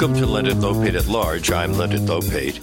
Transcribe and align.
Welcome 0.00 0.16
to 0.18 0.26
Leonard 0.26 0.58
Lopate 0.58 0.94
at 0.94 1.08
Large. 1.08 1.50
I'm 1.50 1.72
Leonard 1.72 2.02
Lopate. 2.02 2.62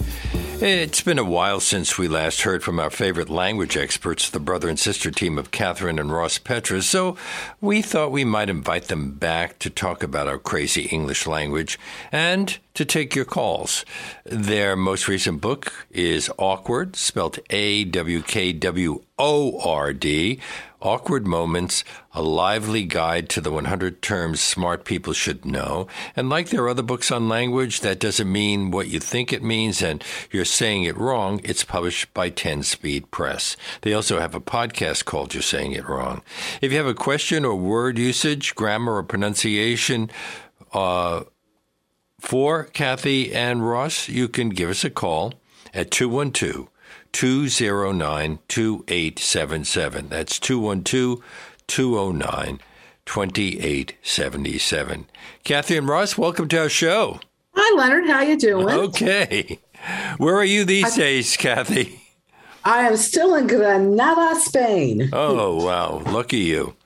It's 0.62 1.02
been 1.02 1.18
a 1.18 1.22
while 1.22 1.60
since 1.60 1.98
we 1.98 2.08
last 2.08 2.40
heard 2.40 2.64
from 2.64 2.80
our 2.80 2.88
favorite 2.88 3.28
language 3.28 3.76
experts, 3.76 4.30
the 4.30 4.40
brother 4.40 4.70
and 4.70 4.78
sister 4.78 5.10
team 5.10 5.36
of 5.36 5.50
Catherine 5.50 5.98
and 5.98 6.10
Ross 6.10 6.38
Petras, 6.38 6.84
so 6.84 7.14
we 7.60 7.82
thought 7.82 8.10
we 8.10 8.24
might 8.24 8.48
invite 8.48 8.84
them 8.84 9.12
back 9.12 9.58
to 9.58 9.68
talk 9.68 10.02
about 10.02 10.28
our 10.28 10.38
crazy 10.38 10.84
English 10.84 11.26
language 11.26 11.78
and 12.10 12.56
to 12.72 12.86
take 12.86 13.14
your 13.14 13.26
calls. 13.26 13.84
Their 14.24 14.74
most 14.74 15.06
recent 15.06 15.42
book 15.42 15.74
is 15.90 16.30
Awkword, 16.38 16.96
spelled 16.96 17.38
A 17.50 17.84
W 17.84 18.22
K 18.22 18.54
W 18.54 19.02
O 19.18 19.60
R 19.60 19.92
D 19.92 20.40
Awkword 20.86 21.26
Moments, 21.26 21.82
a 22.12 22.22
lively 22.22 22.84
guide 22.84 23.28
to 23.30 23.40
the 23.40 23.50
100 23.50 24.00
terms 24.02 24.40
smart 24.40 24.84
people 24.84 25.12
should 25.12 25.44
know. 25.44 25.88
And 26.14 26.30
like 26.30 26.50
their 26.50 26.68
other 26.68 26.84
books 26.84 27.10
on 27.10 27.28
language, 27.28 27.80
that 27.80 27.98
doesn't 27.98 28.30
mean 28.30 28.70
what 28.70 28.86
you 28.86 29.00
think 29.00 29.32
it 29.32 29.42
means 29.42 29.82
and 29.82 30.04
you're 30.30 30.44
saying 30.44 30.84
it 30.84 30.96
wrong. 30.96 31.40
It's 31.42 31.64
published 31.64 32.14
by 32.14 32.30
10 32.30 32.62
Speed 32.62 33.10
Press. 33.10 33.56
They 33.80 33.94
also 33.94 34.20
have 34.20 34.36
a 34.36 34.40
podcast 34.40 35.06
called 35.06 35.34
You're 35.34 35.42
Saying 35.42 35.72
It 35.72 35.88
Wrong. 35.88 36.22
If 36.60 36.70
you 36.70 36.78
have 36.78 36.86
a 36.86 36.94
question 36.94 37.44
or 37.44 37.56
word 37.56 37.98
usage, 37.98 38.54
grammar, 38.54 38.94
or 38.94 39.02
pronunciation, 39.02 40.08
uh, 40.72 41.24
for 42.20 42.62
Kathy 42.62 43.34
and 43.34 43.68
Ross, 43.68 44.08
you 44.08 44.28
can 44.28 44.50
give 44.50 44.70
us 44.70 44.84
a 44.84 44.90
call 44.90 45.34
at 45.74 45.90
212 45.90 46.68
209 47.16 48.40
2877. 48.46 50.08
That's 50.10 50.38
212 50.38 51.24
209 51.66 52.60
2877. 53.06 55.06
Kathy 55.42 55.76
and 55.78 55.88
Ross, 55.88 56.18
welcome 56.18 56.46
to 56.48 56.60
our 56.60 56.68
show. 56.68 57.20
Hi, 57.54 57.78
Leonard. 57.78 58.06
How 58.06 58.20
you 58.20 58.36
doing? 58.36 58.68
Okay. 58.68 59.58
Where 60.18 60.36
are 60.36 60.44
you 60.44 60.66
these 60.66 60.92
I, 60.92 60.96
days, 60.96 61.38
Kathy? 61.38 62.02
I 62.62 62.80
am 62.80 62.98
still 62.98 63.34
in 63.34 63.46
Granada, 63.46 64.38
Spain. 64.38 65.08
Oh, 65.10 65.64
wow. 65.64 66.02
Lucky 66.12 66.40
you. 66.40 66.76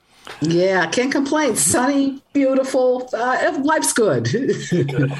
Yeah, 0.41 0.87
can't 0.87 1.11
complain. 1.11 1.55
Sunny, 1.55 2.21
beautiful. 2.33 3.09
Uh, 3.13 3.59
life's 3.63 3.93
good. 3.93 4.27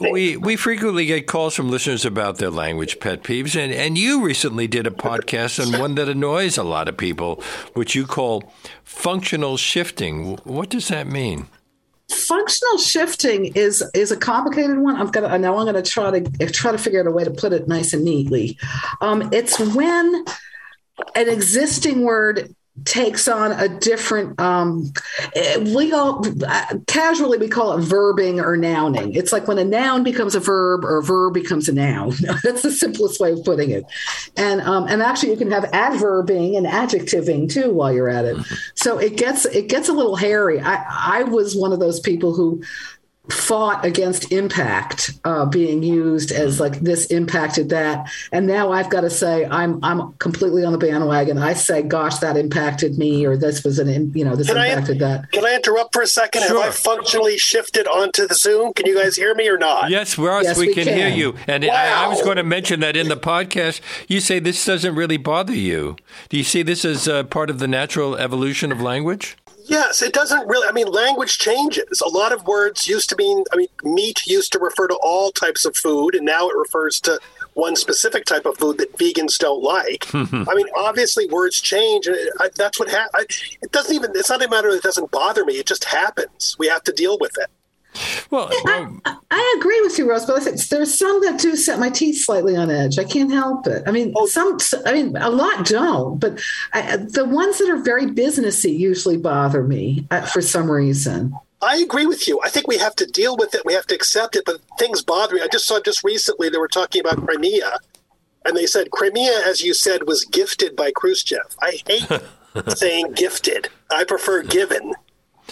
we 0.00 0.36
we 0.36 0.56
frequently 0.56 1.06
get 1.06 1.26
calls 1.26 1.54
from 1.54 1.70
listeners 1.70 2.04
about 2.04 2.38
their 2.38 2.50
language 2.50 2.98
pet 3.00 3.22
peeves, 3.22 3.56
and, 3.56 3.72
and 3.72 3.98
you 3.98 4.24
recently 4.24 4.66
did 4.66 4.86
a 4.86 4.90
podcast 4.90 5.60
on 5.64 5.78
one 5.80 5.94
that 5.96 6.08
annoys 6.08 6.58
a 6.58 6.64
lot 6.64 6.88
of 6.88 6.96
people, 6.96 7.42
which 7.74 7.94
you 7.94 8.06
call 8.06 8.52
functional 8.84 9.56
shifting. 9.56 10.36
What 10.44 10.70
does 10.70 10.88
that 10.88 11.06
mean? 11.06 11.46
Functional 12.10 12.78
shifting 12.78 13.46
is 13.54 13.82
is 13.94 14.10
a 14.10 14.16
complicated 14.16 14.78
one. 14.78 14.96
I'm 14.96 15.08
gonna 15.08 15.38
now 15.38 15.56
I'm 15.56 15.66
gonna 15.66 15.82
try 15.82 16.10
to 16.10 16.46
try 16.48 16.72
to 16.72 16.78
figure 16.78 17.00
out 17.00 17.06
a 17.06 17.10
way 17.10 17.24
to 17.24 17.30
put 17.30 17.52
it 17.52 17.68
nice 17.68 17.92
and 17.92 18.04
neatly. 18.04 18.58
Um, 19.00 19.28
it's 19.32 19.58
when 19.58 20.24
an 21.14 21.28
existing 21.28 22.02
word 22.02 22.54
takes 22.84 23.28
on 23.28 23.52
a 23.52 23.68
different 23.68 24.40
um, 24.40 24.90
we 25.74 25.92
all 25.92 26.24
casually 26.86 27.36
we 27.36 27.46
call 27.46 27.76
it 27.76 27.82
verbing 27.82 28.42
or 28.42 28.56
nouning. 28.56 29.14
It's 29.14 29.30
like 29.30 29.46
when 29.46 29.58
a 29.58 29.64
noun 29.64 30.02
becomes 30.02 30.34
a 30.34 30.40
verb 30.40 30.84
or 30.84 30.98
a 30.98 31.02
verb 31.02 31.34
becomes 31.34 31.68
a 31.68 31.72
noun. 31.74 32.14
That's 32.42 32.62
the 32.62 32.70
simplest 32.70 33.20
way 33.20 33.32
of 33.32 33.44
putting 33.44 33.70
it. 33.70 33.84
And 34.36 34.62
um, 34.62 34.86
and 34.88 35.02
actually 35.02 35.32
you 35.32 35.36
can 35.36 35.50
have 35.50 35.64
adverbing 35.64 36.56
and 36.56 36.66
adjectiving 36.66 37.46
too 37.46 37.72
while 37.72 37.92
you're 37.92 38.08
at 38.08 38.24
it. 38.24 38.36
Mm-hmm. 38.36 38.54
so 38.74 38.98
it 38.98 39.16
gets 39.16 39.44
it 39.44 39.68
gets 39.68 39.88
a 39.88 39.92
little 39.92 40.16
hairy. 40.16 40.60
I 40.60 40.84
i 40.88 41.22
was 41.24 41.54
one 41.54 41.72
of 41.72 41.80
those 41.80 42.00
people 42.00 42.34
who 42.34 42.62
fought 43.30 43.84
against 43.84 44.32
impact 44.32 45.12
uh, 45.24 45.46
being 45.46 45.82
used 45.82 46.32
as 46.32 46.58
like 46.58 46.80
this 46.80 47.06
impacted 47.06 47.68
that. 47.68 48.10
And 48.32 48.48
now 48.48 48.72
i've 48.72 48.90
got 48.90 49.02
to 49.02 49.10
say 49.10 49.44
i'm 49.46 49.78
i'm 49.84 50.12
completely 50.14 50.64
on 50.64 50.72
the 50.72 50.78
bandwagon. 50.78 51.38
I 51.38 51.52
say 51.52 51.82
gosh 51.82 52.18
that 52.18 52.36
impacted 52.36 52.98
me 52.98 53.24
or 53.24 53.36
this 53.36 53.62
was 53.62 53.78
an 53.78 54.12
you 54.14 54.24
know 54.24 54.34
this 54.34 54.48
can 54.48 54.56
impacted 54.56 55.00
I, 55.02 55.08
that. 55.08 55.32
can 55.32 55.46
i 55.46 55.54
interrupt 55.54 55.92
for 55.92 56.02
a 56.02 56.06
second? 56.06 56.42
Sure. 56.42 56.62
have 56.62 56.70
i 56.70 56.74
functionally 56.74 57.38
shifted 57.38 57.86
onto 57.86 58.26
the 58.26 58.34
zoom? 58.34 58.72
Can 58.72 58.86
you 58.86 59.00
guys 59.00 59.14
hear 59.14 59.34
me 59.36 59.48
or 59.48 59.58
not? 59.58 59.90
Yes 59.90 60.18
Ross, 60.18 60.44
yes, 60.44 60.58
we, 60.58 60.68
we 60.68 60.74
can, 60.74 60.84
can, 60.84 60.96
hear 60.96 61.08
you. 61.08 61.36
And 61.46 61.64
wow. 61.64 61.72
I, 61.72 62.04
I, 62.04 62.08
was 62.08 62.22
going 62.22 62.38
to 62.38 62.42
mention 62.42 62.80
that 62.80 62.96
in 62.96 63.08
the 63.08 63.16
podcast 63.16 63.80
you 64.08 64.18
say 64.18 64.40
this 64.40 64.64
doesn't 64.64 64.96
really 64.96 65.16
bother 65.16 65.54
you. 65.54 65.96
Do 66.28 66.36
you 66.36 66.44
see 66.44 66.62
this 66.62 66.84
as 66.84 67.06
uh, 67.06 67.22
part 67.24 67.50
of 67.50 67.60
the 67.60 67.68
natural 67.68 68.16
evolution 68.16 68.72
of 68.72 68.80
language 68.80 69.36
Yes, 69.64 70.02
it 70.02 70.12
doesn't 70.12 70.46
really. 70.48 70.66
I 70.66 70.72
mean, 70.72 70.86
language 70.86 71.38
changes. 71.38 72.00
A 72.00 72.08
lot 72.08 72.32
of 72.32 72.46
words 72.46 72.88
used 72.88 73.08
to 73.10 73.16
mean, 73.16 73.44
I 73.52 73.56
mean, 73.56 73.68
meat 73.82 74.26
used 74.26 74.52
to 74.52 74.58
refer 74.58 74.88
to 74.88 74.98
all 75.02 75.30
types 75.30 75.64
of 75.64 75.76
food, 75.76 76.14
and 76.14 76.24
now 76.24 76.48
it 76.48 76.56
refers 76.56 77.00
to 77.00 77.20
one 77.54 77.76
specific 77.76 78.24
type 78.24 78.46
of 78.46 78.56
food 78.56 78.78
that 78.78 78.96
vegans 78.96 79.38
don't 79.38 79.62
like. 79.62 80.06
I 80.14 80.54
mean, 80.54 80.66
obviously, 80.76 81.26
words 81.26 81.60
change, 81.60 82.06
and 82.06 82.16
I, 82.40 82.48
that's 82.54 82.80
what 82.80 82.88
happens. 82.90 83.26
It 83.60 83.72
doesn't 83.72 83.94
even, 83.94 84.12
it's 84.14 84.30
not 84.30 84.42
a 84.42 84.48
matter 84.48 84.70
that 84.70 84.78
it 84.78 84.82
doesn't 84.82 85.10
bother 85.10 85.44
me. 85.44 85.54
It 85.54 85.66
just 85.66 85.84
happens. 85.84 86.56
We 86.58 86.68
have 86.68 86.82
to 86.84 86.92
deal 86.92 87.18
with 87.18 87.36
it. 87.38 87.48
Well, 88.30 88.48
I, 88.50 88.88
I, 89.30 89.56
agree 89.58 89.80
with 89.82 89.98
you, 89.98 90.08
Rose, 90.08 90.24
but 90.24 90.42
there's 90.70 90.98
some 90.98 91.20
that 91.22 91.38
do 91.38 91.56
set 91.56 91.78
my 91.78 91.90
teeth 91.90 92.24
slightly 92.24 92.56
on 92.56 92.70
edge. 92.70 92.98
I 92.98 93.04
can't 93.04 93.30
help 93.30 93.66
it. 93.66 93.82
I 93.86 93.90
mean, 93.90 94.14
oh, 94.16 94.26
some, 94.26 94.58
I 94.86 94.92
mean, 94.92 95.16
a 95.16 95.28
lot 95.28 95.66
don't, 95.66 96.18
but 96.18 96.40
I, 96.72 96.96
the 96.96 97.26
ones 97.26 97.58
that 97.58 97.68
are 97.68 97.82
very 97.82 98.06
businessy 98.06 98.76
usually 98.78 99.18
bother 99.18 99.62
me 99.62 100.06
uh, 100.10 100.22
for 100.22 100.40
some 100.40 100.70
reason. 100.70 101.34
I 101.60 101.76
agree 101.76 102.06
with 102.06 102.26
you. 102.26 102.40
I 102.42 102.48
think 102.48 102.66
we 102.66 102.78
have 102.78 102.96
to 102.96 103.06
deal 103.06 103.36
with 103.36 103.54
it. 103.54 103.64
We 103.64 103.74
have 103.74 103.86
to 103.88 103.94
accept 103.94 104.36
it, 104.36 104.44
but 104.46 104.60
things 104.78 105.02
bother 105.02 105.34
me. 105.34 105.42
I 105.42 105.48
just 105.48 105.66
saw 105.66 105.78
just 105.80 106.02
recently 106.02 106.48
they 106.48 106.58
were 106.58 106.68
talking 106.68 107.00
about 107.00 107.24
Crimea, 107.24 107.76
and 108.44 108.56
they 108.56 108.66
said 108.66 108.90
Crimea, 108.90 109.42
as 109.46 109.60
you 109.60 109.74
said, 109.74 110.06
was 110.06 110.24
gifted 110.24 110.74
by 110.74 110.92
Khrushchev. 110.92 111.56
I 111.60 111.78
hate 111.86 112.08
saying 112.76 113.12
gifted. 113.12 113.68
I 113.90 114.04
prefer 114.04 114.42
given. 114.42 114.94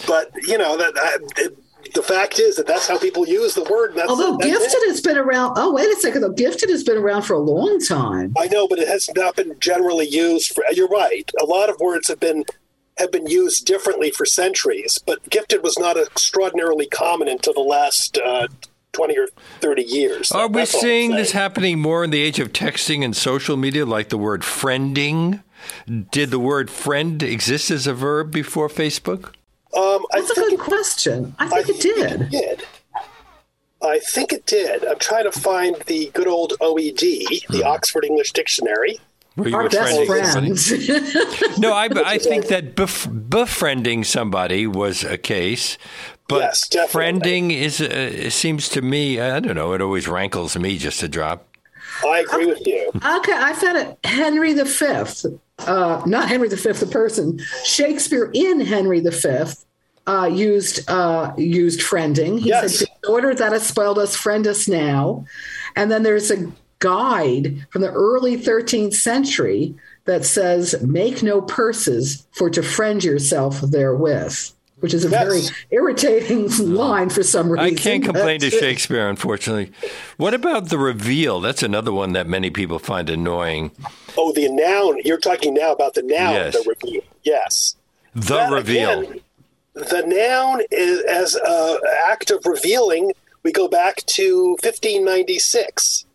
But 0.07 0.31
you 0.41 0.57
know 0.57 0.77
that, 0.77 0.95
that 0.95 1.55
the 1.93 2.03
fact 2.03 2.39
is 2.39 2.55
that 2.55 2.67
that's 2.67 2.87
how 2.87 2.97
people 2.97 3.27
use 3.27 3.55
the 3.55 3.63
word. 3.63 3.97
Although 3.97 4.37
that's 4.37 4.51
gifted 4.51 4.83
it. 4.83 4.89
has 4.89 5.01
been 5.01 5.17
around. 5.17 5.53
Oh, 5.57 5.73
wait 5.73 5.89
a 5.89 5.95
second. 5.99 6.21
Though 6.21 6.31
gifted 6.31 6.69
has 6.69 6.83
been 6.83 6.97
around 6.97 7.23
for 7.23 7.33
a 7.33 7.39
long 7.39 7.79
time. 7.79 8.33
I 8.37 8.47
know, 8.47 8.67
but 8.67 8.79
it 8.79 8.87
has 8.87 9.09
not 9.15 9.35
been 9.35 9.59
generally 9.59 10.07
used. 10.07 10.53
For, 10.53 10.63
you're 10.71 10.87
right. 10.87 11.29
A 11.39 11.45
lot 11.45 11.69
of 11.69 11.79
words 11.79 12.07
have 12.07 12.19
been 12.19 12.45
have 12.97 13.11
been 13.11 13.27
used 13.27 13.65
differently 13.65 14.11
for 14.11 14.25
centuries, 14.25 14.99
but 15.05 15.27
gifted 15.29 15.63
was 15.63 15.77
not 15.79 15.97
extraordinarily 15.97 16.87
common 16.87 17.27
until 17.27 17.53
the 17.53 17.61
last. 17.61 18.17
Uh, 18.17 18.47
20 18.93 19.17
or 19.17 19.27
30 19.61 19.83
years. 19.83 20.31
Are 20.33 20.49
we 20.49 20.65
seeing 20.65 21.11
this 21.11 21.31
happening 21.31 21.79
more 21.79 22.03
in 22.03 22.09
the 22.09 22.21
age 22.21 22.39
of 22.39 22.51
texting 22.51 23.05
and 23.05 23.15
social 23.15 23.55
media, 23.55 23.85
like 23.85 24.09
the 24.09 24.17
word 24.17 24.41
friending? 24.41 25.43
Did 26.11 26.29
the 26.29 26.39
word 26.39 26.69
friend 26.69 27.23
exist 27.23 27.71
as 27.71 27.87
a 27.87 27.93
verb 27.93 28.31
before 28.31 28.67
Facebook? 28.67 29.33
Um, 29.75 30.05
That's 30.11 30.29
a 30.31 30.35
good 30.35 30.53
it, 30.53 30.59
question. 30.59 31.35
I 31.39 31.47
think 31.47 31.67
I 31.67 31.71
it 31.71 31.81
did. 31.81 32.21
It 32.21 32.29
did. 32.31 32.63
I 33.83 33.99
think 33.99 34.31
it 34.31 34.45
did. 34.45 34.85
I'm 34.85 34.99
trying 34.99 35.23
to 35.23 35.31
find 35.31 35.75
the 35.87 36.11
good 36.13 36.27
old 36.27 36.53
OED, 36.61 37.47
the 37.47 37.59
hmm. 37.61 37.67
Oxford 37.67 38.05
English 38.05 38.31
Dictionary. 38.33 38.99
Were 39.37 39.47
you 39.47 39.55
Our 39.55 39.69
best 39.69 40.05
friends. 40.05 41.57
no, 41.57 41.73
I, 41.73 41.87
I 42.05 42.17
think 42.17 42.47
that 42.47 42.75
bef- 42.75 43.29
befriending 43.29 44.03
somebody 44.03 44.67
was 44.67 45.05
a 45.05 45.17
case, 45.17 45.77
but 46.27 46.39
yes, 46.39 46.69
friending 46.91 47.51
is 47.51 47.79
uh, 47.79 48.29
seems 48.29 48.67
to 48.69 48.81
me. 48.81 49.21
I 49.21 49.39
don't 49.39 49.55
know. 49.55 49.73
It 49.73 49.81
always 49.81 50.07
rankles 50.07 50.57
me 50.57 50.77
just 50.77 50.99
to 50.99 51.07
drop. 51.07 51.47
I 52.05 52.19
agree 52.19 52.45
with 52.45 52.65
you. 52.67 52.89
Okay, 52.95 53.33
I 53.33 53.53
found 53.53 53.77
it. 53.77 53.97
Henry 54.03 54.53
V 54.53 54.65
uh, 55.67 56.03
not 56.05 56.29
Henry 56.29 56.49
V, 56.49 56.55
the 56.55 56.85
person, 56.85 57.39
Shakespeare 57.63 58.31
in 58.33 58.61
Henry 58.61 58.99
V 58.99 59.09
uh, 60.07 60.25
used 60.25 60.89
uh, 60.89 61.33
used 61.37 61.81
friending. 61.81 62.39
He 62.39 62.49
yes. 62.49 62.79
said, 62.79 62.87
"In 63.03 63.11
order 63.11 63.33
that 63.33 63.51
has 63.51 63.67
spoiled 63.67 63.99
us, 63.99 64.15
friend 64.15 64.47
us 64.47 64.67
now." 64.67 65.25
And 65.75 65.91
then 65.91 66.03
there's 66.03 66.31
a 66.31 66.51
guide 66.79 67.65
from 67.69 67.81
the 67.81 67.91
early 67.91 68.37
13th 68.37 68.93
century 68.93 69.75
that 70.05 70.25
says, 70.25 70.81
"Make 70.81 71.21
no 71.21 71.41
purses 71.41 72.25
for 72.31 72.49
to 72.49 72.63
friend 72.63 73.03
yourself 73.03 73.61
therewith." 73.61 74.51
Which 74.81 74.93
is 74.93 75.05
a 75.05 75.09
yes. 75.09 75.23
very 75.23 75.41
irritating 75.71 76.49
line 76.59 77.09
for 77.09 77.23
some 77.23 77.51
reason. 77.51 77.65
I 77.65 77.73
can't 77.73 78.03
complain 78.03 78.39
to 78.41 78.49
Shakespeare, 78.49 79.07
unfortunately. 79.07 79.71
What 80.17 80.33
about 80.33 80.69
the 80.69 80.77
reveal? 80.77 81.39
That's 81.39 81.63
another 81.63 81.93
one 81.93 82.13
that 82.13 82.27
many 82.27 82.49
people 82.49 82.79
find 82.79 83.09
annoying. 83.09 83.71
Oh, 84.17 84.33
the 84.33 84.49
noun. 84.49 84.99
You're 85.05 85.19
talking 85.19 85.53
now 85.53 85.71
about 85.71 85.93
the 85.93 86.01
noun, 86.01 86.33
yes. 86.33 86.53
the 86.53 86.67
reveal. 86.67 87.01
Yes. 87.23 87.75
The 88.13 88.35
that, 88.35 88.51
reveal. 88.51 89.01
Again, 89.01 89.21
the 89.73 90.03
noun 90.05 90.61
is 90.71 91.01
as 91.03 91.35
an 91.35 91.79
act 92.05 92.31
of 92.31 92.45
revealing. 92.45 93.13
We 93.43 93.51
go 93.51 93.67
back 93.67 93.97
to 94.07 94.49
1596, 94.61 96.05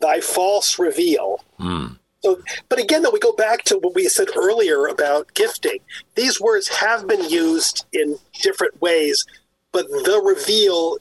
thy 0.00 0.20
false 0.20 0.78
reveal. 0.78 1.44
Mm. 1.58 1.98
So, 2.24 2.40
but 2.70 2.78
again, 2.78 3.02
though, 3.02 3.10
we 3.10 3.18
go 3.18 3.34
back 3.34 3.64
to 3.64 3.76
what 3.76 3.94
we 3.94 4.08
said 4.08 4.28
earlier 4.34 4.86
about 4.86 5.34
gifting. 5.34 5.80
These 6.14 6.40
words 6.40 6.68
have 6.68 7.06
been 7.06 7.28
used 7.28 7.84
in 7.92 8.16
different 8.40 8.80
ways, 8.80 9.26
but 9.72 9.86
the 9.88 10.22
reveal 10.24 10.96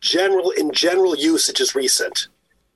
general 0.00 0.52
in 0.52 0.70
general 0.70 1.16
usage 1.16 1.60
is 1.60 1.74
recent 1.74 2.28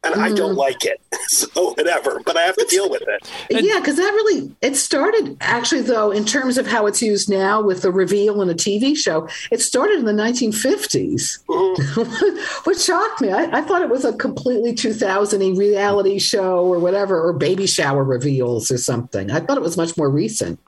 and 0.04 0.20
I 0.20 0.32
don't 0.32 0.54
mm. 0.54 0.58
like 0.58 0.84
it. 0.84 1.00
So 1.26 1.72
whatever, 1.72 2.20
but 2.24 2.36
I 2.36 2.42
have 2.42 2.56
to 2.56 2.66
deal 2.66 2.90
with 2.90 3.02
it. 3.02 3.30
yeah, 3.48 3.78
because 3.80 3.96
that 3.96 4.10
really 4.10 4.54
it 4.60 4.76
started 4.76 5.38
actually 5.40 5.80
though 5.80 6.10
in 6.10 6.26
terms 6.26 6.58
of 6.58 6.66
how 6.66 6.86
it's 6.86 7.00
used 7.00 7.30
now 7.30 7.62
with 7.62 7.80
the 7.80 7.90
reveal 7.90 8.42
in 8.42 8.50
a 8.50 8.54
TV 8.54 8.94
show. 8.94 9.26
It 9.50 9.62
started 9.62 10.00
in 10.00 10.04
the 10.04 10.12
1950s, 10.12 11.42
mm-hmm. 11.48 12.60
which 12.68 12.78
shocked 12.78 13.22
me. 13.22 13.32
I, 13.32 13.58
I 13.58 13.62
thought 13.62 13.80
it 13.80 13.88
was 13.88 14.04
a 14.04 14.12
completely 14.12 14.74
2000 14.74 15.56
reality 15.56 16.18
show 16.18 16.64
or 16.64 16.78
whatever, 16.78 17.20
or 17.20 17.32
baby 17.32 17.66
shower 17.66 18.04
reveals 18.04 18.70
or 18.70 18.78
something. 18.78 19.30
I 19.30 19.40
thought 19.40 19.56
it 19.56 19.62
was 19.62 19.78
much 19.78 19.96
more 19.96 20.10
recent. 20.10 20.60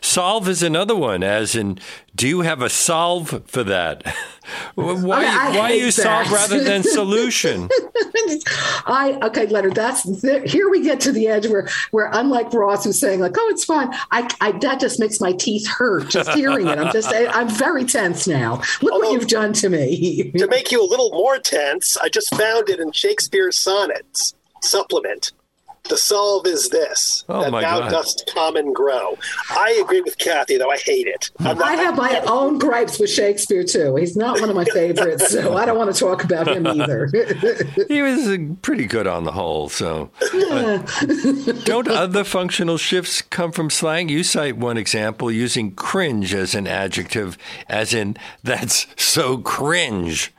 Solve 0.00 0.48
is 0.48 0.62
another 0.62 0.94
one, 0.94 1.22
as 1.22 1.54
in, 1.56 1.78
do 2.14 2.28
you 2.28 2.42
have 2.42 2.60
a 2.60 2.68
solve 2.68 3.42
for 3.46 3.64
that? 3.64 4.06
why 4.74 5.24
I- 5.24 5.50
I 5.54 5.58
why 5.58 5.68
hate 5.68 5.80
use 5.82 5.96
that. 5.96 6.26
solve 6.26 6.32
rather 6.32 6.62
than 6.62 6.82
solution? 6.82 7.68
I 8.86 9.18
okay, 9.22 9.46
Leonard. 9.46 9.74
That's 9.74 10.02
here 10.50 10.68
we 10.68 10.82
get 10.82 11.00
to 11.00 11.12
the 11.12 11.28
edge 11.28 11.46
where 11.46 11.68
where 11.90 12.10
unlike 12.12 12.52
Ross 12.52 12.84
who's 12.84 12.98
saying 12.98 13.20
like, 13.20 13.34
oh, 13.38 13.48
it's 13.50 13.64
fine. 13.64 13.88
I, 14.10 14.28
I 14.40 14.52
that 14.58 14.80
just 14.80 15.00
makes 15.00 15.20
my 15.20 15.32
teeth 15.32 15.66
hurt 15.68 16.08
just 16.10 16.30
hearing 16.30 16.66
it. 16.68 16.78
I'm 16.78 16.92
just 16.92 17.12
I'm 17.12 17.48
very 17.48 17.84
tense 17.84 18.26
now. 18.26 18.60
Look 18.82 18.92
what 18.92 19.12
you've 19.12 19.28
done 19.28 19.52
to 19.54 19.68
me. 19.68 20.32
To 20.36 20.46
make 20.48 20.70
you 20.70 20.82
a 20.82 20.86
little 20.88 21.10
more 21.10 21.38
tense, 21.38 21.96
I 21.96 22.08
just 22.08 22.34
found 22.34 22.68
it 22.68 22.80
in 22.80 22.92
Shakespeare's 22.92 23.58
sonnets 23.58 24.34
supplement. 24.62 25.32
The 25.88 25.96
solve 25.96 26.46
is 26.46 26.68
this 26.68 27.24
Oh, 27.28 27.42
that 27.42 27.50
my 27.50 27.60
thou 27.60 27.80
God. 27.80 27.90
dost 27.90 28.30
come 28.32 28.54
and 28.56 28.74
grow. 28.74 29.18
I 29.50 29.78
agree 29.82 30.00
with 30.00 30.16
Kathy, 30.16 30.56
though 30.56 30.70
I 30.70 30.78
hate 30.78 31.06
it. 31.08 31.30
I'm 31.40 31.58
not, 31.58 31.68
I 31.68 31.74
have 31.74 31.96
my 31.96 32.20
own 32.26 32.58
gripes 32.58 32.98
with 33.00 33.10
Shakespeare 33.10 33.64
too. 33.64 33.96
He's 33.96 34.16
not 34.16 34.40
one 34.40 34.48
of 34.48 34.54
my 34.56 34.64
favorites, 34.64 35.30
so 35.30 35.56
I 35.56 35.66
don't 35.66 35.76
want 35.76 35.92
to 35.92 35.98
talk 35.98 36.22
about 36.24 36.46
him 36.48 36.66
either. 36.66 37.08
he 37.88 38.00
was 38.00 38.28
uh, 38.28 38.38
pretty 38.62 38.86
good 38.86 39.06
on 39.08 39.24
the 39.24 39.32
whole. 39.32 39.68
So, 39.68 40.10
uh, 40.32 40.78
don't 41.64 41.88
other 41.88 42.24
functional 42.24 42.78
shifts 42.78 43.20
come 43.20 43.50
from 43.50 43.68
slang? 43.68 44.08
You 44.08 44.22
cite 44.22 44.56
one 44.56 44.76
example 44.78 45.30
using 45.32 45.72
cringe 45.74 46.32
as 46.32 46.54
an 46.54 46.66
adjective, 46.68 47.36
as 47.68 47.92
in 47.92 48.16
that's 48.44 48.86
so 48.96 49.38
cringe. 49.38 50.32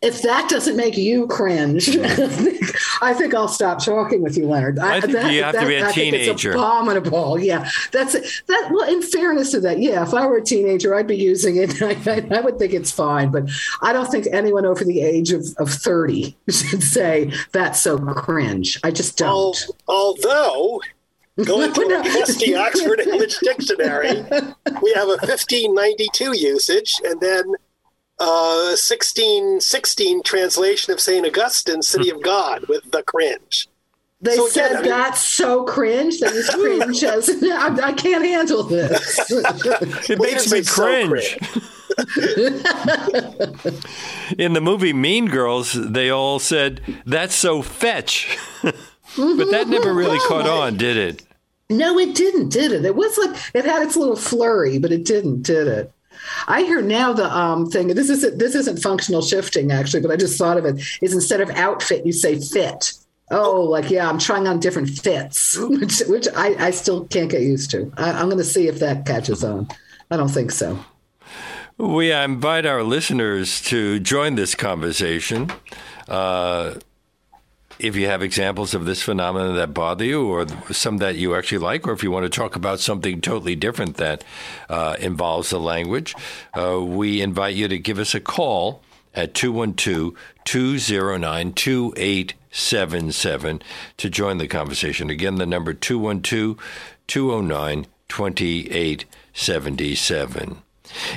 If 0.00 0.22
that 0.22 0.48
doesn't 0.48 0.76
make 0.76 0.96
you 0.96 1.26
cringe, 1.26 1.88
I 3.02 3.14
think 3.14 3.34
I'll 3.34 3.48
stop 3.48 3.84
talking 3.84 4.22
with 4.22 4.36
you, 4.36 4.46
Leonard. 4.46 4.78
I 4.78 5.00
think 5.00 5.12
you 5.32 5.42
have 5.42 5.58
to 5.58 5.66
be 5.66 5.74
a 5.74 5.86
I 5.88 5.92
think 5.92 6.14
it's 6.14 6.24
teenager. 6.24 6.52
abominable. 6.52 7.38
Yeah, 7.38 7.68
that's. 7.90 8.12
That 8.42 8.70
well, 8.72 8.88
in 8.88 9.02
fairness 9.02 9.50
to 9.52 9.60
that, 9.60 9.80
yeah, 9.80 10.02
if 10.04 10.14
I 10.14 10.24
were 10.26 10.36
a 10.36 10.42
teenager, 10.44 10.94
I'd 10.94 11.08
be 11.08 11.16
using 11.16 11.56
it. 11.56 11.82
I, 11.82 11.96
I, 12.10 12.38
I 12.38 12.40
would 12.40 12.58
think 12.58 12.74
it's 12.74 12.92
fine, 12.92 13.30
but 13.30 13.50
I 13.82 13.92
don't 13.92 14.08
think 14.10 14.26
anyone 14.30 14.64
over 14.66 14.84
the 14.84 15.00
age 15.00 15.32
of, 15.32 15.44
of 15.58 15.68
thirty 15.68 16.36
should 16.48 16.82
say 16.82 17.32
that's 17.52 17.80
so 17.82 17.98
cringe. 17.98 18.78
I 18.84 18.92
just 18.92 19.18
don't. 19.18 19.56
although, 19.88 20.80
going 21.44 21.72
to 21.72 21.88
No. 21.88 22.00
a 22.00 22.04
trusty 22.04 22.54
Oxford 22.54 23.00
English 23.00 23.38
Dictionary, 23.38 24.22
we 24.82 24.92
have 24.94 25.08
a 25.08 25.18
1592 25.22 26.36
usage 26.36 26.94
and 27.04 27.20
then 27.20 27.54
uh, 28.20 28.74
1616 28.76 30.22
translation 30.22 30.92
of 30.92 31.00
St. 31.00 31.26
Augustine, 31.26 31.82
City 31.82 32.10
of 32.10 32.22
God, 32.22 32.66
with 32.68 32.90
the 32.90 33.02
cringe. 33.02 33.68
They 34.20 34.34
So 34.34 34.46
again, 34.46 34.52
said 34.52 34.72
I 34.72 34.80
mean- 34.80 34.90
that's 34.90 35.22
so 35.22 35.62
cringe. 35.64 36.18
That 36.20 36.32
is 36.32 36.50
cringe. 36.50 37.04
As, 37.04 37.28
I, 37.42 37.78
I 37.82 37.92
can't 37.92 38.24
handle 38.24 38.64
this. 38.64 39.30
It 40.10 40.18
makes 40.18 40.50
me 40.50 40.58
what's 40.58 40.70
so 40.70 40.82
cringe. 40.84 41.38
In 44.38 44.52
the 44.52 44.60
movie 44.60 44.92
Mean 44.92 45.26
Girls, 45.26 45.72
they 45.72 46.10
all 46.10 46.38
said, 46.38 46.80
that's 47.06 47.34
so 47.34 47.62
fetch. 47.62 48.36
but 48.62 48.72
that 49.16 49.68
never 49.68 49.92
really 49.94 50.18
caught 50.26 50.46
on, 50.48 50.76
did 50.76 50.96
it? 50.96 51.22
No, 51.70 51.98
it 51.98 52.14
didn't, 52.14 52.48
did 52.48 52.72
it? 52.72 52.84
It 52.84 52.96
was 52.96 53.16
like 53.18 53.36
it 53.54 53.64
had 53.66 53.82
its 53.82 53.94
little 53.96 54.16
flurry, 54.16 54.78
but 54.78 54.90
it 54.90 55.04
didn't, 55.04 55.42
did 55.42 55.66
it? 55.66 55.92
I 56.46 56.62
hear 56.62 56.82
now 56.82 57.12
the 57.12 57.34
um, 57.34 57.70
thing. 57.70 57.88
This 57.88 58.10
isn't 58.10 58.38
this 58.38 58.54
isn't 58.54 58.78
functional 58.78 59.22
shifting 59.22 59.72
actually, 59.72 60.00
but 60.00 60.10
I 60.10 60.16
just 60.16 60.38
thought 60.38 60.56
of 60.56 60.64
it. 60.64 60.82
Is 61.00 61.14
instead 61.14 61.40
of 61.40 61.50
outfit, 61.50 62.06
you 62.06 62.12
say 62.12 62.38
fit. 62.38 62.92
Oh, 63.30 63.62
like 63.62 63.90
yeah, 63.90 64.08
I'm 64.08 64.18
trying 64.18 64.46
on 64.46 64.60
different 64.60 64.90
fits, 64.90 65.56
which 65.60 66.00
which 66.06 66.28
I, 66.36 66.66
I 66.66 66.70
still 66.70 67.06
can't 67.06 67.30
get 67.30 67.42
used 67.42 67.70
to. 67.72 67.92
I, 67.96 68.12
I'm 68.12 68.26
going 68.26 68.38
to 68.38 68.44
see 68.44 68.68
if 68.68 68.78
that 68.80 69.06
catches 69.06 69.44
on. 69.44 69.68
I 70.10 70.16
don't 70.16 70.28
think 70.28 70.50
so. 70.50 70.78
We 71.76 72.10
invite 72.10 72.66
our 72.66 72.82
listeners 72.82 73.60
to 73.62 74.00
join 74.00 74.34
this 74.34 74.56
conversation. 74.56 75.52
Uh, 76.08 76.74
if 77.78 77.96
you 77.96 78.06
have 78.06 78.22
examples 78.22 78.74
of 78.74 78.84
this 78.84 79.02
phenomenon 79.02 79.56
that 79.56 79.72
bother 79.72 80.04
you, 80.04 80.28
or 80.28 80.46
some 80.72 80.98
that 80.98 81.16
you 81.16 81.34
actually 81.34 81.58
like, 81.58 81.86
or 81.86 81.92
if 81.92 82.02
you 82.02 82.10
want 82.10 82.24
to 82.24 82.30
talk 82.30 82.56
about 82.56 82.80
something 82.80 83.20
totally 83.20 83.54
different 83.54 83.96
that 83.96 84.24
uh, 84.68 84.96
involves 84.98 85.50
the 85.50 85.60
language, 85.60 86.14
uh, 86.54 86.80
we 86.80 87.22
invite 87.22 87.54
you 87.54 87.68
to 87.68 87.78
give 87.78 87.98
us 87.98 88.14
a 88.14 88.20
call 88.20 88.82
at 89.14 89.34
212 89.34 90.14
209 90.44 91.52
2877 91.52 93.62
to 93.96 94.10
join 94.10 94.38
the 94.38 94.48
conversation. 94.48 95.10
Again, 95.10 95.36
the 95.36 95.46
number 95.46 95.72
212 95.72 96.58
209 97.06 97.86
2877. 98.08 100.62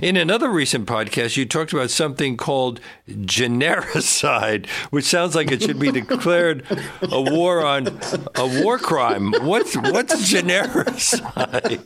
In 0.02 0.18
another 0.18 0.50
recent 0.50 0.88
podcast, 0.88 1.38
you 1.38 1.46
talked 1.46 1.74
about 1.74 1.90
something 1.90 2.38
called 2.38 2.80
genericide, 3.10 4.68
which 4.90 5.06
sounds 5.06 5.36
like 5.36 5.52
it 5.52 5.62
should 5.62 5.80
be 5.80 5.92
declared 5.92 6.66
a 7.02 7.22
war 7.22 7.66
on 7.66 8.00
a 8.36 8.64
war 8.64 8.78
crime. 8.78 9.34
What's 9.42 9.76
what's 9.76 10.32
genericide? 10.32 11.86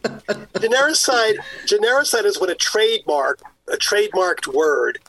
Genericide, 0.53 1.37
genericide 1.65 2.25
is 2.25 2.39
when 2.39 2.49
a 2.49 2.55
trademark, 2.55 3.41
a 3.67 3.77
trademarked 3.77 4.47
word, 4.53 4.99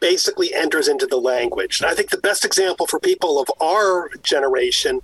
basically 0.00 0.52
enters 0.52 0.88
into 0.88 1.06
the 1.06 1.16
language. 1.16 1.80
And 1.80 1.90
I 1.90 1.94
think 1.94 2.10
the 2.10 2.18
best 2.18 2.44
example 2.44 2.86
for 2.86 3.00
people 3.00 3.40
of 3.40 3.48
our 3.60 4.10
generation 4.22 5.00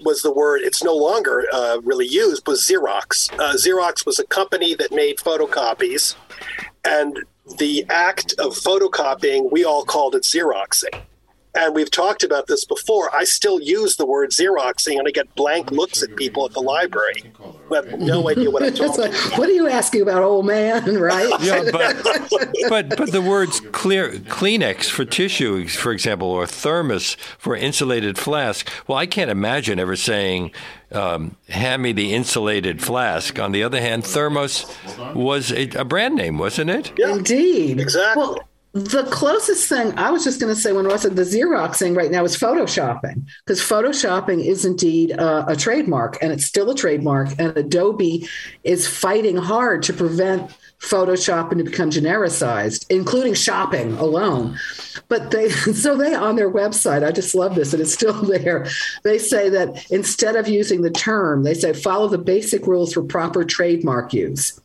was 0.00 0.22
the 0.22 0.32
word. 0.32 0.60
It's 0.62 0.82
no 0.82 0.94
longer 0.94 1.44
uh, 1.52 1.80
really 1.82 2.06
used. 2.06 2.46
Was 2.46 2.66
Xerox? 2.66 3.32
Uh, 3.38 3.54
Xerox 3.54 4.04
was 4.04 4.18
a 4.18 4.26
company 4.26 4.74
that 4.74 4.92
made 4.92 5.18
photocopies, 5.18 6.14
and 6.84 7.18
the 7.58 7.86
act 7.88 8.34
of 8.38 8.52
photocopying 8.54 9.50
we 9.50 9.64
all 9.64 9.84
called 9.84 10.14
it 10.14 10.22
Xeroxing. 10.22 11.02
And 11.60 11.74
we've 11.74 11.90
talked 11.90 12.22
about 12.22 12.46
this 12.46 12.64
before. 12.64 13.12
I 13.14 13.24
still 13.24 13.60
use 13.60 13.96
the 13.96 14.06
word 14.06 14.30
Xeroxing, 14.30 14.96
and 14.96 15.08
I 15.08 15.10
get 15.10 15.34
blank 15.34 15.72
looks 15.72 16.04
at 16.04 16.14
people 16.14 16.46
at 16.46 16.52
the 16.52 16.60
library 16.60 17.32
who 17.34 17.74
have 17.74 17.98
no 17.98 18.30
idea 18.30 18.48
what 18.48 18.62
I'm 18.62 18.72
talking 18.74 19.00
like, 19.10 19.36
what 19.36 19.48
are 19.48 19.52
you 19.52 19.66
asking 19.68 20.02
about, 20.02 20.22
old 20.22 20.46
man? 20.46 20.98
Right? 21.08 21.32
Yeah, 21.40 21.64
but 21.72 21.96
but 22.68 22.96
but 22.96 23.12
the 23.12 23.22
words 23.22 23.60
clear 23.72 24.10
Kleenex 24.12 24.88
for 24.90 25.04
tissue, 25.04 25.66
for 25.68 25.90
example, 25.92 26.28
or 26.28 26.46
thermos 26.46 27.14
for 27.38 27.56
insulated 27.56 28.18
flask. 28.18 28.70
Well, 28.86 28.98
I 28.98 29.06
can't 29.06 29.30
imagine 29.30 29.78
ever 29.78 29.96
saying, 29.96 30.52
um, 30.92 31.36
"Hand 31.48 31.82
me 31.82 31.92
the 31.92 32.14
insulated 32.14 32.82
flask." 32.82 33.38
On 33.38 33.52
the 33.52 33.62
other 33.62 33.80
hand, 33.80 34.04
thermos 34.04 34.66
was 35.14 35.52
a, 35.52 35.68
a 35.70 35.84
brand 35.84 36.14
name, 36.16 36.38
wasn't 36.38 36.70
it? 36.70 36.92
Yeah, 36.98 37.14
Indeed. 37.14 37.80
exactly. 37.80 38.22
Well, 38.22 38.38
the 38.84 39.04
closest 39.04 39.68
thing 39.68 39.96
I 39.98 40.10
was 40.10 40.24
just 40.24 40.40
going 40.40 40.54
to 40.54 40.60
say 40.60 40.72
when 40.72 40.86
Ross 40.86 41.02
said 41.02 41.16
the 41.16 41.22
Xeroxing 41.22 41.96
right 41.96 42.10
now 42.10 42.24
is 42.24 42.36
photoshopping 42.36 43.28
because 43.44 43.60
photoshopping 43.60 44.44
is 44.44 44.64
indeed 44.64 45.12
uh, 45.18 45.44
a 45.48 45.56
trademark 45.56 46.18
and 46.22 46.32
it's 46.32 46.44
still 46.44 46.70
a 46.70 46.74
trademark. 46.74 47.30
And 47.38 47.56
Adobe 47.56 48.28
is 48.64 48.86
fighting 48.86 49.36
hard 49.36 49.82
to 49.84 49.92
prevent 49.92 50.50
Photoshop 50.80 51.50
and 51.50 51.58
to 51.58 51.64
become 51.64 51.90
genericized, 51.90 52.86
including 52.88 53.34
shopping 53.34 53.94
alone. 53.94 54.58
But 55.08 55.30
they, 55.30 55.48
so 55.50 55.96
they 55.96 56.14
on 56.14 56.36
their 56.36 56.50
website, 56.50 57.04
I 57.04 57.10
just 57.10 57.34
love 57.34 57.54
this 57.54 57.72
and 57.72 57.82
it's 57.82 57.92
still 57.92 58.22
there. 58.22 58.66
They 59.02 59.18
say 59.18 59.48
that 59.50 59.90
instead 59.90 60.36
of 60.36 60.48
using 60.48 60.82
the 60.82 60.90
term, 60.90 61.42
they 61.42 61.54
say 61.54 61.72
follow 61.72 62.08
the 62.08 62.18
basic 62.18 62.66
rules 62.66 62.92
for 62.92 63.02
proper 63.02 63.44
trademark 63.44 64.12
use. 64.12 64.60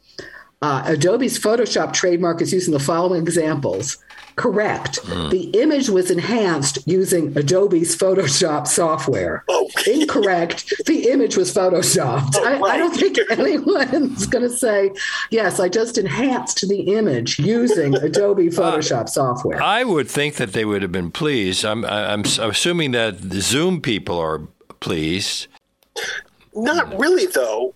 Uh, 0.64 0.82
Adobe's 0.86 1.38
Photoshop 1.38 1.92
trademark 1.92 2.42
is 2.42 2.54
using 2.54 2.72
the 2.72 2.80
following 2.80 3.22
examples. 3.22 3.98
Correct. 4.38 5.04
The 5.04 5.52
image 5.62 5.90
was 5.90 6.10
enhanced 6.10 6.80
using 6.88 7.38
Adobe's 7.38 7.98
Photoshop 7.98 8.66
software. 8.68 9.44
Okay. 9.50 10.02
Incorrect. 10.02 10.74
The 10.86 11.10
image 11.10 11.36
was 11.36 11.54
photoshopped. 11.54 12.38
I, 12.38 12.62
I 12.62 12.78
don't 12.78 12.96
think 12.96 13.20
anyone's 13.30 14.26
going 14.26 14.50
to 14.50 14.50
say, 14.50 14.92
yes, 15.32 15.60
I 15.60 15.68
just 15.68 15.98
enhanced 15.98 16.66
the 16.70 16.96
image 16.96 17.40
using 17.40 17.96
Adobe 17.98 18.48
Photoshop 18.48 19.10
software. 19.10 19.62
I 19.62 19.84
would 19.84 20.10
think 20.10 20.36
that 20.36 20.54
they 20.54 20.64
would 20.64 20.82
have 20.82 20.94
been 20.94 21.12
pleased. 21.12 21.66
I'm 21.66 21.84
I'm 21.84 22.22
assuming 22.22 22.92
that 22.92 23.32
the 23.32 23.42
Zoom 23.42 23.82
people 23.82 24.18
are 24.18 24.40
pleased. 24.80 25.48
Not 26.56 26.98
really, 26.98 27.26
though, 27.26 27.76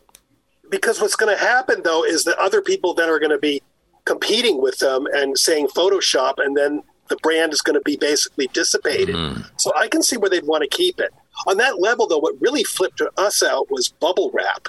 because 0.70 1.02
what's 1.02 1.16
going 1.16 1.36
to 1.36 1.42
happen, 1.42 1.82
though, 1.84 2.04
is 2.04 2.24
that 2.26 2.38
other 2.38 2.62
people 2.62 2.94
then 2.94 3.10
are 3.10 3.20
going 3.20 3.32
to 3.32 3.38
be 3.38 3.62
competing 4.06 4.62
with 4.62 4.80
them 4.80 5.06
and 5.14 5.38
saying 5.38 5.68
Photoshop, 5.68 6.36
and 6.38 6.56
then 6.56 6.84
the 7.10 7.18
brand 7.18 7.54
is 7.54 7.62
going 7.62 7.76
to 7.76 7.82
be 7.82 7.98
basically 7.98 8.48
dissipated. 8.48 9.16
Mm-hmm. 9.16 9.42
So 9.58 9.72
I 9.76 9.88
can 9.88 10.02
see 10.02 10.18
where 10.18 10.30
they'd 10.30 10.46
want 10.46 10.64
to 10.64 10.70
keep 10.70 11.00
it. 11.00 11.14
On 11.48 11.58
that 11.58 11.80
level, 11.80 12.08
though, 12.08 12.18
what 12.18 12.40
really 12.42 12.64
flipped 12.64 13.02
us 13.18 13.44
out 13.44 13.70
was 13.70 13.90
bubble 13.90 14.32
wrap. 14.34 14.68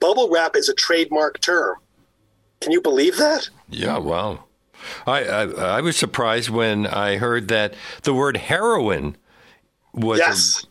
Bubble 0.00 0.28
wrap 0.30 0.54
is 0.56 0.68
a 0.68 0.74
trademark 0.74 1.40
term. 1.40 1.76
Can 2.60 2.72
you 2.72 2.80
believe 2.80 3.16
that? 3.16 3.48
Yeah, 3.68 3.98
wow. 3.98 4.44
I, 5.06 5.24
I 5.24 5.42
I 5.42 5.80
was 5.80 5.96
surprised 5.96 6.50
when 6.50 6.86
I 6.86 7.16
heard 7.16 7.48
that 7.48 7.74
the 8.02 8.12
word 8.12 8.36
heroin 8.36 9.16
was. 9.92 10.18
Yes. 10.18 10.66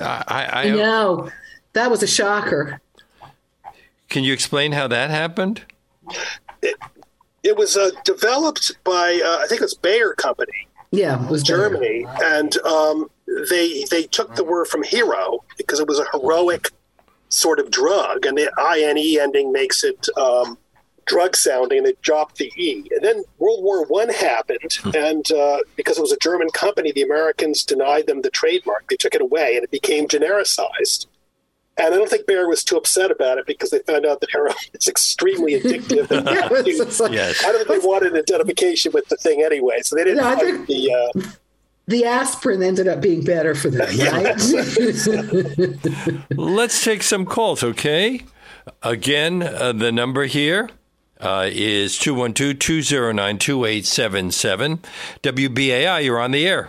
I, 0.00 0.24
I, 0.26 0.62
I 0.62 0.70
No, 0.70 1.30
that 1.74 1.90
was 1.90 2.02
a 2.02 2.06
shocker. 2.06 2.80
Can 4.08 4.24
you 4.24 4.32
explain 4.32 4.72
how 4.72 4.88
that 4.88 5.10
happened? 5.10 5.64
It 7.42 7.56
was 7.56 7.76
uh, 7.76 7.90
developed 8.04 8.72
by, 8.84 9.20
uh, 9.24 9.38
I 9.42 9.46
think 9.48 9.62
it's 9.62 9.74
Bayer 9.74 10.12
Company. 10.14 10.66
Yeah, 10.90 11.22
it 11.22 11.30
was 11.30 11.42
there. 11.42 11.56
Germany, 11.58 12.06
and 12.24 12.56
um, 12.58 13.10
they 13.50 13.84
they 13.90 14.04
took 14.04 14.36
the 14.36 14.44
word 14.44 14.68
from 14.68 14.82
hero 14.82 15.44
because 15.58 15.80
it 15.80 15.86
was 15.86 15.98
a 15.98 16.06
heroic 16.12 16.70
sort 17.28 17.60
of 17.60 17.70
drug, 17.70 18.24
and 18.24 18.38
the 18.38 18.50
ine 18.58 19.20
ending 19.20 19.52
makes 19.52 19.84
it 19.84 20.08
um, 20.16 20.56
drug 21.04 21.36
sounding. 21.36 21.82
They 21.82 21.92
dropped 22.00 22.36
the 22.36 22.50
e, 22.56 22.88
and 22.90 23.04
then 23.04 23.22
World 23.38 23.62
War 23.62 23.84
One 23.84 24.08
happened, 24.08 24.78
and 24.94 25.30
uh, 25.30 25.58
because 25.76 25.98
it 25.98 26.02
was 26.02 26.12
a 26.12 26.18
German 26.18 26.48
company, 26.50 26.90
the 26.90 27.02
Americans 27.02 27.64
denied 27.64 28.06
them 28.06 28.22
the 28.22 28.30
trademark. 28.30 28.88
They 28.88 28.96
took 28.96 29.14
it 29.14 29.20
away, 29.20 29.56
and 29.56 29.64
it 29.64 29.70
became 29.70 30.08
genericized. 30.08 31.06
And 31.78 31.94
I 31.94 31.96
don't 31.96 32.08
think 32.10 32.26
Bayer 32.26 32.48
was 32.48 32.64
too 32.64 32.76
upset 32.76 33.10
about 33.10 33.38
it 33.38 33.46
because 33.46 33.70
they 33.70 33.78
found 33.80 34.04
out 34.04 34.20
that 34.20 34.30
heroin 34.32 34.54
is 34.74 34.88
extremely 34.88 35.60
addictive. 35.60 36.10
Yeah, 36.10 36.48
it 36.50 37.00
like- 37.00 37.12
Yes. 37.12 37.44
I 37.44 37.52
don't 37.52 37.66
think 37.66 37.80
they 37.82 37.86
wanted 37.86 38.12
an 38.12 38.18
identification 38.18 38.92
with 38.92 39.08
the 39.08 39.16
thing 39.16 39.42
anyway, 39.42 39.80
so 39.82 39.94
they 39.96 40.04
didn't 40.04 40.18
No, 40.18 40.28
I 40.28 40.36
think- 40.36 40.66
the. 40.66 40.92
Uh, 40.92 41.22
the 41.86 42.04
aspirin 42.04 42.62
ended 42.62 42.86
up 42.86 43.00
being 43.00 43.24
better 43.24 43.54
for 43.54 43.70
them, 43.70 43.88
right? 43.98 44.36
Let's 46.36 46.84
take 46.84 47.02
some 47.02 47.24
calls, 47.24 47.62
okay? 47.64 48.20
Again, 48.82 49.42
uh, 49.42 49.72
the 49.72 49.90
number 49.90 50.24
here 50.26 50.68
uh, 51.18 51.48
is 51.50 51.96
212 51.98 52.58
209 52.58 53.38
2877. 53.38 54.80
WBAI, 55.22 56.04
you're 56.04 56.20
on 56.20 56.32
the 56.32 56.46
air. 56.46 56.68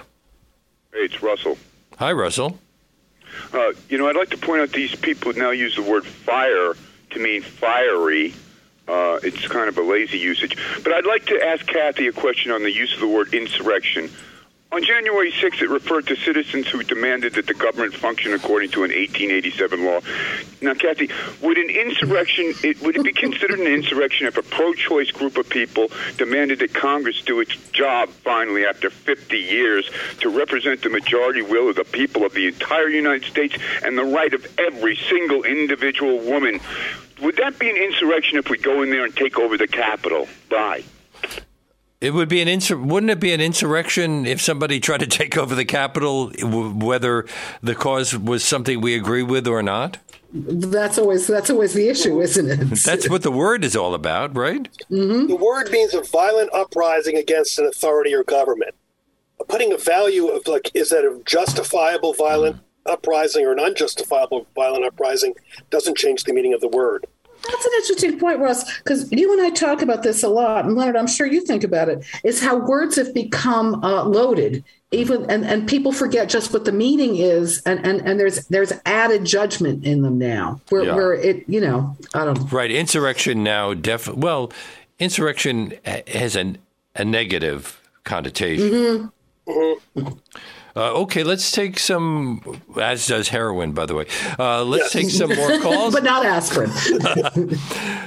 Hey, 0.93 0.99
it's 0.99 1.21
Russell. 1.21 1.57
Hi, 1.97 2.13
Russell. 2.13 2.57
Uh, 3.53 3.73
you 3.89 3.97
know, 3.97 4.07
I'd 4.07 4.15
like 4.15 4.29
to 4.29 4.37
point 4.37 4.61
out 4.61 4.71
these 4.71 4.95
people 4.95 5.33
now 5.33 5.51
use 5.51 5.75
the 5.75 5.83
word 5.83 6.05
fire 6.05 6.75
to 7.11 7.19
mean 7.19 7.41
fiery. 7.41 8.33
Uh, 8.87 9.19
it's 9.21 9.47
kind 9.47 9.69
of 9.69 9.77
a 9.77 9.83
lazy 9.83 10.17
usage. 10.17 10.57
But 10.83 10.93
I'd 10.93 11.05
like 11.05 11.25
to 11.27 11.43
ask 11.43 11.65
Kathy 11.65 12.07
a 12.07 12.11
question 12.11 12.51
on 12.51 12.63
the 12.63 12.71
use 12.71 12.93
of 12.93 12.99
the 12.99 13.07
word 13.07 13.33
insurrection. 13.33 14.09
On 14.71 14.83
January 14.83 15.31
6th, 15.31 15.63
it 15.63 15.69
referred 15.69 16.05
to 16.07 16.15
citizens 16.15 16.67
who 16.67 16.83
demanded 16.83 17.33
that 17.33 17.47
the 17.47 17.55
government 17.55 17.95
function 17.95 18.33
according 18.33 18.69
to 18.69 18.83
an 18.83 18.91
1887 18.91 19.83
law. 19.83 19.99
Now, 20.61 20.75
Kathy, 20.75 21.09
would 21.41 21.57
an 21.57 21.71
insurrection, 21.71 22.53
it, 22.63 22.79
would 22.83 22.95
it 22.95 23.03
be 23.03 23.11
considered 23.11 23.59
an 23.59 23.65
insurrection 23.65 24.27
if 24.27 24.37
a 24.37 24.43
pro-choice 24.43 25.09
group 25.09 25.37
of 25.37 25.49
people 25.49 25.87
demanded 26.17 26.59
that 26.59 26.75
Congress 26.75 27.19
do 27.23 27.39
its 27.39 27.55
job 27.71 28.09
finally 28.09 28.63
after 28.63 28.91
50 28.91 29.39
years 29.39 29.89
to 30.19 30.29
represent 30.29 30.83
the 30.83 30.89
majority 30.89 31.41
will 31.41 31.69
of 31.69 31.75
the 31.75 31.83
people 31.83 32.23
of 32.23 32.35
the 32.35 32.45
entire 32.45 32.89
United 32.89 33.27
States 33.27 33.57
and 33.83 33.97
the 33.97 34.05
right 34.05 34.35
of 34.35 34.45
every 34.59 34.95
single 35.09 35.45
individual 35.45 36.19
woman? 36.19 36.59
Would 37.23 37.37
that 37.37 37.57
be 37.57 37.71
an 37.71 37.75
insurrection 37.75 38.37
if 38.37 38.51
we 38.51 38.59
go 38.59 38.83
in 38.83 38.91
there 38.91 39.05
and 39.05 39.15
take 39.15 39.39
over 39.39 39.57
the 39.57 39.67
Capitol? 39.67 40.27
Bye. 40.47 40.83
It 42.01 42.13
would 42.13 42.29
be 42.29 42.41
an 42.41 42.47
insur- 42.47 42.81
wouldn't 42.81 43.09
it 43.09 43.19
be 43.19 43.33
an 43.33 43.41
insurrection 43.41 44.25
if 44.25 44.41
somebody 44.41 44.79
tried 44.79 45.01
to 45.01 45.07
take 45.07 45.37
over 45.37 45.53
the 45.53 45.65
Capitol, 45.65 46.29
w- 46.29 46.73
whether 46.73 47.25
the 47.61 47.75
cause 47.75 48.17
was 48.17 48.43
something 48.43 48.79
we 48.79 48.95
agree 48.95 49.23
with 49.23 49.47
or 49.47 49.61
not? 49.61 49.97
that's 50.31 50.97
always 50.97 51.25
that's 51.27 51.49
always 51.49 51.73
the 51.73 51.89
issue, 51.89 52.21
isn't 52.21 52.49
it? 52.49 52.59
That's 52.85 53.09
what 53.09 53.23
the 53.23 53.31
word 53.31 53.63
is 53.63 53.75
all 53.75 53.95
about, 53.95 54.35
right? 54.37 54.69
Mm-hmm. 54.91 55.27
The 55.27 55.35
word 55.35 55.71
means 55.71 55.93
a 55.93 56.01
violent 56.01 56.53
uprising 56.53 57.17
against 57.17 57.57
an 57.57 57.65
authority 57.65 58.13
or 58.13 58.23
government. 58.23 58.75
Putting 59.47 59.73
a 59.73 59.77
value 59.77 60.27
of 60.27 60.47
like 60.47 60.71
is 60.75 60.89
that 60.89 61.03
a 61.03 61.19
justifiable 61.25 62.13
violent 62.13 62.57
mm. 62.57 62.93
uprising 62.93 63.45
or 63.45 63.53
an 63.53 63.59
unjustifiable 63.59 64.45
violent 64.53 64.85
uprising 64.85 65.33
doesn't 65.71 65.97
change 65.97 66.25
the 66.25 66.33
meaning 66.33 66.53
of 66.53 66.61
the 66.61 66.67
word. 66.67 67.07
That's 67.47 67.65
an 67.65 67.71
interesting 67.77 68.19
point, 68.19 68.39
Russ, 68.39 68.77
because 68.79 69.11
you 69.11 69.31
and 69.33 69.41
I 69.41 69.49
talk 69.49 69.81
about 69.81 70.03
this 70.03 70.23
a 70.23 70.29
lot, 70.29 70.65
and 70.65 70.75
Leonard, 70.75 70.95
I'm 70.95 71.07
sure 71.07 71.25
you 71.25 71.41
think 71.45 71.63
about 71.63 71.89
it. 71.89 72.03
Is 72.23 72.41
how 72.41 72.57
words 72.57 72.95
have 72.97 73.13
become 73.13 73.83
uh, 73.83 74.03
loaded, 74.03 74.63
even 74.91 75.29
and, 75.31 75.45
and 75.45 75.67
people 75.67 75.91
forget 75.91 76.29
just 76.29 76.51
what 76.53 76.65
the 76.65 76.71
meaning 76.71 77.15
is, 77.15 77.61
and, 77.65 77.83
and, 77.85 78.01
and 78.01 78.19
there's 78.19 78.45
there's 78.47 78.73
added 78.85 79.25
judgment 79.25 79.85
in 79.85 80.01
them 80.01 80.17
now, 80.17 80.59
where 80.69 80.83
Yeah. 80.83 80.95
where 80.95 81.13
it 81.13 81.43
you 81.47 81.61
know 81.61 81.95
I 82.13 82.25
don't 82.25 82.51
Right. 82.51 82.71
Insurrection 82.71 83.43
now, 83.43 83.73
def- 83.73 84.13
well, 84.13 84.51
insurrection 84.99 85.73
has 85.85 86.35
an, 86.35 86.57
a 86.95 87.05
negative 87.05 87.81
connotation. 88.03 89.11
Uh, 90.75 90.93
okay, 91.01 91.23
let's 91.23 91.51
take 91.51 91.79
some, 91.79 92.61
as 92.79 93.07
does 93.07 93.29
heroin, 93.29 93.71
by 93.71 93.85
the 93.85 93.95
way. 93.95 94.05
Uh, 94.37 94.63
let's 94.63 94.93
Yes. 94.93 95.03
take 95.03 95.09
some 95.09 95.35
more 95.35 95.59
calls. 95.61 95.93
but 95.93 96.03
not 96.03 96.25
aspirin. 96.25 96.71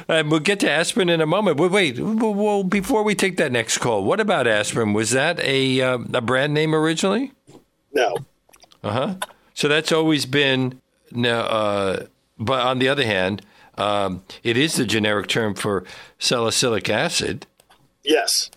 And 0.09 0.31
we'll 0.31 0.41
get 0.41 0.61
to 0.61 0.71
aspirin 0.71 1.09
in 1.09 1.21
a 1.21 1.27
moment. 1.27 1.57
But 1.57 1.71
wait, 1.71 1.99
well, 1.99 2.35
well, 2.35 2.65
before 2.65 3.03
we 3.03 3.15
take 3.15 3.37
that 3.39 3.53
next 3.53 3.79
call, 3.79 4.05
what 4.05 4.21
about 4.21 4.47
aspirin? 4.47 4.93
Was 4.93 5.11
that 5.13 5.39
a, 5.41 5.81
uh, 5.81 5.99
a 6.13 6.21
brand 6.21 6.53
name 6.53 6.75
originally? 6.75 7.33
No. 7.93 8.17
Uh 8.83 8.91
huh. 8.91 9.15
So 9.55 9.69
that's 9.69 9.93
always 9.93 10.27
been. 10.27 10.81
Now, 11.13 11.41
uh, 11.43 12.07
but 12.39 12.61
on 12.61 12.79
the 12.79 12.89
other 12.89 13.05
hand, 13.05 13.43
um, 13.79 14.23
it 14.43 14.57
is 14.57 14.75
the 14.75 14.85
generic 14.85 15.29
term 15.29 15.55
for 15.55 15.85
salicylic 16.19 16.89
acid. 16.91 17.47
Yes. 18.03 18.51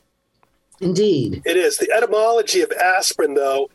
Indeed. 0.81 1.41
It 1.45 1.57
is. 1.57 1.77
The 1.77 1.91
etymology 1.91 2.61
of 2.61 2.71
aspirin, 2.71 3.35
though, 3.35 3.69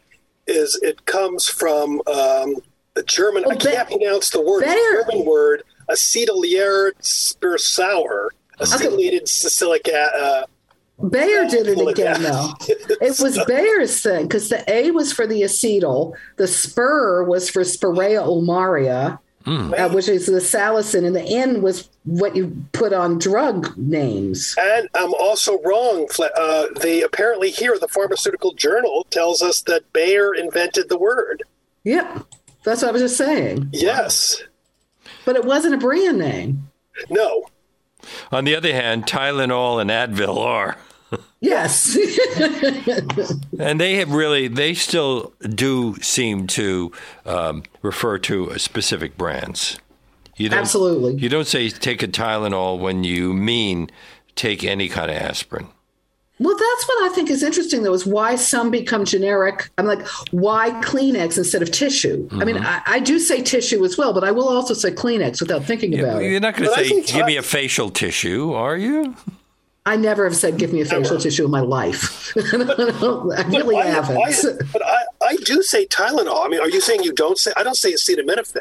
is 0.51 0.79
it 0.83 1.07
comes 1.07 1.49
from 1.49 2.01
um, 2.07 2.57
the 2.95 3.03
German. 3.05 3.45
Oh, 3.47 3.51
I 3.51 3.57
can't 3.57 3.89
Ba- 3.89 3.97
pronounce 3.97 4.31
the 4.31 4.41
word. 4.41 4.65
A 4.65 4.67
German 4.67 5.25
word. 5.25 5.63
Acetylated 5.89 6.93
spirsauer. 7.01 8.29
Acetylated 8.61 9.29
salicylic. 9.29 9.89
Uh, 9.93 10.45
Bayer 11.09 11.47
did 11.49 11.67
it 11.67 11.89
again, 11.89 12.23
though. 12.23 12.53
It 13.01 13.19
was 13.21 13.43
Bayer's 13.47 14.03
thing 14.03 14.25
because 14.25 14.51
the 14.51 14.63
A 14.71 14.91
was 14.91 15.13
for 15.13 15.27
the 15.27 15.43
acetyl, 15.43 16.15
the 16.37 16.47
spur 16.47 17.25
was 17.25 17.49
for 17.49 17.63
Spiraea 17.63 18.23
ulmaria, 18.23 19.19
uh, 19.47 19.89
which 19.89 20.09
is 20.09 20.27
the 20.27 20.33
salicin, 20.41 21.05
and 21.07 21.17
the 21.17 21.23
N 21.23 21.63
was 21.63 21.89
what 22.05 22.37
you 22.37 22.57
put 22.73 22.93
on 22.93 23.19
drug 23.19 23.77
names. 23.77 24.55
and 24.61 24.89
I'm 24.95 25.15
also 25.15 25.61
wrong. 25.63 26.07
Fle- 26.09 26.25
Uh, 26.37 26.67
they 26.81 27.03
apparently 27.03 27.51
here 27.51 27.79
the 27.79 27.89
pharmaceutical 27.89 28.53
journal 28.55 29.07
tells 29.11 29.43
us 29.43 29.63
that 29.63 29.93
Bayer 29.93 30.35
invented 30.35 30.89
the 30.89 30.99
word. 30.99 31.43
Yep, 31.85 32.27
that's 32.65 32.83
what 32.83 32.89
I 32.89 32.93
was 32.93 33.03
just 33.03 33.17
saying. 33.17 33.71
Yes. 33.73 34.43
But 35.25 35.37
it 35.37 35.45
wasn't 35.45 35.75
a 35.75 35.79
brand 35.79 36.19
name. 36.19 36.69
No. 37.09 37.45
On 38.33 38.45
the 38.45 38.55
other 38.57 38.73
hand, 38.73 39.07
Tylenol 39.07 39.81
and 39.81 39.91
Advil 39.91 40.37
are. 40.39 40.77
Yes. 41.41 41.97
And 43.59 43.79
they 43.79 43.97
have 43.97 44.13
really, 44.13 44.49
they 44.49 44.73
still 44.73 45.35
do 45.41 45.97
seem 46.01 46.47
to 46.49 46.93
um, 47.27 47.63
refer 47.83 48.19
to 48.19 48.59
specific 48.59 49.19
brands. 49.19 49.79
You 50.37 50.49
don't, 50.49 50.61
Absolutely. 50.61 51.17
You 51.17 51.29
don't 51.29 51.47
say 51.47 51.69
take 51.69 52.03
a 52.03 52.09
Tylenol 52.09 52.79
when 52.79 53.05
you 53.05 53.35
mean 53.35 53.91
take 54.35 54.65
any 54.65 54.89
kind 54.89 55.11
of 55.11 55.19
aspirin. 55.19 55.67
Well, 56.39 56.57
that's 56.57 56.89
what 56.89 57.11
I 57.11 57.15
think 57.15 57.29
is 57.29 57.43
interesting, 57.43 57.83
though, 57.83 57.93
is 57.93 58.07
why 58.07 58.37
some 58.37 58.71
become 58.71 59.05
generic. 59.05 59.69
I'm 59.77 59.85
like, 59.85 60.07
why 60.31 60.71
Kleenex 60.83 61.37
instead 61.37 61.61
of 61.61 61.71
tissue? 61.71 62.27
I 62.33 62.47
mean, 62.47 62.57
I, 62.57 62.81
I 62.87 63.01
do 63.01 63.19
say 63.19 63.43
tissue 63.43 63.85
as 63.85 63.99
well, 63.99 64.15
but 64.15 64.25
I 64.25 64.31
will 64.31 64.49
also 64.49 64.73
say 64.73 64.91
Kleenex 64.91 65.43
without 65.43 65.65
thinking 65.65 65.99
about 65.99 66.23
it. 66.23 66.31
You're 66.31 66.41
not 66.41 66.57
going 66.57 66.71
to 66.71 66.85
say, 66.85 67.03
give 67.03 67.27
me 67.27 67.37
a 67.37 67.43
facial 67.43 67.91
tissue, 67.91 68.55
are 68.55 68.79
you? 68.79 69.15
I 69.87 69.97
never 69.97 70.25
have 70.25 70.37
said, 70.37 70.59
give 70.59 70.73
me 70.73 70.83
a 70.83 70.85
facial 70.85 71.19
tissue 71.19 71.45
in 71.45 71.51
my 71.51 71.61
life. 71.61 72.33
I 72.37 72.41
really 73.49 73.77
I, 73.77 73.87
haven't. 73.87 74.17
I- 74.19 74.65
but 74.73 74.85
I, 74.85 75.03
I 75.23 75.37
do 75.37 75.63
say 75.63 75.87
Tylenol. 75.87 76.45
I 76.45 76.49
mean, 76.49 76.61
are 76.61 76.69
you 76.69 76.81
saying 76.81 77.03
you 77.03 77.13
don't 77.13 77.39
say? 77.39 77.53
I 77.57 77.63
don't 77.63 77.77
say 77.77 77.93
acetaminophen. 77.93 78.61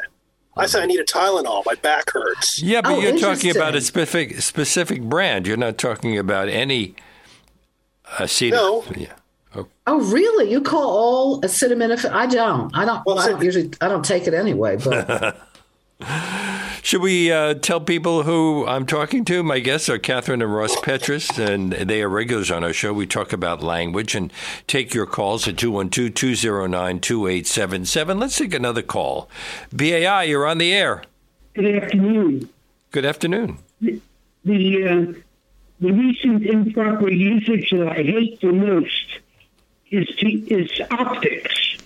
I 0.56 0.66
say 0.66 0.82
I 0.82 0.86
need 0.86 0.98
a 0.98 1.04
Tylenol. 1.04 1.64
My 1.64 1.74
back 1.76 2.10
hurts. 2.12 2.62
Yeah, 2.62 2.80
but 2.80 2.92
Oh, 2.92 3.00
you're 3.00 3.18
talking 3.18 3.50
about 3.54 3.74
a 3.76 3.80
specific 3.80 4.40
specific 4.40 5.02
brand. 5.02 5.46
You're 5.46 5.56
not 5.56 5.78
talking 5.78 6.18
about 6.18 6.48
any 6.48 6.96
acetic. 8.18 8.54
No. 8.54 8.84
Yeah. 8.96 9.12
Oh. 9.54 9.66
oh, 9.86 10.00
really? 10.12 10.50
You 10.50 10.60
call 10.60 10.90
all 10.90 11.40
acetaminophen? 11.42 12.10
I 12.10 12.26
don't. 12.26 12.76
I 12.76 12.84
don't. 12.84 13.04
Well, 13.04 13.18
I 13.18 13.28
don't 13.28 13.42
usually. 13.42 13.70
I 13.80 13.88
don't 13.88 14.04
take 14.04 14.26
it 14.26 14.34
anyway. 14.34 14.76
But 14.76 15.36
Should 16.82 17.02
we 17.02 17.30
uh, 17.30 17.54
tell 17.54 17.80
people 17.80 18.22
who 18.22 18.66
I'm 18.66 18.86
talking 18.86 19.24
to? 19.26 19.42
My 19.42 19.58
guests 19.60 19.88
are 19.88 19.98
Catherine 19.98 20.40
and 20.40 20.54
Ross 20.54 20.74
Petras, 20.76 21.38
and 21.38 21.72
they 21.72 22.02
are 22.02 22.08
regulars 22.08 22.50
on 22.50 22.64
our 22.64 22.72
show. 22.72 22.92
We 22.92 23.06
talk 23.06 23.32
about 23.32 23.62
language 23.62 24.14
and 24.14 24.32
take 24.66 24.94
your 24.94 25.06
calls 25.06 25.46
at 25.46 25.58
212 25.58 26.14
209 26.14 27.00
2877. 27.00 28.18
Let's 28.18 28.38
take 28.38 28.54
another 28.54 28.82
call. 28.82 29.28
BAI, 29.72 30.24
you're 30.24 30.46
on 30.46 30.58
the 30.58 30.72
air. 30.72 31.04
Good 31.54 31.82
afternoon. 31.82 32.48
Good 32.90 33.04
afternoon. 33.04 33.58
The 33.80 34.00
the, 34.44 34.84
uh, 34.86 35.12
the 35.80 35.92
recent 35.92 36.46
improper 36.46 37.10
usage 37.10 37.70
that 37.72 37.88
I 37.88 38.02
hate 38.02 38.40
the 38.40 38.52
most 38.52 39.18
is 39.90 40.06
to, 40.06 40.28
is 40.28 40.80
optics 40.90 41.76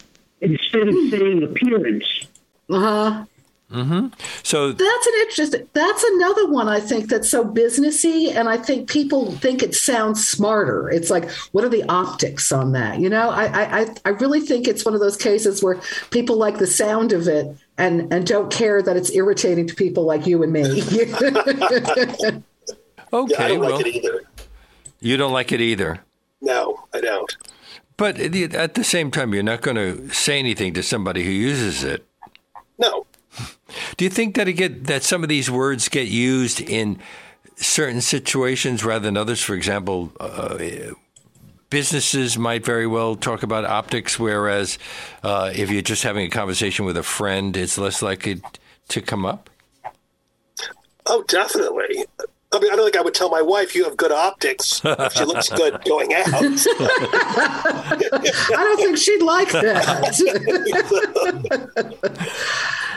instead 0.40 0.88
of 0.88 0.94
saying 1.10 1.42
appearance. 1.42 2.26
Uh 2.70 2.80
huh. 2.80 3.24
Mm-hmm. 3.74 4.06
So 4.44 4.70
That's 4.72 5.06
an 5.06 5.12
interesting. 5.22 5.68
That's 5.72 6.04
another 6.04 6.48
one 6.48 6.68
I 6.68 6.78
think 6.78 7.08
that's 7.10 7.28
so 7.28 7.44
businessy, 7.44 8.32
and 8.34 8.48
I 8.48 8.56
think 8.56 8.88
people 8.88 9.32
think 9.32 9.62
it 9.64 9.74
sounds 9.74 10.24
smarter. 10.26 10.88
It's 10.90 11.10
like, 11.10 11.28
what 11.52 11.64
are 11.64 11.68
the 11.68 11.82
optics 11.88 12.52
on 12.52 12.70
that? 12.72 13.00
You 13.00 13.08
know, 13.10 13.30
I 13.30 13.46
I 13.46 13.80
I- 13.80 13.94
I 14.04 14.08
really 14.10 14.40
think 14.40 14.68
it's 14.68 14.84
one 14.84 14.94
of 14.94 15.00
those 15.00 15.16
cases 15.16 15.62
where 15.62 15.80
people 16.10 16.36
like 16.36 16.58
the 16.58 16.66
sound 16.68 17.12
of 17.12 17.26
it 17.26 17.46
and 17.76 18.12
and 18.12 18.24
don't 18.26 18.50
care 18.52 18.80
that 18.80 18.96
it's 18.96 19.10
irritating 19.10 19.66
to 19.66 19.74
people 19.74 20.04
like 20.04 20.26
you 20.26 20.42
and 20.44 20.52
me. 20.52 20.62
okay, 23.12 23.34
Yeah, 23.34 23.42
I 23.44 23.48
don't 23.48 23.60
well, 23.60 23.76
like 23.76 23.86
it 23.86 23.94
either. 23.96 24.22
you 25.00 25.16
don't 25.16 25.32
like 25.32 25.52
it 25.52 25.60
either. 25.60 26.00
No, 26.40 26.84
I 26.92 27.00
don't. 27.00 27.36
But 27.96 28.18
at 28.20 28.74
the 28.74 28.84
same 28.84 29.10
time, 29.10 29.32
you're 29.34 29.42
not 29.42 29.60
going 29.62 29.76
to 29.76 30.08
say 30.12 30.38
anything 30.38 30.74
to 30.74 30.82
somebody 30.82 31.22
who 31.24 31.30
uses 31.30 31.84
it. 31.84 32.04
No. 32.76 33.03
Do 33.96 34.04
you 34.04 34.10
think 34.10 34.36
that 34.36 34.48
it 34.48 34.54
get 34.54 34.84
that 34.84 35.02
some 35.02 35.22
of 35.22 35.28
these 35.28 35.50
words 35.50 35.88
get 35.88 36.08
used 36.08 36.60
in 36.60 36.98
certain 37.56 38.00
situations 38.00 38.84
rather 38.84 39.04
than 39.04 39.16
others? 39.16 39.42
For 39.42 39.54
example, 39.54 40.12
uh, 40.20 40.58
businesses 41.70 42.38
might 42.38 42.64
very 42.64 42.86
well 42.86 43.16
talk 43.16 43.42
about 43.42 43.64
optics, 43.64 44.18
whereas 44.18 44.78
uh, 45.22 45.52
if 45.54 45.70
you're 45.70 45.82
just 45.82 46.02
having 46.02 46.26
a 46.26 46.30
conversation 46.30 46.84
with 46.84 46.96
a 46.96 47.02
friend, 47.02 47.56
it's 47.56 47.76
less 47.78 48.00
likely 48.02 48.40
to 48.88 49.00
come 49.00 49.26
up. 49.26 49.50
Oh, 51.06 51.24
definitely. 51.28 52.04
I 52.52 52.60
mean, 52.60 52.72
I 52.72 52.76
don't 52.76 52.84
think 52.84 52.96
I 52.96 53.00
would 53.00 53.14
tell 53.14 53.30
my 53.30 53.42
wife 53.42 53.74
you 53.74 53.82
have 53.84 53.96
good 53.96 54.12
optics 54.12 54.80
if 54.84 55.12
she 55.14 55.24
looks 55.24 55.48
good 55.48 55.82
going 55.88 56.14
out. 56.14 56.28
I 56.28 57.96
don't 58.50 58.76
think 58.76 58.96
she'd 58.96 59.22
like 59.22 59.50
that. 59.50 60.14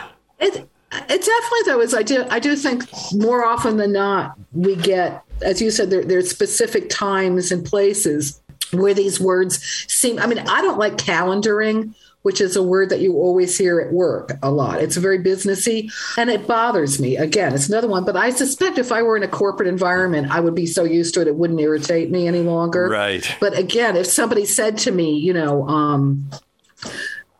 it, 0.39 0.69
it 0.91 1.07
definitely 1.07 1.59
though 1.65 1.81
is 1.81 1.93
I 1.93 2.03
do 2.03 2.25
I 2.29 2.39
do 2.39 2.55
think 2.55 2.83
more 3.13 3.45
often 3.45 3.77
than 3.77 3.91
not 3.91 4.37
we 4.53 4.75
get 4.75 5.23
as 5.41 5.61
you 5.61 5.71
said 5.71 5.89
there 5.89 6.03
there's 6.03 6.29
specific 6.29 6.89
times 6.89 7.51
and 7.51 7.65
places 7.65 8.41
where 8.71 8.93
these 8.93 9.19
words 9.19 9.61
seem 9.87 10.19
I 10.19 10.27
mean 10.27 10.39
I 10.39 10.61
don't 10.61 10.79
like 10.79 10.97
calendaring 10.97 11.93
which 12.27 12.41
is 12.41 12.57
a 12.57 12.61
word 12.61 12.89
that 12.89 12.99
you 12.99 13.13
always 13.13 13.57
hear 13.57 13.79
at 13.79 13.93
work 13.93 14.33
a 14.43 14.51
lot. 14.51 14.81
It's 14.81 14.97
very 14.97 15.17
businessy 15.17 15.89
and 16.17 16.29
it 16.29 16.45
bothers 16.45 16.99
me. 16.99 17.15
Again, 17.15 17.53
it's 17.53 17.69
another 17.69 17.87
one, 17.87 18.03
but 18.03 18.17
I 18.17 18.31
suspect 18.31 18.77
if 18.77 18.91
I 18.91 19.01
were 19.01 19.15
in 19.15 19.23
a 19.23 19.29
corporate 19.29 19.69
environment, 19.69 20.29
I 20.29 20.41
would 20.41 20.53
be 20.53 20.65
so 20.65 20.83
used 20.83 21.13
to 21.13 21.21
it, 21.21 21.27
it 21.27 21.35
wouldn't 21.35 21.61
irritate 21.61 22.11
me 22.11 22.27
any 22.27 22.41
longer. 22.41 22.89
Right. 22.89 23.33
But 23.39 23.57
again, 23.57 23.95
if 23.95 24.07
somebody 24.07 24.43
said 24.43 24.77
to 24.79 24.91
me, 24.91 25.17
you 25.17 25.31
know, 25.31 25.65
um, 25.69 26.29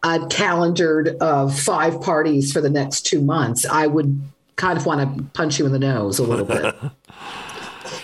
I've 0.08 0.30
calendared 0.30 1.18
uh, 1.20 1.50
five 1.50 2.02
parties 2.02 2.54
for 2.54 2.62
the 2.62 2.70
next 2.70 3.02
two 3.02 3.22
months, 3.22 3.66
I 3.66 3.88
would 3.88 4.22
kind 4.56 4.78
of 4.78 4.86
want 4.86 5.18
to 5.18 5.24
punch 5.34 5.60
you 5.60 5.66
in 5.66 5.74
the 5.74 5.80
nose 5.80 6.18
a 6.18 6.24
little 6.24 6.46
bit. 6.46 6.74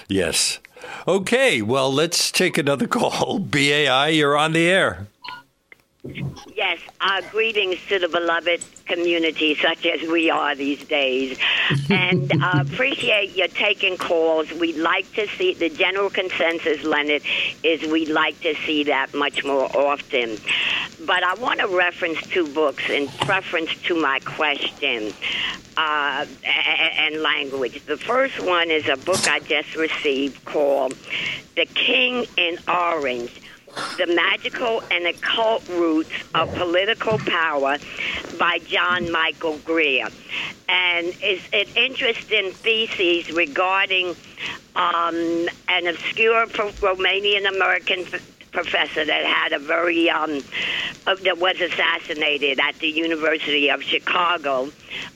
Yes. 0.09 0.59
Okay. 1.07 1.61
Well, 1.61 1.91
let's 1.91 2.31
take 2.31 2.57
another 2.57 2.87
call. 2.99 3.39
BAI, 3.39 4.09
you're 4.09 4.37
on 4.37 4.51
the 4.51 4.67
air. 4.69 5.07
Yes, 6.05 6.79
uh, 6.99 7.21
greetings 7.31 7.77
to 7.87 7.97
the 7.97 8.09
beloved 8.09 8.65
community, 8.85 9.55
such 9.55 9.85
as 9.85 10.01
we 10.01 10.29
are 10.29 10.53
these 10.53 10.83
days, 10.83 11.37
and 11.89 12.29
uh, 12.43 12.65
appreciate 12.67 13.37
your 13.37 13.47
taking 13.47 13.95
calls. 13.95 14.51
We'd 14.51 14.75
like 14.75 15.09
to 15.13 15.27
see 15.29 15.53
the 15.53 15.69
general 15.69 16.09
consensus, 16.09 16.83
Leonard, 16.83 17.21
is 17.63 17.89
we'd 17.89 18.09
like 18.09 18.37
to 18.41 18.53
see 18.65 18.83
that 18.83 19.13
much 19.13 19.45
more 19.45 19.65
often. 19.77 20.37
But 21.05 21.23
I 21.23 21.35
want 21.35 21.61
to 21.61 21.67
reference 21.67 22.21
two 22.27 22.47
books 22.53 22.89
in 22.89 23.07
preference 23.07 23.73
to 23.83 23.95
my 23.95 24.19
question 24.19 25.13
uh, 25.77 26.25
and 26.45 27.21
language. 27.21 27.85
The 27.85 27.97
first 27.97 28.41
one 28.45 28.71
is 28.71 28.89
a 28.89 28.97
book 28.97 29.25
I 29.29 29.39
just 29.39 29.77
received 29.77 30.43
called 30.43 30.95
"The 31.55 31.65
King 31.65 32.25
in 32.35 32.57
Orange." 32.67 33.39
The 33.97 34.07
Magical 34.07 34.83
and 34.91 35.05
Occult 35.07 35.67
Roots 35.69 36.11
of 36.35 36.53
Political 36.55 37.19
Power 37.19 37.77
by 38.37 38.59
John 38.65 39.11
Michael 39.11 39.57
Greer. 39.59 40.07
And 40.69 41.07
it's 41.21 41.43
an 41.53 41.75
interesting 41.75 42.51
thesis 42.51 43.31
regarding 43.31 44.15
um, 44.75 45.47
an 45.67 45.87
obscure 45.87 46.45
Romanian 46.47 47.47
American 47.47 48.05
professor 48.51 49.03
that 49.03 49.25
had 49.25 49.51
a 49.51 49.59
very, 49.59 50.09
um, 50.09 50.39
uh, 51.07 51.15
that 51.23 51.37
was 51.39 51.59
assassinated 51.59 52.59
at 52.59 52.77
the 52.79 52.87
University 52.87 53.69
of 53.69 53.83
Chicago. 53.83 54.71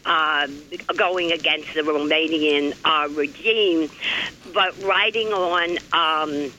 Uh, 0.06 0.48
going 0.96 1.32
against 1.32 1.74
the 1.74 1.82
Romanian 1.82 2.74
uh, 2.86 3.08
regime, 3.14 3.90
but 4.54 4.82
writing 4.84 5.28
on 5.28 5.78
um, 5.92 6.52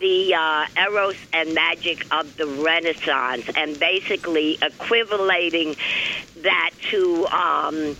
the 0.00 0.34
uh, 0.34 0.66
eros 0.76 1.16
and 1.32 1.54
magic 1.54 2.06
of 2.12 2.36
the 2.36 2.46
Renaissance, 2.46 3.48
and 3.56 3.78
basically 3.78 4.58
equivalating 4.60 5.76
that 6.42 6.70
to 6.90 7.26
um, 7.26 7.96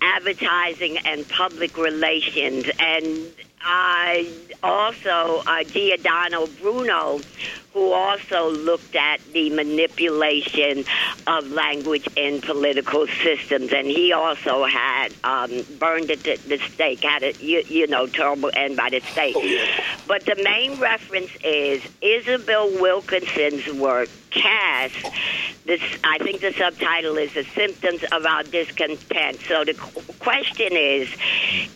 advertising 0.00 0.98
and 0.98 1.28
public 1.28 1.76
relations. 1.76 2.66
And 2.78 3.26
uh, 3.64 4.22
also 4.62 5.42
uh, 5.46 5.64
Giordano 5.64 6.46
Bruno, 6.46 7.20
who 7.72 7.92
also 7.92 8.50
looked 8.50 8.94
at 8.94 9.20
the 9.32 9.50
manipulation 9.50 10.84
of 11.26 11.50
language 11.50 12.06
in 12.16 12.40
political 12.40 13.06
systems, 13.06 13.72
and 13.72 13.86
he 13.86 14.12
also 14.12 14.64
had 14.64 15.12
um, 15.24 15.50
burned 15.78 16.10
at 16.10 16.22
the, 16.22 16.36
the 16.48 16.58
stake, 16.58 17.02
had 17.02 17.22
a 17.22 17.32
you, 17.34 17.62
you 17.66 17.86
know 17.86 18.06
terrible 18.06 18.50
end 18.54 18.76
by 18.76 18.90
the 18.90 19.00
stake. 19.00 19.36
But 20.06 20.26
the 20.26 20.36
main 20.42 20.78
reference 20.78 21.30
is 21.42 21.82
Isabel 22.02 22.70
Wilkerson's 22.80 23.66
work, 23.74 24.08
Caste. 24.34 25.06
This, 25.64 25.80
I 26.02 26.18
think 26.18 26.40
the 26.40 26.52
subtitle 26.52 27.18
is 27.18 27.32
"The 27.34 27.44
Symptoms 27.54 28.02
of 28.12 28.24
Our 28.26 28.42
Discontent." 28.42 29.40
So 29.46 29.64
the 29.64 29.74
question 30.18 30.72
is, 30.72 31.08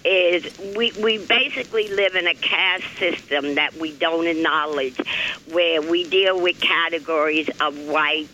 is 0.05 0.59
we 0.77 0.93
we 1.01 1.19
basically 1.19 1.89
live 1.89 2.15
in 2.15 2.27
a 2.27 2.35
caste 2.35 2.99
system 2.99 3.57
that 3.57 3.75
we 3.77 3.93
don't 3.93 4.27
acknowledge, 4.27 4.99
where 5.53 5.83
we 5.83 6.09
deal 6.09 6.41
with 6.41 6.61
categories 6.61 7.49
of 7.61 7.79
white 7.79 8.29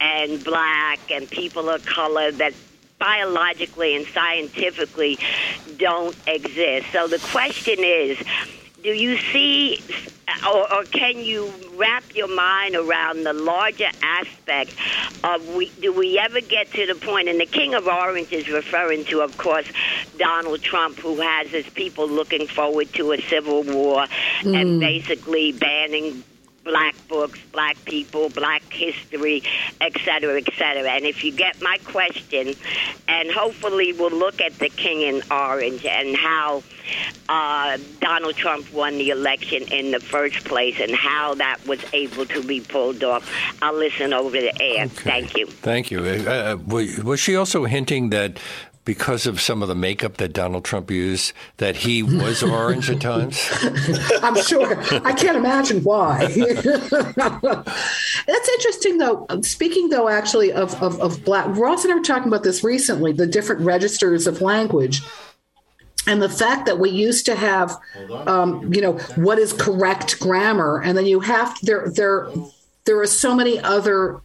and 0.00 0.42
black 0.44 0.98
and 1.10 1.30
people 1.30 1.70
of 1.70 1.86
color 1.86 2.32
that 2.32 2.52
biologically 2.98 3.96
and 3.96 4.06
scientifically 4.08 5.18
don't 5.76 6.16
exist. 6.26 6.86
So 6.92 7.08
the 7.08 7.18
question 7.18 7.78
is, 7.78 8.18
do 8.82 8.90
you 8.90 9.16
see 9.16 9.80
or, 10.46 10.72
or 10.72 10.84
can 10.84 11.18
you 11.18 11.52
wrap 11.76 12.02
your 12.14 12.34
mind 12.34 12.74
around 12.74 13.24
the 13.24 13.32
larger 13.32 13.88
aspect 14.02 14.72
of 15.24 15.54
we 15.54 15.70
do 15.80 15.92
we 15.92 16.18
ever 16.18 16.40
get 16.40 16.70
to 16.72 16.86
the 16.86 16.94
point 16.94 17.28
and 17.28 17.40
the 17.40 17.46
king 17.46 17.74
of 17.74 17.86
orange 17.86 18.32
is 18.32 18.48
referring 18.48 19.04
to 19.04 19.20
of 19.20 19.36
course 19.36 19.66
donald 20.18 20.62
trump 20.62 20.98
who 20.98 21.20
has 21.20 21.48
his 21.48 21.68
people 21.70 22.08
looking 22.08 22.46
forward 22.46 22.92
to 22.92 23.12
a 23.12 23.20
civil 23.22 23.62
war 23.62 24.06
and 24.44 24.74
hmm. 24.74 24.78
basically 24.80 25.52
banning 25.52 26.24
black 26.64 26.94
books, 27.08 27.38
black 27.52 27.76
people, 27.84 28.28
black 28.30 28.62
history, 28.72 29.42
et 29.80 29.92
cetera, 30.04 30.38
et 30.38 30.48
cetera. 30.56 30.90
And 30.90 31.04
if 31.04 31.24
you 31.24 31.32
get 31.32 31.60
my 31.60 31.78
question, 31.84 32.54
and 33.08 33.30
hopefully 33.30 33.92
we'll 33.92 34.10
look 34.10 34.40
at 34.40 34.58
the 34.58 34.68
King 34.68 35.02
in 35.02 35.22
Orange 35.30 35.84
and 35.84 36.16
how 36.16 36.62
uh, 37.28 37.78
Donald 38.00 38.36
Trump 38.36 38.72
won 38.72 38.98
the 38.98 39.10
election 39.10 39.62
in 39.72 39.90
the 39.90 40.00
first 40.00 40.44
place 40.44 40.78
and 40.80 40.94
how 40.94 41.34
that 41.34 41.64
was 41.66 41.80
able 41.92 42.26
to 42.26 42.42
be 42.42 42.60
pulled 42.60 43.02
off. 43.02 43.28
I'll 43.60 43.74
listen 43.74 44.12
over 44.12 44.40
the 44.40 44.62
air. 44.62 44.86
Thank 44.88 45.36
you. 45.36 45.46
Thank 45.46 45.90
you. 45.90 46.04
Uh, 46.04 46.58
was 46.66 47.20
she 47.20 47.36
also 47.36 47.64
hinting 47.64 48.10
that 48.10 48.38
because 48.84 49.26
of 49.26 49.40
some 49.40 49.62
of 49.62 49.68
the 49.68 49.74
makeup 49.74 50.16
that 50.16 50.32
Donald 50.32 50.64
Trump 50.64 50.90
used 50.90 51.32
that 51.58 51.76
he 51.76 52.02
was 52.02 52.42
orange 52.42 52.90
at 52.90 53.00
times? 53.00 53.48
I'm 54.22 54.40
sure. 54.42 54.76
I 55.04 55.12
can't 55.12 55.36
imagine 55.36 55.84
why. 55.84 56.26
That's 58.26 58.48
interesting, 58.48 58.98
though. 58.98 59.26
Speaking, 59.42 59.88
though, 59.88 60.08
actually, 60.08 60.52
of, 60.52 60.80
of, 60.82 61.00
of 61.00 61.24
black, 61.24 61.46
Ross 61.56 61.84
and 61.84 61.92
I 61.92 61.96
were 61.96 62.02
talking 62.02 62.28
about 62.28 62.42
this 62.42 62.64
recently 62.64 63.12
the 63.12 63.26
different 63.26 63.62
registers 63.62 64.26
of 64.26 64.40
language 64.40 65.02
and 66.06 66.20
the 66.20 66.28
fact 66.28 66.66
that 66.66 66.78
we 66.78 66.90
used 66.90 67.26
to 67.26 67.34
have 67.34 67.76
um, 68.26 68.72
you 68.72 68.80
know 68.80 68.94
what 69.16 69.38
is 69.38 69.52
correct 69.52 70.18
grammar 70.18 70.80
and 70.82 70.96
then 70.96 71.06
you 71.06 71.20
have 71.20 71.56
there 71.62 71.90
there 71.94 72.28
there 72.84 73.00
are 73.00 73.06
so 73.06 73.34
many 73.34 73.58
other 73.60 74.20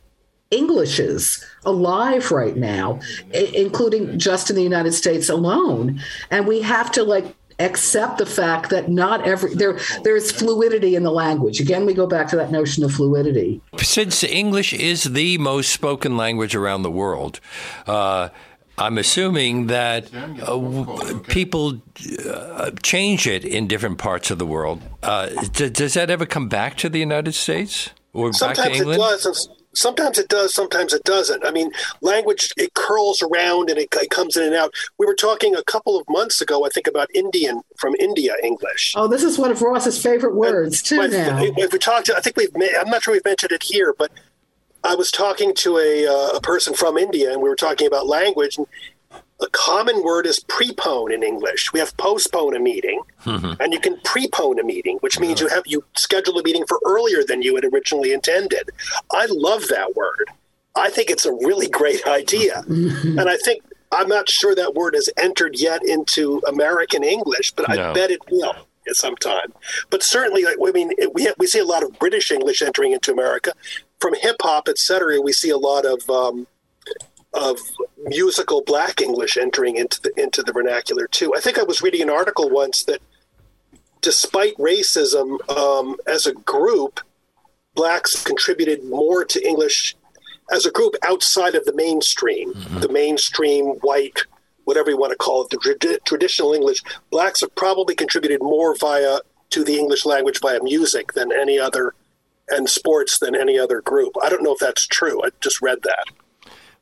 englishes 0.52 1.44
alive 1.66 2.32
right 2.32 2.56
now 2.56 3.00
I- 3.34 3.52
including 3.56 4.18
just 4.20 4.50
in 4.50 4.56
the 4.56 4.64
united 4.64 4.94
states 4.94 5.30
alone 5.30 6.00
and 6.32 6.48
we 6.48 6.62
have 6.62 6.92
to 6.94 7.04
like 7.04 7.36
accept 7.60 8.20
the 8.20 8.26
fact 8.26 8.70
that 8.70 8.88
not 8.88 9.28
every 9.28 9.54
there 9.56 9.80
there's 10.04 10.32
fluidity 10.32 10.96
in 10.96 11.02
the 11.04 11.12
language 11.12 11.60
again 11.60 11.86
we 11.88 11.94
go 11.94 12.06
back 12.06 12.28
to 12.30 12.36
that 12.36 12.52
notion 12.52 12.84
of 12.84 12.94
fluidity 12.94 13.60
Since 13.78 14.24
English 14.24 14.74
is 14.74 15.04
the 15.06 15.38
most 15.40 15.72
spoken 15.72 16.18
language 16.18 16.54
around 16.56 16.84
the 16.84 16.92
world, 16.92 17.40
uh, 17.88 18.30
I'm 18.78 19.00
assuming 19.00 19.68
that 19.68 20.08
uh, 20.14 21.18
people 21.28 21.82
uh, 22.30 22.70
change 22.84 23.26
it 23.26 23.44
in 23.44 23.66
different 23.68 23.98
parts 23.98 24.30
of 24.30 24.38
the 24.38 24.46
world. 24.46 24.84
Uh, 25.02 25.30
d- 25.52 25.70
does 25.72 25.96
that 25.96 26.12
ever 26.12 26.28
come 26.28 26.48
back 26.48 26.78
to 26.78 26.90
the 26.90 27.00
United 27.00 27.34
States 27.34 27.90
or 28.14 28.30
back 28.30 28.34
to 28.34 28.38
Sometimes 28.38 28.76
it 28.76 28.82
England? 28.82 29.00
does. 29.24 29.50
Sometimes 29.78 30.18
it 30.18 30.28
does. 30.28 30.54
Sometimes 30.54 30.94
it 30.94 31.04
doesn't. 31.04 31.46
I 31.46 31.52
mean, 31.52 31.72
language 32.02 32.52
it 32.58 32.74
curls 32.74 33.22
around 33.22 33.70
and 33.70 33.78
it, 33.78 33.90
it 33.94 34.10
comes 34.10 34.36
in 34.36 34.44
and 34.44 34.56
out. 34.56 34.74
We 34.98 35.06
were 35.06 35.16
talking 35.16 35.56
a 35.56 35.64
couple 35.64 36.00
of 36.00 36.08
months 36.10 36.42
ago, 36.42 36.66
I 36.66 36.70
think, 36.70 36.88
about 36.88 37.10
Indian 37.14 37.62
from 37.78 37.96
India 38.00 38.36
English. 38.44 38.94
oh 38.96 39.08
this 39.08 39.24
is 39.24 39.38
one 39.38 39.52
of 39.52 39.62
ross's 39.62 40.02
favorite 40.02 40.36
words 40.36 40.82
too 40.82 40.98
But 40.98 41.12
now 41.12 41.40
If 41.42 41.72
we 41.72 41.80
talked, 41.80 42.10
I 42.10 42.20
think 42.20 42.38
we've. 42.38 42.50
I'm 42.80 42.90
not 42.90 43.04
sure 43.04 43.14
we've 43.14 43.26
mentioned 43.26 43.52
it 43.52 43.64
here, 43.64 43.94
but 43.98 44.12
I 44.84 44.96
was 44.96 45.12
talking 45.12 45.54
to 45.56 45.78
a, 45.78 46.08
uh, 46.08 46.38
a 46.38 46.42
person 46.42 46.74
from 46.74 46.98
India, 46.98 47.32
and 47.32 47.42
we 47.42 47.50
were 47.50 47.56
talking 47.56 47.88
about 47.88 48.08
language. 48.08 48.58
And 48.58 48.68
the 49.40 49.50
common 49.52 50.04
word 50.04 50.26
is 50.26 50.40
prepone 50.40 51.14
in 51.14 51.22
English. 51.24 51.72
We 51.74 51.80
have 51.80 51.96
postpone 51.98 52.56
a 52.56 52.60
meeting, 52.60 53.02
and 53.26 53.72
you 53.74 53.80
can 53.80 53.98
prepone 53.98 54.60
a 54.60 54.64
meeting, 54.64 54.98
which 55.02 55.20
means 55.20 55.40
you 55.40 55.48
have 55.48 55.64
you 55.68 55.84
schedule 55.96 56.40
a 56.40 56.44
meeting 56.44 56.66
for 56.68 56.80
earlier 56.86 57.24
than 57.24 57.42
you 57.42 57.56
had 57.56 57.66
originally 57.66 58.14
intended. 58.14 58.70
I 59.12 59.28
love 59.30 59.68
that 59.70 59.96
word. 59.96 60.30
I 60.76 60.90
think 60.90 61.10
it's 61.10 61.26
a 61.26 61.32
really 61.34 61.68
great 61.80 62.06
idea, 62.08 62.64
and 62.68 63.22
I 63.30 63.38
think. 63.38 63.64
I'm 63.90 64.10
not 64.10 64.28
sure 64.30 64.54
that 64.54 64.74
word 64.74 64.96
has 64.96 65.10
entered 65.16 65.58
yet 65.58 65.82
into 65.82 66.42
American 66.46 67.06
English, 67.06 67.54
but 67.54 67.70
No. 67.70 67.92
I 67.92 67.94
bet 67.94 68.12
it 68.12 68.20
will 68.30 68.54
at 68.86 68.96
some 68.98 69.16
time. 69.16 69.54
But 69.90 70.04
certainly, 70.04 70.44
like 70.44 70.58
I 70.62 70.72
mean, 70.72 70.92
we 71.14 71.24
have, 71.24 71.36
we 71.38 71.48
see 71.48 71.60
a 71.60 71.66
lot 71.66 71.84
of 71.84 71.98
British 71.98 72.30
English 72.30 72.62
entering 72.62 72.92
into 72.92 73.14
America, 73.14 73.54
from 74.02 74.14
hip 74.16 74.36
hop, 74.42 74.68
et 74.68 74.78
cetera. 74.78 75.22
We 75.22 75.32
see 75.32 75.52
a 75.52 75.58
lot 75.58 75.86
of 75.86 76.10
um, 76.10 76.48
of 77.34 77.60
musical 78.08 78.62
Black 78.62 79.02
English 79.02 79.38
entering 79.38 79.76
into 79.76 80.02
the 80.02 80.12
into 80.22 80.42
the 80.42 80.54
vernacular 80.54 81.08
too. 81.08 81.34
I 81.36 81.40
think 81.40 81.58
I 81.58 81.64
was 81.64 81.82
reading 81.82 82.02
an 82.02 82.10
article 82.10 82.50
once 82.50 82.84
that, 82.86 83.02
despite 84.02 84.56
racism, 84.58 85.38
um, 85.50 85.98
as 86.08 86.26
a 86.26 86.34
group, 86.34 87.00
blacks 87.76 88.24
contributed 88.24 88.84
more 88.86 89.26
to 89.26 89.46
English 89.48 89.96
as 90.52 90.66
a 90.66 90.72
group 90.72 90.96
outside 91.06 91.56
of 91.56 91.66
the 91.66 91.74
mainstream, 91.74 92.54
the 92.80 92.90
mainstream 92.90 93.66
white, 93.82 94.22
whatever 94.64 94.90
you 94.90 94.98
want 94.98 95.12
to 95.12 95.18
call 95.18 95.44
it, 95.44 95.50
the 95.50 95.58
trad- 95.58 96.04
traditional 96.06 96.54
English. 96.54 96.82
Blacks 97.12 97.42
have 97.42 97.54
probably 97.56 97.96
contributed 97.96 98.42
more 98.42 98.74
via 98.76 99.20
to 99.50 99.64
the 99.64 99.78
English 99.78 100.06
language 100.06 100.40
via 100.40 100.62
music 100.64 101.14
than 101.14 101.32
any 101.32 101.60
other, 101.60 101.94
and 102.50 102.70
sports 102.70 103.20
than 103.20 103.36
any 103.36 103.60
other 103.60 103.82
group. 103.82 104.14
I 104.24 104.30
don't 104.30 104.44
know 104.44 104.54
if 104.54 104.60
that's 104.60 104.88
true. 104.88 105.22
I 105.24 105.30
just 105.42 105.62
read 105.62 105.80
that. 105.84 106.06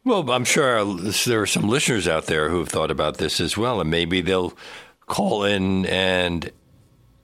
Well, 0.06 0.30
I'm 0.30 0.46
sure 0.46 0.86
there 1.26 1.42
are 1.42 1.48
some 1.48 1.68
listeners 1.68 2.08
out 2.08 2.28
there 2.28 2.50
who 2.50 2.60
have 2.60 2.70
thought 2.70 2.92
about 2.92 3.18
this 3.18 3.42
as 3.42 3.58
well, 3.58 3.82
and 3.82 3.90
maybe 3.90 4.22
they'll 4.22 4.54
call 5.08 5.44
in 5.44 5.88
and 5.88 6.52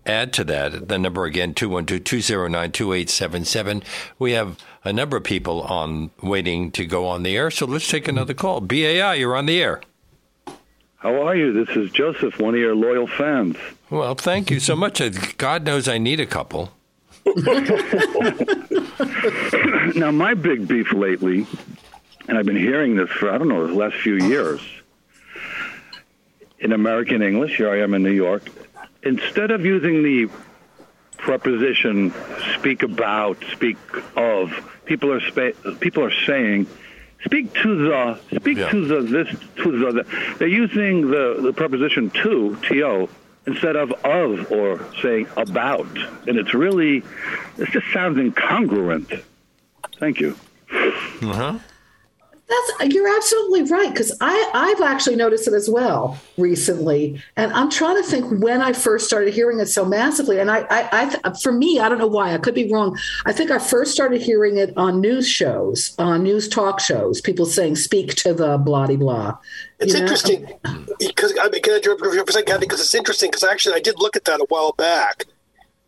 add 0.03 0.33
to 0.33 0.43
that. 0.45 0.87
The 0.87 0.97
number 0.97 1.25
again, 1.25 1.53
212-209-2877. 1.53 3.83
We 4.17 4.31
have 4.31 4.57
a 4.83 4.91
number 4.91 5.15
of 5.15 5.23
people 5.23 5.61
on 5.61 6.09
waiting 6.23 6.71
to 6.71 6.83
go 6.85 7.07
on 7.07 7.21
the 7.21 7.37
air, 7.37 7.51
so 7.51 7.67
let's 7.67 7.87
take 7.87 8.07
another 8.07 8.33
call. 8.33 8.61
BAI, 8.61 9.13
you're 9.13 9.35
on 9.35 9.45
the 9.45 9.61
air. 9.61 9.81
How 10.95 11.21
are 11.21 11.35
you? 11.35 11.53
This 11.53 11.69
is 11.77 11.91
Joseph, 11.91 12.39
one 12.39 12.55
of 12.55 12.59
your 12.59 12.73
loyal 12.73 13.05
fans. 13.05 13.57
Well, 13.91 14.15
thank 14.15 14.49
you 14.49 14.59
so 14.59 14.75
much. 14.75 14.99
Uh, 14.99 15.11
God 15.37 15.65
knows 15.65 15.87
I 15.87 15.99
need 15.99 16.19
a 16.19 16.25
couple. 16.25 16.71
Now, 19.95 20.11
my 20.11 20.33
big 20.33 20.67
beef 20.67 20.91
lately, 20.93 21.45
and 22.31 22.39
I've 22.39 22.45
been 22.45 22.55
hearing 22.55 22.95
this 22.95 23.09
for, 23.09 23.29
I 23.29 23.37
don't 23.37 23.49
know, 23.49 23.67
the 23.67 23.73
last 23.73 23.97
few 23.97 24.15
years, 24.15 24.61
in 26.59 26.71
American 26.71 27.21
English, 27.21 27.57
here 27.57 27.69
I 27.69 27.81
am 27.81 27.93
in 27.93 28.03
New 28.03 28.11
York, 28.13 28.43
instead 29.03 29.51
of 29.51 29.65
using 29.65 30.01
the 30.01 30.29
preposition 31.17 32.13
speak 32.57 32.83
about, 32.83 33.43
speak 33.51 33.75
of, 34.15 34.49
people 34.85 35.11
are, 35.11 35.19
spa- 35.19 35.51
people 35.81 36.05
are 36.05 36.13
saying, 36.25 36.67
speak 37.25 37.53
to 37.63 37.75
the, 37.89 38.19
speak 38.33 38.59
Yeah. 38.59 38.69
to 38.69 38.85
the, 38.87 39.01
this, 39.01 39.27
to 39.57 39.71
the, 39.79 39.91
the. 39.91 40.35
They're 40.39 40.47
using 40.47 41.11
the, 41.11 41.37
the 41.41 41.51
preposition 41.51 42.11
to, 42.11 42.55
to, 42.69 43.09
instead 43.45 43.75
of 43.75 43.91
of 44.05 44.49
or 44.53 44.79
saying 45.01 45.27
about. 45.35 45.85
And 46.29 46.37
it's 46.39 46.53
really, 46.53 47.03
it 47.57 47.69
just 47.71 47.87
sounds 47.91 48.17
incongruent. 48.17 49.21
Thank 49.99 50.21
you. 50.21 50.37
Uh-huh. 50.71 51.59
That's 52.51 52.93
you're 52.93 53.07
absolutely 53.07 53.63
right 53.63 53.89
because 53.89 54.11
I 54.19 54.51
I've 54.53 54.81
actually 54.81 55.15
noticed 55.15 55.47
it 55.47 55.53
as 55.53 55.69
well 55.69 56.19
recently, 56.37 57.23
and 57.37 57.53
I'm 57.53 57.69
trying 57.69 57.95
to 57.95 58.03
think 58.03 58.41
when 58.43 58.61
I 58.61 58.73
first 58.73 59.05
started 59.05 59.33
hearing 59.33 59.61
it 59.61 59.67
so 59.67 59.85
massively. 59.85 60.37
And 60.37 60.51
I 60.51 60.65
I, 60.69 61.17
I 61.23 61.33
for 61.41 61.53
me 61.53 61.79
I 61.79 61.87
don't 61.87 61.97
know 61.97 62.07
why 62.07 62.33
I 62.33 62.37
could 62.37 62.53
be 62.53 62.69
wrong. 62.69 62.97
I 63.25 63.31
think 63.31 63.51
I 63.51 63.59
first 63.59 63.93
started 63.93 64.21
hearing 64.21 64.57
it 64.57 64.73
on 64.75 64.99
news 64.99 65.29
shows, 65.29 65.95
on 65.97 66.23
news 66.23 66.49
talk 66.49 66.81
shows, 66.81 67.21
people 67.21 67.45
saying 67.45 67.77
"speak 67.77 68.15
to 68.15 68.33
the 68.33 68.57
blah 68.57 68.87
de 68.87 68.97
blah." 68.97 69.37
It's 69.79 69.93
You 69.93 70.01
interesting 70.01 70.45
because 70.99 71.33
I 71.41 71.47
mean, 71.47 71.61
can 71.61 71.75
I 71.75 71.77
interrupt 71.77 72.01
you 72.01 72.11
for 72.11 72.21
a 72.21 72.33
second, 72.33 72.47
Kathy? 72.47 72.59
Because 72.65 72.81
it's 72.81 72.93
interesting 72.93 73.29
because 73.31 73.45
actually 73.45 73.75
I 73.75 73.79
did 73.79 73.95
look 73.97 74.17
at 74.17 74.25
that 74.25 74.41
a 74.41 74.45
while 74.49 74.73
back, 74.73 75.23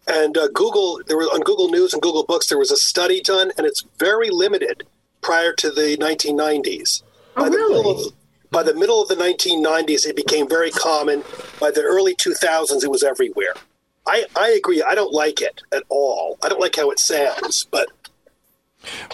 and 0.08 0.38
uh, 0.38 0.48
Google 0.54 1.02
there 1.08 1.18
was 1.18 1.28
on 1.28 1.42
Google 1.42 1.68
News 1.68 1.92
and 1.92 2.02
Google 2.02 2.24
Books 2.24 2.48
there 2.48 2.58
was 2.58 2.72
a 2.72 2.78
study 2.78 3.20
done, 3.20 3.52
and 3.58 3.68
it's 3.68 3.84
very 4.00 4.30
limited 4.30 4.88
prior 5.24 5.54
to 5.54 5.72
the 5.72 5.98
1990s. 5.98 7.04
Oh, 7.36 7.44
by 7.44 7.50
the 7.50 7.58
really? 7.58 7.76
middle 7.76 8.08
of, 8.08 8.14
by 8.52 8.64
the 8.64 8.76
middle 8.76 9.02
of 9.02 9.08
the 9.08 9.16
1990s, 9.16 10.06
it 10.06 10.16
became 10.16 10.48
very 10.48 10.70
common. 10.70 11.24
By 11.60 11.72
the 11.72 11.82
early 11.82 12.16
2000s, 12.16 12.84
it 12.84 12.92
was 12.92 13.04
everywhere. 13.04 13.54
I, 14.06 14.26
I 14.36 14.50
agree. 14.50 14.84
I 14.84 14.96
don't 14.96 15.14
like 15.14 15.42
it 15.42 15.62
at 15.72 15.84
all. 15.90 16.38
I 16.44 16.50
don't 16.50 16.60
like 16.60 16.76
how 16.76 16.92
it 16.92 17.00
sounds, 17.00 17.66
but 17.72 17.88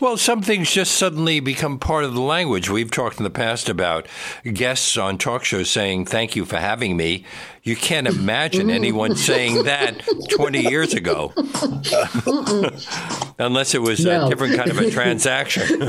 Well, 0.01 0.17
some 0.17 0.41
things 0.41 0.71
just 0.71 0.93
suddenly 0.93 1.39
become 1.39 1.79
part 1.79 2.03
of 2.03 2.13
the 2.13 2.21
language. 2.21 2.69
We've 2.69 2.91
talked 2.91 3.17
in 3.17 3.23
the 3.23 3.29
past 3.29 3.69
about 3.69 4.07
guests 4.53 4.97
on 4.97 5.17
talk 5.17 5.43
shows 5.43 5.69
saying, 5.69 6.05
Thank 6.05 6.35
you 6.35 6.45
for 6.45 6.57
having 6.57 6.97
me. 6.97 7.25
You 7.63 7.75
can't 7.75 8.07
imagine 8.07 8.67
mm. 8.67 8.73
anyone 8.73 9.15
saying 9.15 9.63
that 9.65 10.01
20 10.31 10.61
years 10.61 10.93
ago. 10.93 11.33
Unless 13.39 13.75
it 13.75 13.81
was 13.81 14.03
No. 14.03 14.25
a 14.25 14.29
different 14.29 14.55
kind 14.55 14.71
of 14.71 14.79
a 14.79 14.89
transaction. 14.91 15.81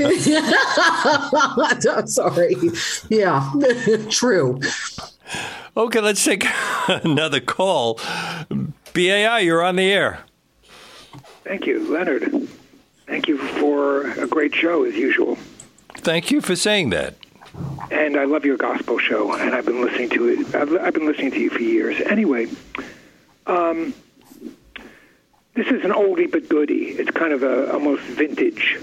I'm 1.88 2.06
sorry. 2.06 2.56
Yeah, 3.08 3.50
true. 4.10 4.60
okay, 5.76 6.00
let's 6.00 6.24
take 6.24 6.44
another 6.88 7.40
call. 7.40 7.98
BAI, 8.92 9.40
you're 9.40 9.62
on 9.62 9.76
the 9.76 9.90
air. 9.90 10.20
Thank 11.44 11.66
you, 11.66 11.90
Leonard. 11.90 12.48
Thank 13.10 13.26
you 13.26 13.38
for 13.38 14.08
a 14.12 14.26
great 14.28 14.54
show 14.54 14.84
as 14.84 14.94
usual. 14.94 15.36
Thank 15.96 16.30
you 16.30 16.40
for 16.40 16.54
saying 16.54 16.90
that. 16.90 17.16
And 17.90 18.16
I 18.16 18.24
love 18.24 18.44
your 18.44 18.56
gospel 18.56 18.98
show, 18.98 19.32
and 19.32 19.52
I've 19.52 19.66
been 19.66 19.84
listening 19.84 20.10
to 20.10 20.28
it. 20.28 20.54
I've, 20.54 20.72
I've 20.76 20.94
been 20.94 21.06
listening 21.06 21.32
to 21.32 21.40
you 21.40 21.50
for 21.50 21.58
years. 21.58 22.00
Anyway, 22.08 22.46
um, 23.48 23.92
this 25.54 25.66
is 25.66 25.84
an 25.84 25.90
oldie 25.90 26.30
but 26.30 26.48
goodie. 26.48 26.90
It's 26.90 27.10
kind 27.10 27.32
of 27.32 27.42
a 27.42 27.72
almost 27.72 28.02
vintage, 28.04 28.78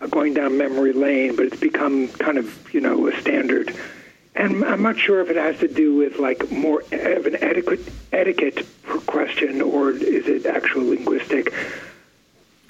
uh, 0.00 0.06
going 0.06 0.32
down 0.32 0.56
memory 0.56 0.94
lane, 0.94 1.36
but 1.36 1.44
it's 1.44 1.60
become 1.60 2.08
kind 2.08 2.38
of 2.38 2.72
you 2.72 2.80
know 2.80 3.08
a 3.08 3.20
standard. 3.20 3.76
And 4.34 4.64
I'm 4.64 4.80
not 4.80 4.98
sure 4.98 5.20
if 5.20 5.28
it 5.28 5.36
has 5.36 5.58
to 5.58 5.68
do 5.68 5.96
with 5.96 6.18
like 6.18 6.50
more 6.50 6.80
of 6.80 7.26
an 7.26 7.36
etiquette 7.42 7.80
etiquette 8.10 8.66
question, 9.06 9.60
or 9.60 9.90
is 9.90 10.26
it 10.28 10.46
actual 10.46 10.84
linguistic? 10.84 11.52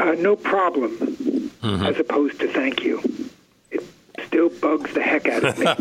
Uh, 0.00 0.12
no 0.18 0.34
problem, 0.34 1.50
as 1.62 1.98
opposed 1.98 2.40
to 2.40 2.48
thank 2.52 2.82
you. 2.82 3.02
It 3.70 3.82
still 4.26 4.48
bugs 4.48 4.92
the 4.94 5.02
heck 5.02 5.28
out 5.28 5.44
of 5.44 5.58
me. 5.58 5.64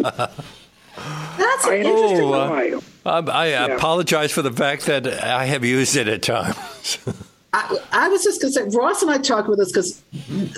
That's 0.99 1.65
I 1.65 1.77
interesting 1.77 2.19
Oh, 2.25 2.29
why. 2.49 2.73
Um, 3.05 3.29
I 3.29 3.45
apologize 3.45 4.33
for 4.33 4.41
the 4.41 4.51
fact 4.51 4.85
that 4.87 5.07
I 5.07 5.45
have 5.45 5.63
used 5.63 5.95
it 5.95 6.09
at 6.09 6.21
times. 6.21 6.97
I, 7.51 7.77
I 7.91 8.09
was 8.09 8.23
just 8.23 8.41
going 8.41 8.53
to 8.53 8.59
say, 8.71 8.77
Ross 8.77 9.01
and 9.01 9.09
I 9.09 9.17
talked 9.17 9.47
with 9.49 9.57
this 9.57 9.71
because 9.71 10.01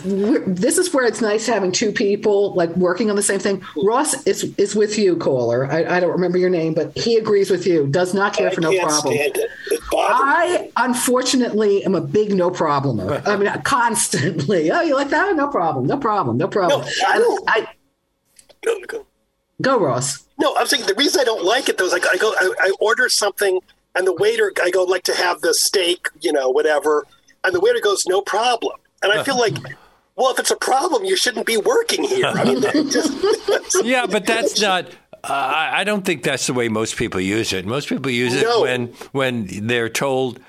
this 0.04 0.78
is 0.78 0.94
where 0.94 1.06
it's 1.06 1.22
nice 1.22 1.48
having 1.48 1.72
two 1.72 1.92
people 1.94 2.54
like 2.54 2.70
working 2.76 3.10
on 3.10 3.16
the 3.16 3.24
same 3.24 3.40
thing. 3.40 3.64
Ross 3.86 4.26
is 4.28 4.44
is 4.58 4.76
with 4.76 4.98
you, 4.98 5.16
caller. 5.16 5.72
I, 5.72 5.86
I 5.86 6.00
don't 6.02 6.12
remember 6.12 6.38
your 6.38 6.50
name, 6.50 6.74
but 6.74 6.96
he 6.98 7.16
agrees 7.16 7.50
with 7.50 7.66
you. 7.66 7.88
Does 7.88 8.14
not 8.14 8.34
care 8.34 8.50
I 8.50 8.54
for 8.54 8.60
no 8.60 8.78
problem. 8.78 9.16
stand 9.16 9.38
it. 9.38 9.50
It 9.72 9.80
bothers 9.90 10.20
me. 10.20 10.72
I 10.78 10.86
unfortunately 10.86 11.84
am 11.86 11.96
a 11.96 12.02
big 12.02 12.34
no 12.36 12.50
problemer. 12.52 13.26
I 13.26 13.38
mean, 13.38 13.50
constantly. 13.64 14.70
Oh, 14.82 14.82
you 14.82 14.96
like 14.96 15.10
that? 15.10 15.34
No 15.36 15.48
problem. 15.48 15.86
No 15.88 15.98
problem. 15.98 16.38
No 16.38 16.48
problem. 16.48 16.82
No, 16.82 16.88
I 17.08 17.18
don't- 17.18 17.44
I, 17.48 17.68
Go, 18.64 18.80
go. 18.88 19.06
go, 19.62 19.80
Ross. 19.80 20.24
No, 20.40 20.56
I'm 20.58 20.68
saying 20.68 20.86
the 20.88 20.94
reason 20.96 21.22
I 21.22 21.24
don't 21.24 21.44
like 21.44 21.70
it 21.70 21.78
though 21.78 21.86
is 21.86 21.92
like 21.94 22.06
I 22.12 22.18
go, 22.18 22.34
I, 22.40 22.54
I 22.60 22.72
order 22.80 23.10
something, 23.10 23.60
and 23.96 24.08
the 24.08 24.14
waiter, 24.14 24.52
I 24.62 24.70
go 24.70 24.84
like 24.84 25.04
to 25.04 25.16
have 25.16 25.42
the 25.42 25.54
steak, 25.54 26.08
you 26.22 26.32
know, 26.32 26.50
whatever, 26.50 27.06
and 27.44 27.54
the 27.54 27.60
waiter 27.60 27.80
goes, 27.80 28.06
no 28.08 28.22
problem, 28.22 28.78
and 29.04 29.12
I 29.12 29.24
feel 29.24 29.38
like, 29.38 29.56
well, 30.16 30.32
if 30.32 30.40
it's 30.40 30.52
a 30.52 30.56
problem, 30.56 31.06
you 31.06 31.16
shouldn't 31.16 31.46
be 31.46 31.58
working 31.58 32.04
here. 32.04 32.26
I 32.28 32.44
mean, 32.44 32.62
just, 32.90 33.84
yeah, 33.84 34.06
but 34.06 34.26
that's 34.26 34.60
not. 34.62 34.88
Uh, 35.24 35.28
I 35.34 35.82
I 35.82 35.84
don't 35.84 36.04
think 36.04 36.24
that's 36.24 36.48
the 36.48 36.54
way 36.54 36.68
most 36.68 36.96
people 36.96 37.22
use 37.22 37.54
it. 37.54 37.66
Most 37.66 37.88
people 37.90 38.10
use 38.10 38.34
it 38.34 38.42
No. 38.44 38.62
when 38.62 38.88
when 39.12 39.68
they're 39.68 39.90
told 39.90 40.40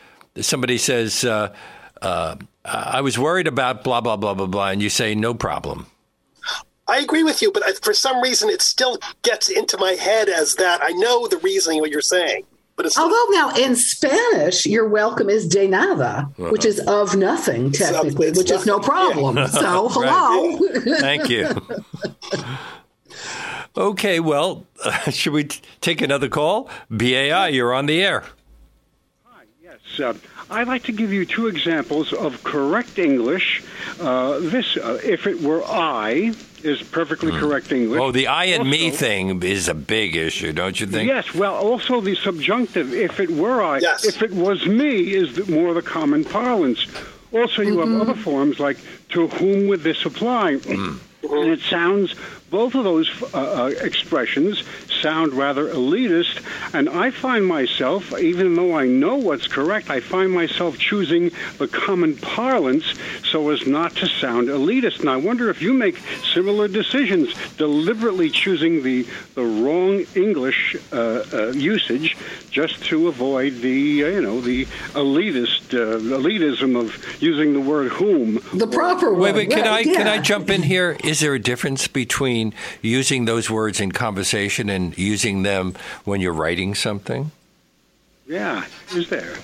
somebody 0.40 0.78
says, 0.78 1.24
uh, 1.24 1.54
uh, 2.00 2.36
"I 2.64 3.02
was 3.02 3.18
worried 3.18 3.46
about 3.46 3.84
blah 3.84 4.00
blah 4.00 4.16
blah 4.16 4.32
blah 4.32 4.46
blah," 4.46 4.68
and 4.70 4.80
you 4.82 4.88
say, 4.88 5.14
"No 5.14 5.34
problem." 5.34 5.86
I 6.88 6.98
agree 6.98 7.22
with 7.22 7.42
you, 7.42 7.52
but 7.52 7.62
I, 7.66 7.72
for 7.74 7.94
some 7.94 8.20
reason, 8.20 8.50
it 8.50 8.60
still 8.60 8.98
gets 9.22 9.48
into 9.48 9.76
my 9.78 9.92
head 9.92 10.28
as 10.28 10.54
that. 10.56 10.80
I 10.82 10.90
know 10.92 11.26
the 11.28 11.38
reasoning 11.38 11.80
what 11.80 11.90
you're 11.90 12.00
saying, 12.00 12.44
but 12.76 12.86
it's 12.86 12.98
Although 12.98 13.26
now 13.30 13.54
in 13.54 13.76
Spanish, 13.76 14.66
your 14.66 14.88
welcome 14.88 15.28
is 15.28 15.46
de 15.46 15.68
nada, 15.68 16.28
uh-huh. 16.38 16.50
which 16.50 16.64
is 16.64 16.80
of 16.80 17.16
nothing 17.16 17.70
technically, 17.70 18.28
it's 18.28 18.38
which 18.38 18.50
is 18.50 18.66
no 18.66 18.76
nothing, 18.76 18.90
problem. 18.90 19.36
So 19.52 19.88
hello. 19.88 20.58
Thank 20.98 21.28
you. 21.28 21.48
okay, 23.76 24.20
well, 24.20 24.66
should 25.10 25.32
we 25.32 25.44
t- 25.44 25.60
take 25.80 26.00
another 26.00 26.28
call? 26.28 26.68
BAI, 26.90 27.48
you're 27.48 27.74
on 27.74 27.86
the 27.86 28.02
air. 28.02 28.24
Yes, 29.98 30.16
uh, 30.16 30.18
I'd 30.50 30.68
like 30.68 30.84
to 30.84 30.92
give 30.92 31.12
you 31.12 31.24
two 31.24 31.46
examples 31.46 32.12
of 32.12 32.42
correct 32.44 32.98
English. 32.98 33.62
Uh, 34.00 34.38
this, 34.40 34.76
uh, 34.76 34.98
if 35.02 35.26
it 35.26 35.40
were 35.40 35.62
I, 35.64 36.34
is 36.62 36.82
perfectly 36.82 37.32
correct 37.32 37.72
English. 37.72 38.00
Oh, 38.00 38.12
the 38.12 38.28
I 38.28 38.44
and 38.46 38.70
me 38.70 38.90
thing 38.90 39.42
is 39.42 39.68
a 39.68 39.74
big 39.74 40.14
issue, 40.14 40.52
don't 40.52 40.78
you 40.78 40.86
think? 40.86 41.08
Yes, 41.08 41.34
well, 41.34 41.54
also 41.54 42.00
the 42.00 42.14
subjunctive, 42.14 42.92
if 42.92 43.18
it 43.18 43.30
were 43.30 43.62
I, 43.62 43.78
Yes. 43.78 44.04
if 44.04 44.22
it 44.22 44.30
was 44.32 44.64
me, 44.66 45.12
is 45.12 45.34
the, 45.34 45.50
more 45.50 45.74
the 45.74 45.82
common 45.82 46.24
parlance. 46.24 46.86
Also, 47.32 47.62
you 47.62 47.78
have 47.80 48.00
other 48.00 48.14
forms 48.14 48.60
like 48.60 48.76
to 49.10 49.26
whom 49.26 49.66
would 49.66 49.80
this 49.82 50.04
apply? 50.04 50.52
And 50.68 51.00
it 51.22 51.60
sounds, 51.60 52.14
both 52.52 52.74
of 52.74 52.84
those 52.84 53.10
uh, 53.34 53.38
uh, 53.38 53.72
expressions 53.80 54.62
sound 55.00 55.32
rather 55.32 55.68
elitist, 55.68 56.40
and 56.74 56.88
I 56.88 57.10
find 57.10 57.44
myself, 57.44 58.16
even 58.18 58.54
though 58.54 58.76
I 58.76 58.86
know 58.86 59.16
what's 59.16 59.48
correct, 59.48 59.90
I 59.90 60.00
find 60.00 60.30
myself 60.30 60.78
choosing 60.78 61.32
the 61.58 61.66
common 61.66 62.16
parlance 62.16 62.94
so 63.24 63.48
as 63.50 63.66
not 63.66 63.96
to 63.96 64.06
sound 64.06 64.48
elitist. 64.48 65.00
And 65.00 65.08
I 65.08 65.16
wonder 65.16 65.48
if 65.48 65.62
you 65.62 65.72
make 65.72 65.96
similar 66.32 66.68
decisions, 66.68 67.34
deliberately 67.56 68.28
choosing 68.28 68.82
the, 68.82 69.06
the 69.34 69.42
wrong 69.42 70.04
English 70.14 70.76
uh, 70.92 71.24
uh, 71.32 71.46
usage 71.52 72.16
just 72.50 72.84
to 72.84 73.08
avoid 73.08 73.54
the, 73.54 74.04
uh, 74.04 74.08
you 74.08 74.20
know, 74.20 74.40
the 74.42 74.66
elitist, 74.92 75.72
uh, 75.72 75.98
elitism 75.98 76.78
of 76.78 77.22
using 77.22 77.54
the 77.54 77.60
word 77.60 77.90
whom. 77.92 78.34
The 78.52 78.66
proper 78.66 79.14
Wait, 79.14 79.18
one. 79.18 79.34
wait, 79.34 79.50
can 79.50 79.66
I 79.66 79.70
right, 79.70 79.84
can 79.86 80.06
I 80.06 80.18
jump 80.18 80.50
in 80.50 80.62
here? 80.62 80.98
Is 81.02 81.20
there 81.20 81.34
a 81.34 81.38
difference 81.38 81.88
between 81.88 82.41
using 82.80 83.26
those 83.26 83.48
words 83.50 83.80
in 83.80 83.92
conversation 83.92 84.68
and 84.70 84.96
using 84.98 85.42
them 85.44 85.74
when 86.04 86.20
you're 86.20 86.32
writing 86.32 86.74
something? 86.74 87.30
Yeah, 88.26 88.64
is 88.94 89.08
there? 89.08 89.34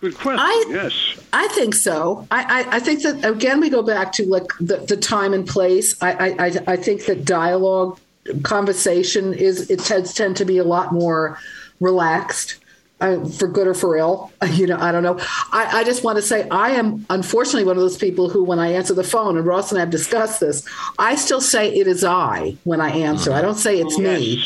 Good 0.00 0.14
question. 0.16 0.38
I- 0.40 0.64
yes. 0.68 0.92
I 1.32 1.48
think 1.48 1.74
so. 1.74 2.26
I, 2.30 2.62
I, 2.62 2.76
I 2.76 2.80
think 2.80 3.02
that 3.02 3.24
again 3.24 3.58
we 3.60 3.68
go 3.70 3.82
back 3.82 4.12
to 4.12 4.24
like 4.26 4.46
the, 4.60 4.76
the 4.88 4.96
time 4.96 5.32
and 5.34 5.46
place. 5.46 6.00
I, 6.02 6.12
I, 6.12 6.46
I- 6.46 6.64
I 6.74 6.76
think 6.76 7.06
that 7.06 7.24
dialogue, 7.24 7.98
conversation 8.42 9.34
is 9.34 9.70
it 9.70 9.80
tends 9.80 10.14
tend 10.14 10.36
to 10.38 10.44
be 10.44 10.58
a 10.58 10.64
lot 10.64 10.92
more 10.92 11.38
relaxed. 11.80 12.56
Uh, 13.04 13.22
for 13.28 13.48
good 13.48 13.66
or 13.66 13.74
for 13.74 13.96
ill, 13.96 14.32
you 14.52 14.66
know, 14.66 14.78
I 14.78 14.90
don't 14.90 15.02
know. 15.02 15.18
I, 15.52 15.80
I 15.80 15.84
just 15.84 16.04
want 16.04 16.16
to 16.16 16.22
say 16.22 16.48
I 16.48 16.70
am 16.70 17.04
unfortunately 17.10 17.64
one 17.64 17.76
of 17.76 17.82
those 17.82 17.98
people 17.98 18.30
who, 18.30 18.42
when 18.42 18.58
I 18.58 18.72
answer 18.72 18.94
the 18.94 19.04
phone, 19.04 19.36
and 19.36 19.46
Ross 19.46 19.70
and 19.70 19.78
I 19.78 19.80
have 19.80 19.90
discussed 19.90 20.40
this, 20.40 20.66
I 20.98 21.14
still 21.16 21.42
say 21.42 21.74
it 21.74 21.86
is 21.86 22.02
I 22.02 22.56
when 22.64 22.80
I 22.80 22.90
answer. 22.90 23.32
I 23.32 23.42
don't 23.42 23.56
say 23.56 23.78
it's 23.78 23.98
me. 23.98 24.42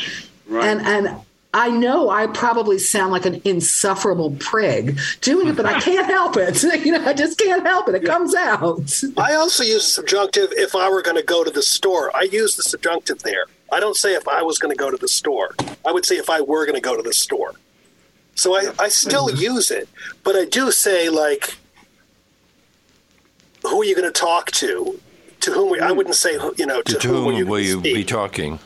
Right. 0.48 0.64
And 0.64 0.80
and 0.80 1.20
I 1.54 1.70
know 1.70 2.10
I 2.10 2.26
probably 2.26 2.78
sound 2.78 3.12
like 3.12 3.26
an 3.26 3.40
insufferable 3.44 4.36
prig 4.38 4.98
doing 5.20 5.48
it, 5.48 5.56
but 5.56 5.66
I 5.66 5.80
can't 5.80 6.06
help 6.10 6.36
it. 6.36 6.62
You 6.84 6.92
know, 6.92 7.04
I 7.04 7.12
just 7.12 7.38
can't 7.38 7.66
help 7.66 7.88
it. 7.88 7.94
It 7.94 8.04
comes 8.04 8.34
out. 8.34 8.80
I 9.16 9.34
also 9.34 9.62
use 9.62 9.84
the 9.84 9.90
subjunctive 10.02 10.52
if 10.52 10.74
I 10.74 10.88
were 10.88 11.02
going 11.02 11.16
to 11.16 11.22
go 11.22 11.44
to 11.44 11.50
the 11.50 11.62
store. 11.62 12.14
I 12.16 12.22
use 12.22 12.56
the 12.56 12.62
subjunctive 12.62 13.20
there. 13.20 13.46
I 13.70 13.80
don't 13.80 13.96
say 13.96 14.14
if 14.14 14.26
I 14.26 14.42
was 14.42 14.58
going 14.58 14.74
to 14.74 14.78
go 14.78 14.90
to 14.90 14.96
the 14.96 15.08
store. 15.08 15.54
I 15.86 15.92
would 15.92 16.06
say 16.06 16.16
if 16.16 16.30
I 16.30 16.40
were 16.40 16.66
going 16.66 16.76
to 16.76 16.80
go 16.80 16.96
to 16.96 17.02
the 17.02 17.12
store. 17.12 17.54
So 18.38 18.54
I, 18.54 18.72
I 18.78 18.88
still 18.88 19.28
mm-hmm. 19.28 19.42
use 19.42 19.70
it, 19.72 19.88
but 20.22 20.36
I 20.36 20.44
do 20.44 20.70
say 20.70 21.08
like, 21.08 21.56
who 23.62 23.82
are 23.82 23.84
you 23.84 23.96
going 23.96 24.10
to 24.10 24.18
talk 24.18 24.52
to? 24.52 25.00
To 25.40 25.52
whom? 25.52 25.70
We, 25.72 25.80
I 25.80 25.88
mm. 25.88 25.96
wouldn't 25.96 26.14
say 26.14 26.38
you 26.56 26.64
know 26.64 26.80
to, 26.82 26.94
To 26.94 27.08
whom, 27.08 27.24
whom 27.24 27.34
you 27.34 27.46
will 27.46 27.58
you 27.58 27.80
speak. 27.80 27.94
be 27.94 28.04
talking? 28.04 28.60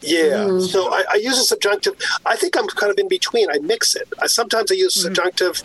Yeah. 0.00 0.46
Mm-hmm. 0.46 0.60
So 0.60 0.92
I, 0.92 1.04
I 1.10 1.14
use 1.16 1.38
a 1.38 1.44
subjunctive. 1.44 1.94
I 2.24 2.36
think 2.36 2.56
I'm 2.56 2.66
kind 2.68 2.90
of 2.90 2.98
in 2.98 3.08
between. 3.08 3.50
I 3.50 3.58
mix 3.58 3.94
it. 3.94 4.08
I, 4.20 4.28
sometimes 4.28 4.72
I 4.72 4.76
use 4.76 4.94
mm-hmm. 4.96 5.14
subjunctive 5.14 5.62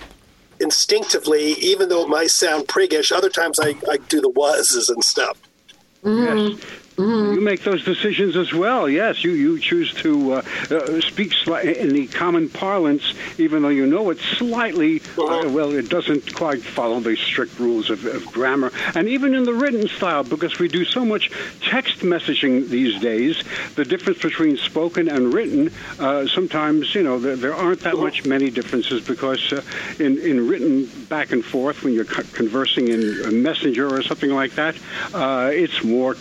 instinctively, 0.59 1.53
even 1.53 1.87
though 1.87 2.03
it 2.03 2.09
might 2.09 2.31
sound 2.31 2.67
priggish. 2.67 3.11
Other 3.13 3.29
times 3.29 3.59
I, 3.61 3.75
I 3.89 3.97
do 4.09 4.19
the 4.19 4.29
wases 4.29 4.89
and 4.89 5.03
stuff. 5.03 5.37
Yes. 6.97 7.35
You 7.35 7.41
make 7.41 7.63
those 7.63 7.83
decisions 7.83 8.35
as 8.35 8.53
well. 8.53 8.87
Yes, 8.87 9.23
you, 9.23 9.31
you 9.31 9.59
choose 9.59 9.93
to 9.95 10.33
uh, 10.33 10.41
uh, 10.69 11.01
speak 11.01 11.31
sli- 11.31 11.75
in 11.75 11.93
the 11.93 12.07
common 12.07 12.49
parlance, 12.49 13.13
even 13.37 13.63
though 13.63 13.69
you 13.69 13.85
know 13.85 14.09
it's 14.11 14.23
slightly, 14.23 15.01
uh, 15.17 15.49
well, 15.49 15.71
it 15.71 15.89
doesn't 15.89 16.35
quite 16.35 16.61
follow 16.61 16.99
the 16.99 17.15
strict 17.15 17.59
rules 17.59 17.89
of, 17.89 18.05
of 18.05 18.25
grammar. 18.27 18.71
And 18.95 19.09
even 19.09 19.33
in 19.33 19.43
the 19.43 19.53
written 19.53 19.87
style, 19.87 20.23
because 20.23 20.59
we 20.59 20.67
do 20.67 20.85
so 20.85 21.03
much 21.03 21.31
text 21.61 21.99
messaging 21.99 22.69
these 22.69 23.01
days, 23.01 23.43
the 23.75 23.85
difference 23.85 24.21
between 24.21 24.57
spoken 24.57 25.09
and 25.09 25.33
written, 25.33 25.71
uh, 25.99 26.27
sometimes, 26.27 26.93
you 26.93 27.03
know, 27.03 27.19
there, 27.19 27.35
there 27.35 27.55
aren't 27.55 27.81
that 27.81 27.97
much 27.97 28.25
many 28.25 28.49
differences 28.51 29.05
because 29.05 29.51
uh, 29.51 29.61
in, 29.99 30.19
in 30.19 30.47
written 30.47 30.85
back 31.09 31.31
and 31.31 31.43
forth, 31.43 31.83
when 31.83 31.93
you're 31.93 32.05
conversing 32.05 32.87
in 32.89 33.01
a 33.25 33.31
messenger 33.31 33.87
or 33.93 34.03
something 34.03 34.31
like 34.31 34.53
that, 34.55 34.75
uh, 35.13 35.49
it's 35.51 35.83
more 35.83 36.13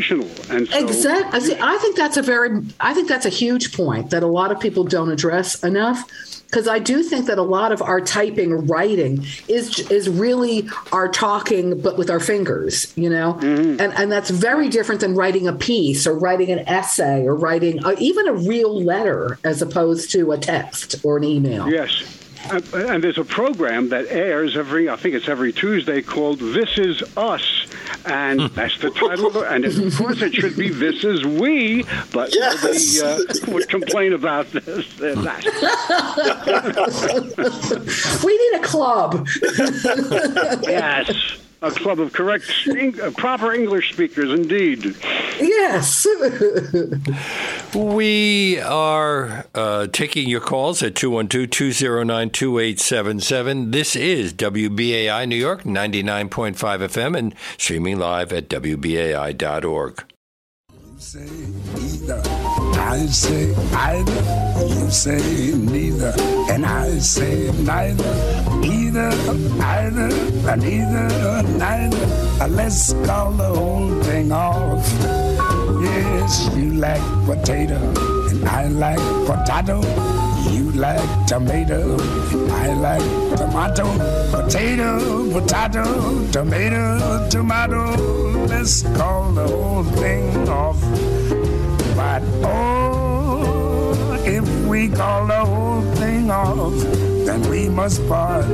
conversational. 0.00 0.56
And 0.56 0.68
so, 0.68 0.78
Exactly. 0.78 1.38
I 1.38 1.42
see. 1.42 1.56
I 1.60 1.78
think 1.78 1.96
that's 1.96 2.16
a 2.16 2.22
very. 2.22 2.62
I 2.80 2.94
think 2.94 3.08
that's 3.08 3.26
a 3.26 3.30
huge 3.30 3.76
point 3.76 4.10
that 4.10 4.22
a 4.22 4.26
lot 4.26 4.52
of 4.52 4.60
people 4.60 4.84
don't 4.84 5.10
address 5.10 5.62
enough. 5.62 6.08
Because 6.46 6.66
I 6.66 6.80
do 6.80 7.04
think 7.04 7.26
that 7.26 7.38
a 7.38 7.44
lot 7.44 7.70
of 7.70 7.80
our 7.80 8.00
typing 8.00 8.50
or 8.50 8.56
writing 8.56 9.24
is 9.46 9.88
is 9.88 10.08
really 10.08 10.68
our 10.90 11.08
talking, 11.08 11.80
but 11.80 11.96
with 11.96 12.10
our 12.10 12.18
fingers, 12.18 12.92
you 12.96 13.08
know, 13.08 13.38
and 13.40 13.80
and 13.80 14.10
that's 14.10 14.30
very 14.30 14.68
different 14.68 15.00
than 15.00 15.14
writing 15.14 15.46
a 15.46 15.52
piece 15.52 16.08
or 16.08 16.18
writing 16.18 16.50
an 16.50 16.58
essay 16.60 17.24
or 17.24 17.36
writing 17.36 17.84
uh, 17.84 17.94
even 17.98 18.26
a 18.26 18.32
real 18.32 18.82
letter 18.82 19.38
as 19.44 19.62
opposed 19.62 20.10
to 20.10 20.32
a 20.32 20.38
text 20.38 20.96
or 21.04 21.18
an 21.18 21.22
email. 21.22 21.70
Yes. 21.70 22.02
And, 22.48 22.74
and 22.74 23.04
there's 23.04 23.18
a 23.18 23.24
program 23.24 23.90
that 23.90 24.06
airs 24.08 24.56
every, 24.56 24.88
I 24.88 24.96
think 24.96 25.14
it's 25.14 25.28
every 25.28 25.52
Tuesday, 25.52 26.02
called 26.02 26.38
This 26.40 26.78
Is 26.78 27.02
Us. 27.16 27.66
And 28.06 28.40
that's 28.40 28.78
the 28.78 28.90
title 28.90 29.26
of 29.26 29.36
it. 29.36 29.44
And 29.52 29.64
of 29.64 29.94
course, 29.98 30.22
it 30.22 30.34
should 30.34 30.56
be 30.56 30.70
This 30.70 31.04
Is 31.04 31.24
We, 31.24 31.84
but 32.12 32.34
Yes. 32.34 32.96
nobody 32.98 33.00
uh, 33.02 33.18
would 33.52 33.68
complain 33.68 34.12
about 34.14 34.50
this 34.52 35.00
and 35.00 35.24
that. 35.24 35.44
We 38.24 38.38
need 38.38 38.60
a 38.60 38.62
club. 38.66 39.26
Yes. 40.64 41.36
A 41.62 41.70
club 41.70 42.00
of 42.00 42.12
correct, 42.14 42.44
uh, 42.68 43.10
proper 43.10 43.52
English 43.52 43.92
speakers, 43.92 44.30
indeed. 44.30 44.96
yes. 45.38 46.06
We 47.74 48.58
are 48.60 49.46
uh, 49.54 49.86
taking 49.88 50.28
your 50.28 50.40
calls 50.40 50.82
at 50.82 50.94
212 50.94 51.50
209 51.50 52.30
2877. 52.30 53.70
This 53.72 53.94
is 53.94 54.32
WBAI 54.32 55.28
New 55.28 55.36
York, 55.36 55.64
99.5 55.64 56.54
FM, 56.54 57.18
and 57.18 57.34
streaming 57.58 57.98
live 57.98 58.32
at 58.32 58.48
WBAI.org. 58.48 60.09
say 61.00 61.24
either. 61.78 62.20
I 62.76 63.06
say 63.06 63.54
either, 63.72 64.66
you 64.68 64.90
say 64.90 65.54
neither, 65.56 66.12
and 66.50 66.66
I 66.66 66.98
say 66.98 67.50
neither, 67.62 68.04
either, 68.62 69.10
either, 69.62 70.56
neither, 70.56 71.42
neither. 71.56 72.48
Let's 72.48 72.92
call 73.06 73.32
the 73.32 73.48
whole 73.48 74.02
thing 74.02 74.30
off. 74.30 74.86
Yes, 75.82 76.50
you 76.54 76.74
like 76.74 77.02
potato, 77.24 77.78
and 78.28 78.46
I 78.46 78.68
like 78.68 79.00
potato. 79.26 79.80
Like 80.80 81.26
tomato, 81.26 81.98
I 82.52 82.72
like 82.72 83.36
tomato. 83.36 83.84
Potato, 84.30 85.30
potato, 85.30 86.26
tomato, 86.32 87.28
tomato. 87.28 88.46
Let's 88.46 88.80
call 88.96 89.30
the 89.32 89.46
whole 89.46 89.84
thing 89.84 90.48
off. 90.48 90.80
But 91.94 92.22
oh, 92.42 94.22
if 94.24 94.48
we 94.68 94.88
call 94.88 95.26
the 95.26 95.44
whole 95.44 95.82
thing 95.96 96.30
off, 96.30 96.72
then 97.26 97.42
we 97.50 97.68
must 97.68 98.00
part. 98.08 98.46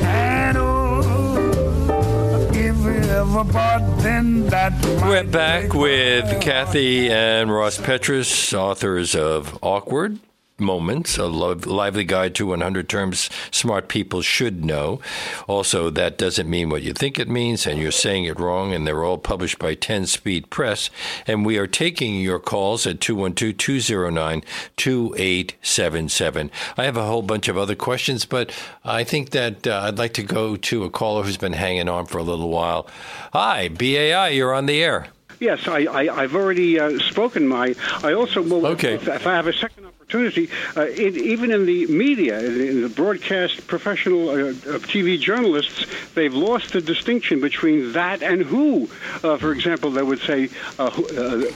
And 0.00 0.56
oh, 0.56 2.48
if 2.54 2.74
we 2.74 2.96
ever 3.10 3.44
part, 3.44 3.82
then 3.98 4.46
that 4.46 4.72
We're 5.02 5.24
back 5.24 5.74
with 5.74 6.40
Kathy 6.40 7.10
and 7.10 7.52
Ross 7.52 7.76
Petras, 7.76 8.54
authors 8.56 9.14
of 9.14 9.60
Awkword 9.60 10.20
Moments, 10.58 11.18
a 11.18 11.26
lively 11.26 12.04
guide 12.04 12.34
to 12.36 12.46
100 12.46 12.88
terms 12.88 13.28
smart 13.50 13.88
people 13.88 14.22
should 14.22 14.64
know. 14.64 15.00
Also, 15.46 15.90
that 15.90 16.16
doesn't 16.16 16.48
mean 16.48 16.70
what 16.70 16.82
you 16.82 16.94
think 16.94 17.18
it 17.18 17.28
means, 17.28 17.66
and 17.66 17.78
you're 17.78 17.90
saying 17.90 18.24
it 18.24 18.40
wrong, 18.40 18.72
and 18.72 18.86
they're 18.86 19.04
all 19.04 19.18
published 19.18 19.58
by 19.58 19.74
10 19.74 20.06
Speed 20.06 20.48
Press. 20.48 20.88
And 21.26 21.44
we 21.44 21.58
are 21.58 21.66
taking 21.66 22.22
your 22.22 22.38
calls 22.38 22.86
at 22.86 23.02
212 23.02 23.58
209 23.58 24.42
2877. 24.78 26.50
I 26.78 26.84
have 26.84 26.96
a 26.96 27.04
whole 27.04 27.20
bunch 27.20 27.48
of 27.48 27.58
other 27.58 27.74
questions, 27.74 28.24
but 28.24 28.50
I 28.82 29.04
think 29.04 29.30
that 29.30 29.66
uh, 29.66 29.82
I'd 29.84 29.98
like 29.98 30.14
to 30.14 30.22
go 30.22 30.56
to 30.56 30.84
a 30.84 30.90
caller 30.90 31.22
who's 31.22 31.36
been 31.36 31.52
hanging 31.52 31.90
on 31.90 32.06
for 32.06 32.16
a 32.16 32.22
little 32.22 32.48
while. 32.48 32.86
Hi, 33.34 33.68
BAI, 33.68 34.28
you're 34.28 34.54
on 34.54 34.64
the 34.64 34.82
air. 34.82 35.08
Yes, 35.38 35.68
I, 35.68 35.84
I, 35.84 36.22
I've 36.22 36.34
already 36.34 36.80
uh, 36.80 36.98
spoken 36.98 37.46
my. 37.46 37.74
I 38.02 38.14
also 38.14 38.40
will. 38.40 38.66
Okay. 38.68 38.94
If, 38.94 39.06
if 39.06 39.26
I 39.26 39.34
have 39.34 39.46
a 39.46 39.52
second 39.52 39.85
opportunity, 40.06 40.48
uh, 40.76 40.86
even 40.88 41.50
in 41.50 41.66
the 41.66 41.86
media, 41.86 42.38
in, 42.38 42.82
the 42.82 42.88
broadcast 42.88 43.66
professional 43.66 44.28
uh, 44.28 44.52
TV 44.86 45.18
journalists, 45.18 45.86
they've 46.14 46.34
lost 46.34 46.72
the 46.72 46.80
distinction 46.80 47.40
between 47.40 47.92
that 47.92 48.22
and 48.22 48.42
who. 48.42 48.88
Uh, 49.24 49.36
for 49.36 49.52
example, 49.52 49.90
they 49.90 50.02
would 50.02 50.20
say 50.20 50.48
uh, 50.78 50.86
uh, 50.86 50.90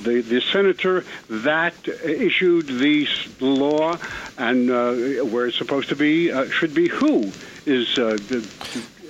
the 0.03 0.25
the 0.27 0.41
senator 0.41 1.05
that 1.29 1.75
issued 2.05 2.67
the 2.67 3.07
law, 3.39 3.97
and 4.37 4.71
uh, 4.71 4.95
where 5.27 5.47
it's 5.47 5.57
supposed 5.57 5.89
to 5.91 5.97
be 5.97 6.31
should 6.51 6.75
be 6.75 6.89
who 6.89 7.33
is 7.67 7.95
the, 7.95 8.45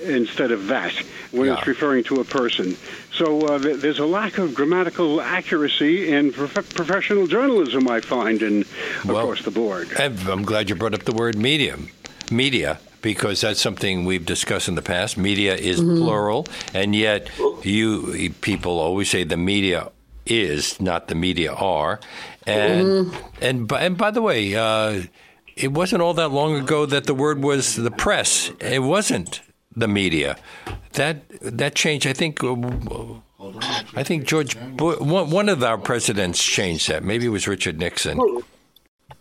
instead 0.02 0.50
of 0.52 0.66
that 0.68 0.92
when 1.32 1.46
Yeah. 1.46 1.58
it's 1.58 1.66
referring 1.66 2.04
to 2.04 2.20
a 2.20 2.24
person. 2.24 2.76
So 3.12 3.42
uh, 3.46 3.58
there's 3.58 3.98
a 3.98 4.06
lack 4.06 4.38
of 4.38 4.54
grammatical 4.54 5.20
accuracy 5.20 6.12
in 6.12 6.32
prof- 6.32 6.74
professional 6.74 7.26
journalism, 7.26 7.88
I 7.88 8.00
find, 8.00 8.42
in 8.42 8.64
Well- 9.04 9.18
across 9.18 9.42
the 9.42 9.50
board. 9.50 9.88
I'm 9.98 10.42
glad 10.42 10.68
you 10.70 10.74
brought 10.76 10.94
up 10.94 11.04
the 11.04 11.12
word 11.12 11.36
medium, 11.36 11.88
media, 12.30 12.78
because 13.02 13.40
that's 13.40 13.60
something 13.60 14.04
we've 14.04 14.26
discussed 14.26 14.68
in 14.68 14.74
the 14.74 14.82
past. 14.82 15.16
Media 15.16 15.54
is 15.56 15.80
plural, 15.80 16.46
and 16.74 16.94
yet 16.94 17.28
you 17.62 18.30
people 18.40 18.78
always 18.78 19.08
say 19.10 19.24
the 19.24 19.36
media 19.36 19.90
is, 20.26 20.78
not 20.80 21.08
the 21.08 21.14
media 21.14 21.52
are. 21.52 21.98
And 22.46 23.10
and 23.40 23.66
by, 23.68 23.80
and 23.82 23.96
by 23.96 24.10
the 24.10 24.22
way, 24.22 24.54
uh, 24.54 25.02
it 25.56 25.72
wasn't 25.72 26.02
all 26.02 26.14
that 26.14 26.28
long 26.30 26.56
ago 26.56 26.86
that 26.86 27.04
the 27.04 27.14
word 27.14 27.42
was 27.42 27.76
the 27.76 27.90
press. 27.90 28.50
It 28.60 28.82
wasn't 28.82 29.40
the 29.74 29.88
media. 29.88 30.36
That 30.94 31.22
that 31.40 31.74
changed. 31.74 32.06
I 32.06 32.12
think. 32.12 32.42
Uh, 32.42 33.14
I 33.96 34.02
think 34.02 34.24
George, 34.24 34.56
Bu- 34.76 34.96
one 34.98 35.30
one 35.30 35.48
of 35.48 35.62
our 35.62 35.78
presidents 35.78 36.42
changed 36.42 36.88
that. 36.88 37.02
Maybe 37.04 37.26
it 37.26 37.30
was 37.30 37.48
Richard 37.48 37.78
Nixon. 37.78 38.18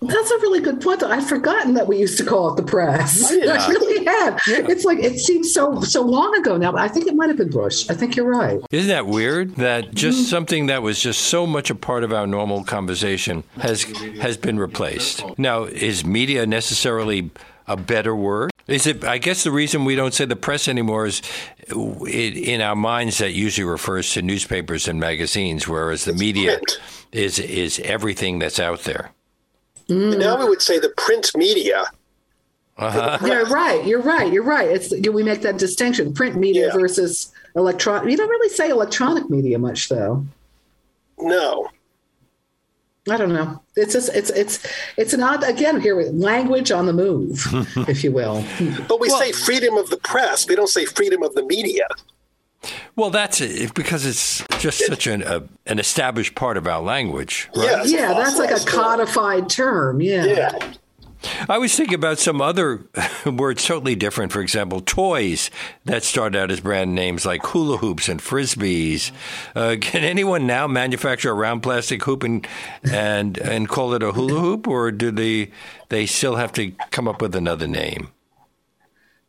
That's 0.02 0.32
a 0.32 0.38
really 0.38 0.62
good 0.62 0.80
point. 0.82 1.04
I'd 1.04 1.24
forgotten 1.26 1.74
that 1.74 1.88
we 1.88 1.98
used 1.98 2.18
to 2.20 2.26
call 2.26 2.54
it 2.54 2.56
the 2.56 2.64
press. 2.64 3.32
I 3.32 3.68
really 3.68 4.06
had. 4.06 4.40
It's 4.48 4.86
like 4.86 5.00
it 5.00 5.20
seems 5.20 5.54
so 5.54 5.82
so 5.82 6.02
long 6.02 6.38
ago 6.38 6.56
now, 6.58 6.72
but 6.72 6.80
I 6.82 6.88
think 6.88 7.08
it 7.08 7.16
might 7.16 7.28
have 7.28 7.38
been 7.38 7.50
Bush. 7.50 7.90
I 7.90 7.96
think 7.96 8.16
you're 8.16 8.30
right. 8.30 8.62
Isn't 8.72 8.88
that 8.90 9.08
weird? 9.08 9.56
That 9.56 9.94
just 9.94 10.30
something 10.30 10.68
that 10.68 10.82
was 10.84 11.02
just 11.02 11.22
so 11.22 11.46
much 11.46 11.70
a 11.70 11.76
part 11.76 12.04
of 12.06 12.14
our 12.14 12.26
normal 12.28 12.64
conversation 12.64 13.44
has 13.58 13.84
has 14.22 14.38
been 14.38 14.58
replaced. 14.58 15.24
Now, 15.38 15.64
is 15.64 16.06
media 16.06 16.46
necessarily 16.46 17.30
a 17.70 17.78
better 17.78 18.14
word? 18.16 18.52
Is 18.68 18.86
it? 18.86 19.04
I 19.04 19.18
guess 19.18 19.44
the 19.44 19.52
reason 19.52 19.86
we 19.86 19.96
don't 19.96 20.14
say 20.14 20.26
the 20.26 20.36
press 20.36 20.68
anymore 20.68 21.06
is, 21.06 21.22
it, 21.68 22.38
in 22.38 22.62
our 22.62 22.76
minds, 22.76 23.18
that 23.20 23.32
usually 23.32 23.66
refers 23.66 24.12
to 24.14 24.22
newspapers 24.22 24.88
and 24.88 25.00
magazines, 25.00 25.68
whereas 25.68 26.06
the 26.06 26.14
media 26.14 26.58
print. 26.58 26.80
is 27.12 27.40
is 27.40 27.80
everything 27.80 28.40
that's 28.40 28.60
out 28.60 28.82
there. 28.84 29.12
And 29.88 30.20
now 30.20 30.38
we 30.38 30.46
would 30.50 30.62
say 30.62 30.78
the 30.78 30.90
print 30.98 31.32
media. 31.36 31.86
Uh-huh. 32.78 33.18
You're 33.26 33.46
right. 33.48 33.84
You're 33.86 34.02
right. 34.02 34.32
You're 34.32 34.44
right. 34.44 34.68
It's 34.70 34.92
we 34.92 35.24
make 35.24 35.42
that 35.42 35.58
distinction: 35.58 36.14
print 36.14 36.36
media 36.36 36.68
Yeah. 36.68 36.74
versus 36.74 37.32
electronic. 37.56 38.10
You 38.12 38.18
don't 38.18 38.30
really 38.30 38.50
say 38.50 38.70
electronic 38.70 39.30
media 39.30 39.58
much, 39.58 39.90
though. 39.90 40.26
No. 41.18 41.70
I 43.10 43.18
don't 43.18 43.34
know. 43.34 43.62
It's 43.76 43.94
just 43.94 44.14
it's 44.16 44.30
it's 44.32 44.66
it's 44.98 45.14
an 45.14 45.22
odd 45.22 45.44
again 45.44 45.82
here 45.82 45.96
with 45.96 46.14
language 46.14 46.72
on 46.72 46.86
the 46.86 46.94
move, 46.94 47.46
if 47.88 48.04
you 48.04 48.12
will. 48.12 48.44
But 48.88 49.00
we 49.00 49.10
say 49.10 49.32
freedom 49.32 49.78
of 49.78 49.90
the 49.90 49.98
press. 49.98 50.48
We 50.48 50.56
don't 50.56 50.68
say 50.68 50.86
freedom 50.86 51.24
of 51.24 51.34
the 51.36 51.44
media. 51.44 51.88
Well, 52.96 53.10
that's 53.10 53.40
it 53.40 53.74
because 53.74 54.06
it's 54.06 54.44
just 54.60 54.86
such 54.86 55.08
an 55.08 55.24
a, 55.24 55.44
an 55.66 55.80
established 55.80 56.36
part 56.36 56.58
of 56.58 56.68
our 56.68 56.82
language. 56.82 57.50
Right? 57.56 57.86
Yeah, 57.88 58.00
yeah, 58.00 58.14
that's 58.14 58.38
like 58.38 58.52
a 58.52 58.66
codified 58.66 59.50
term. 59.50 60.02
Yeah. 60.02 60.26
Yeah. 60.26 60.74
I 61.50 61.58
was 61.58 61.76
thinking 61.76 61.96
about 61.96 62.20
some 62.20 62.42
other 62.42 62.86
words 63.26 63.66
totally 63.66 63.96
different. 63.96 64.32
For 64.32 64.42
example, 64.42 64.82
toys 64.82 65.50
that 65.86 66.04
start 66.04 66.36
out 66.36 66.52
as 66.52 66.62
brand 66.62 66.96
names 66.96 67.26
like 67.26 67.46
hula 67.46 67.78
hoops 67.78 68.08
and 68.08 68.20
frisbees. 68.22 69.12
Uh, 69.56 69.76
can 69.82 70.04
anyone 70.04 70.48
now 70.48 70.68
manufacture 70.68 71.32
a 71.32 71.34
round 71.34 71.64
plastic 71.64 72.04
hoop 72.04 72.24
and 72.24 72.48
and 72.84 73.38
and 73.38 73.68
call 73.68 73.94
it 73.94 74.04
a 74.04 74.14
hula 74.14 74.40
hoop, 74.40 74.68
or 74.68 74.92
do 74.92 75.12
they 75.12 75.52
they 75.90 76.06
still 76.06 76.36
have 76.36 76.54
to 76.54 76.72
come 76.92 77.08
up 77.08 77.22
with 77.22 77.36
another 77.36 77.68
name? 77.68 78.10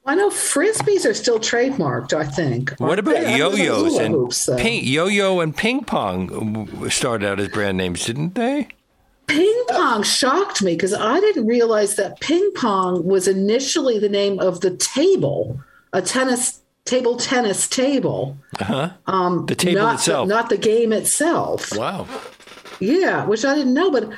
I 0.06 0.14
know 0.14 0.30
frisbees 0.30 1.04
are 1.08 1.14
still 1.14 1.38
trademarked. 1.38 2.12
I 2.12 2.24
think. 2.24 2.70
What 2.78 2.98
about 2.98 3.14
they? 3.14 3.34
I 3.34 3.38
know 3.38 3.50
the 3.50 3.58
yo-yos 3.58 3.98
and 3.98 4.14
hoops, 4.14 4.48
ping, 4.56 4.84
yo-yo 4.84 5.40
and 5.40 5.56
ping 5.56 5.84
pong 5.84 6.88
started 6.88 7.26
out 7.28 7.40
as 7.40 7.48
brand 7.48 7.76
names, 7.76 8.04
didn't 8.06 8.34
they? 8.34 8.68
Ping 9.30 9.64
pong 9.68 10.02
shocked 10.02 10.62
me 10.62 10.74
because 10.74 10.92
I 10.94 11.20
didn't 11.20 11.46
realize 11.46 11.96
that 11.96 12.20
ping 12.20 12.50
pong 12.54 13.04
was 13.04 13.28
initially 13.28 13.98
the 13.98 14.08
name 14.08 14.38
of 14.40 14.60
the 14.60 14.76
table, 14.76 15.60
a 15.92 16.02
tennis 16.02 16.60
table 16.84 17.16
tennis 17.16 17.68
table. 17.68 18.36
Um, 19.06 19.46
The 19.46 19.54
table 19.54 19.82
not 19.82 19.94
itself. 19.96 20.28
The, 20.28 20.34
not 20.34 20.48
the 20.48 20.56
game 20.58 20.92
itself. 20.92 21.76
Wow. 21.76 22.06
Yeah, 22.80 23.24
which 23.26 23.44
I 23.44 23.54
didn't 23.54 23.74
know, 23.74 23.90
but 23.90 24.10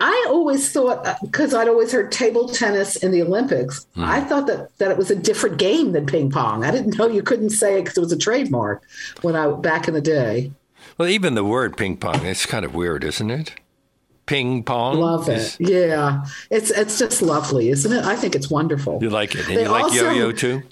I 0.00 0.26
always 0.28 0.70
thought 0.72 1.06
because 1.22 1.54
I'd 1.54 1.68
always 1.68 1.92
heard 1.92 2.10
table 2.10 2.48
tennis 2.48 2.96
in 2.96 3.12
the 3.12 3.22
Olympics. 3.22 3.86
Hmm. 3.94 4.04
I 4.04 4.20
thought 4.20 4.46
that 4.46 4.76
that 4.78 4.90
it 4.90 4.98
was 4.98 5.10
a 5.10 5.16
different 5.16 5.58
game 5.58 5.92
than 5.92 6.06
ping 6.06 6.30
pong. 6.30 6.64
I 6.64 6.70
didn't 6.70 6.98
know 6.98 7.06
you 7.06 7.22
couldn't 7.22 7.50
say 7.50 7.78
it 7.78 7.82
because 7.82 7.96
it 7.96 8.00
was 8.00 8.12
a 8.12 8.18
trademark 8.18 8.82
when 9.22 9.36
I 9.36 9.50
back 9.52 9.88
in 9.88 9.94
the 9.94 10.00
day. 10.00 10.52
Well, 10.98 11.08
even 11.08 11.34
the 11.34 11.44
word 11.44 11.76
ping 11.76 11.96
pong, 11.96 12.26
it's 12.26 12.44
kind 12.46 12.64
of 12.64 12.74
weird, 12.74 13.04
isn't 13.04 13.30
it? 13.30 13.54
Ping 14.30 14.62
pong. 14.62 15.00
Love 15.00 15.28
it. 15.28 15.56
Yeah, 15.58 16.24
it's 16.50 16.70
it's 16.70 17.00
just 17.00 17.20
lovely, 17.20 17.68
isn't 17.70 17.92
it? 17.92 18.04
I 18.04 18.14
think 18.14 18.36
it's 18.36 18.48
wonderful. 18.48 19.00
You 19.02 19.10
like 19.10 19.34
it, 19.34 19.48
and 19.48 19.56
They 19.56 19.64
you 19.64 19.68
like 19.68 19.82
also- 19.82 20.08
yo-yo 20.08 20.30
too. 20.30 20.62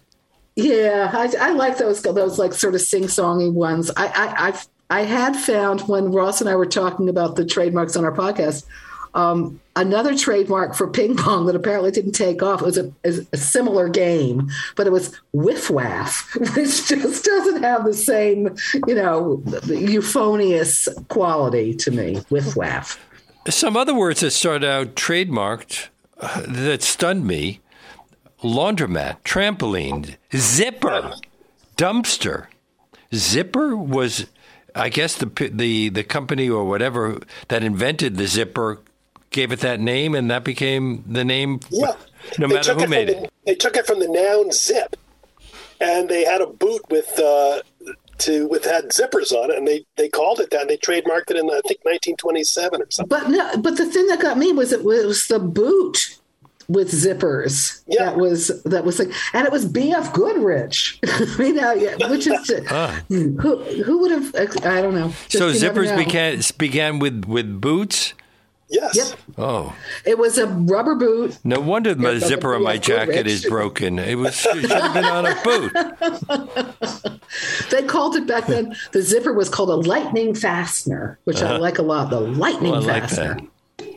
Yeah, 0.55 1.11
I, 1.13 1.33
I 1.41 1.51
like 1.55 1.77
those 1.77 2.01
those 2.03 2.39
like 2.39 2.53
sort 2.53 2.77
of 2.77 2.81
sing 2.81 3.05
songy 3.05 3.53
ones. 3.53 3.91
I, 3.97 4.07
I 4.07 4.47
I've 4.49 4.69
I 4.91 5.03
had 5.03 5.35
found 5.37 5.81
when 5.89 6.13
Ross 6.13 6.41
and 6.41 6.49
I 6.49 6.55
were 6.55 6.67
talking 6.67 7.09
about 7.09 7.35
the 7.35 7.45
trademarks 7.45 7.97
on 7.97 8.05
our 8.05 8.13
podcast, 8.13 8.65
um, 9.15 9.61
another 9.75 10.17
trademark 10.17 10.77
for 10.77 10.87
ping 10.87 11.17
pong 11.17 11.47
that 11.47 11.57
apparently 11.57 11.91
didn't 11.91 12.13
take 12.13 12.43
off. 12.43 12.63
It 12.63 12.65
was 12.65 12.79
a, 12.79 12.93
a 13.33 13.37
similar 13.37 13.89
game, 13.89 14.51
but 14.77 14.87
it 14.87 14.91
was 14.91 15.19
whiff 15.33 15.69
waff, 15.69 16.33
which 16.55 16.87
just 16.87 17.25
doesn't 17.25 17.63
have 17.65 17.85
the 17.85 17.95
same, 17.95 18.55
you 18.87 18.95
know, 18.95 19.43
euphonious 19.67 20.89
quality 21.09 21.75
to 21.75 21.91
me. 21.91 22.17
Whiff 22.31 22.55
waff. 22.57 22.99
Some 23.49 23.77
other 23.77 23.95
words 23.95 24.21
that 24.21 24.33
start 24.33 24.63
out 24.63 24.95
trademarked 24.95 25.89
uh, 26.21 26.43
that 26.47 26.83
stunned 26.83 27.27
me: 27.27 27.61
laundromat, 28.43 29.23
trampoline, 29.25 30.17
zipper, 30.35 31.15
dumpster. 31.77 32.47
Zipper 33.15 33.75
was 33.77 34.27
I 34.75 34.89
guess 34.91 35.17
the 35.17 35.27
the 35.53 35.89
the 35.89 36.05
company 36.05 36.49
or 36.49 36.65
whatever 36.65 37.21
that 37.49 37.63
invented 37.63 38.17
the 38.17 38.27
zipper 38.27 38.81
gave 39.31 39.51
it 39.53 39.61
that 39.61 39.81
name, 39.81 40.15
and 40.15 40.31
that 40.31 40.45
became 40.45 41.05
the 41.07 41.25
name. 41.25 41.61
Yeah. 41.71 41.93
No 42.39 42.49
They 42.49 42.55
matter 42.55 42.75
who 42.75 42.81
it 42.81 42.89
made 42.91 43.09
from 43.15 43.25
it. 43.25 43.33
they 43.47 43.55
took 43.55 43.77
it 43.77 43.87
from 43.87 44.01
the 44.01 44.09
noun 44.09 44.53
zip, 44.53 44.97
and 45.81 46.09
they 46.09 46.25
had 46.25 46.41
a 46.43 46.47
boot 46.47 46.83
with 46.91 47.19
uh, 47.19 47.61
to 48.19 48.47
with 48.49 48.65
had 48.65 48.91
zippers 48.91 49.33
on 49.33 49.51
it, 49.51 49.59
and 49.59 49.67
they 49.67 49.85
they 49.97 50.09
called 50.09 50.41
it 50.41 50.51
that. 50.51 50.63
And 50.63 50.71
they 50.71 50.77
trademarked 50.77 51.31
it 51.31 51.37
in 51.37 51.47
I 51.47 51.61
think 51.67 51.85
1927 51.85 52.83
or 52.83 52.87
something. 52.91 53.09
But 53.09 53.31
no, 53.31 53.57
but 53.59 53.77
the 53.77 53.87
thing 53.87 54.07
that 54.09 54.21
got 54.21 54.39
me 54.39 54.53
was 54.53 54.73
it 54.73 54.85
was 54.85 55.27
the 55.29 55.39
boot 55.39 56.19
with 56.69 56.91
zippers. 56.91 57.83
Yeah. 57.87 58.05
That 58.05 58.17
was 58.17 58.63
that 58.65 58.85
was 58.85 58.99
like, 58.99 59.11
and 59.33 59.47
it 59.47 59.53
was 59.53 59.65
B.F. 59.65 60.13
Goodrich. 60.13 60.99
I 61.07 61.37
mean, 61.39 61.59
uh, 61.59 61.73
yeah, 61.73 61.97
which 62.09 62.27
is 62.27 62.49
who 63.09 63.63
who 63.83 63.99
would 63.99 64.11
have? 64.11 64.35
I 64.65 64.83
don't 64.83 64.95
know. 64.95 65.09
Just 65.29 65.39
So 65.39 65.51
zippers 65.51 65.87
know. 65.87 65.97
began 65.97 66.41
began 66.59 66.99
with 66.99 67.25
with 67.25 67.61
boots. 67.61 68.15
Yes. 68.71 68.97
Yep. 68.97 69.19
Oh, 69.39 69.75
It 70.05 70.19
was 70.19 70.37
a 70.37 70.47
rubber 70.47 70.95
boot. 70.95 71.39
no 71.43 71.59
wonder 71.61 71.95
the 71.95 72.13
Yeah, 72.15 72.19
zipper 72.27 72.55
on 72.55 72.63
my 72.65 72.77
jacket 72.77 73.15
Goodrich. 73.15 73.33
is 73.33 73.45
broken. 73.47 73.99
It 73.99 74.17
was 74.17 74.45
it 74.45 74.61
should 74.61 74.71
have 74.71 74.93
been 74.95 75.05
on 75.07 75.27
a 75.27 75.35
boot. 75.43 75.73
They 77.71 77.83
called 77.83 78.17
it 78.17 78.27
back 78.27 78.47
then. 78.47 78.75
The 78.93 79.03
zipper 79.03 79.33
was 79.33 79.49
called 79.49 79.69
a 79.71 79.75
lightning 79.89 80.35
fastener, 80.35 81.19
which 81.25 81.43
I 81.43 81.57
like 81.59 81.79
a 81.79 81.83
lot. 81.83 82.09
The 82.11 82.21
lightning 82.21 82.73
Uh-huh. 82.73 82.81
Well, 82.87 82.91
I 82.91 82.93
like 83.01 83.03
fastener. 83.11 83.41
that. 83.79 83.97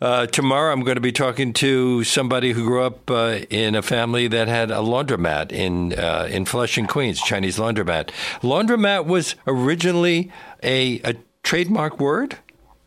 Uh, 0.00 0.26
tomorrow, 0.26 0.72
I'm 0.72 0.82
going 0.82 0.96
to 0.96 1.00
be 1.00 1.12
talking 1.12 1.52
to 1.54 2.02
somebody 2.04 2.52
who 2.52 2.64
grew 2.64 2.82
up 2.82 3.10
uh, 3.10 3.40
in 3.50 3.74
a 3.74 3.82
family 3.82 4.28
that 4.28 4.48
had 4.48 4.70
a 4.70 4.76
laundromat 4.78 5.52
in 5.52 5.92
uh, 5.98 6.26
in 6.30 6.44
Flushing, 6.46 6.86
Queens, 6.86 7.20
Chinese 7.22 7.58
laundromat. 7.58 8.10
Laundromat 8.42 9.06
was 9.06 9.34
originally 9.46 10.30
a, 10.62 11.00
a 11.04 11.14
trademark 11.42 12.00
word. 12.00 12.38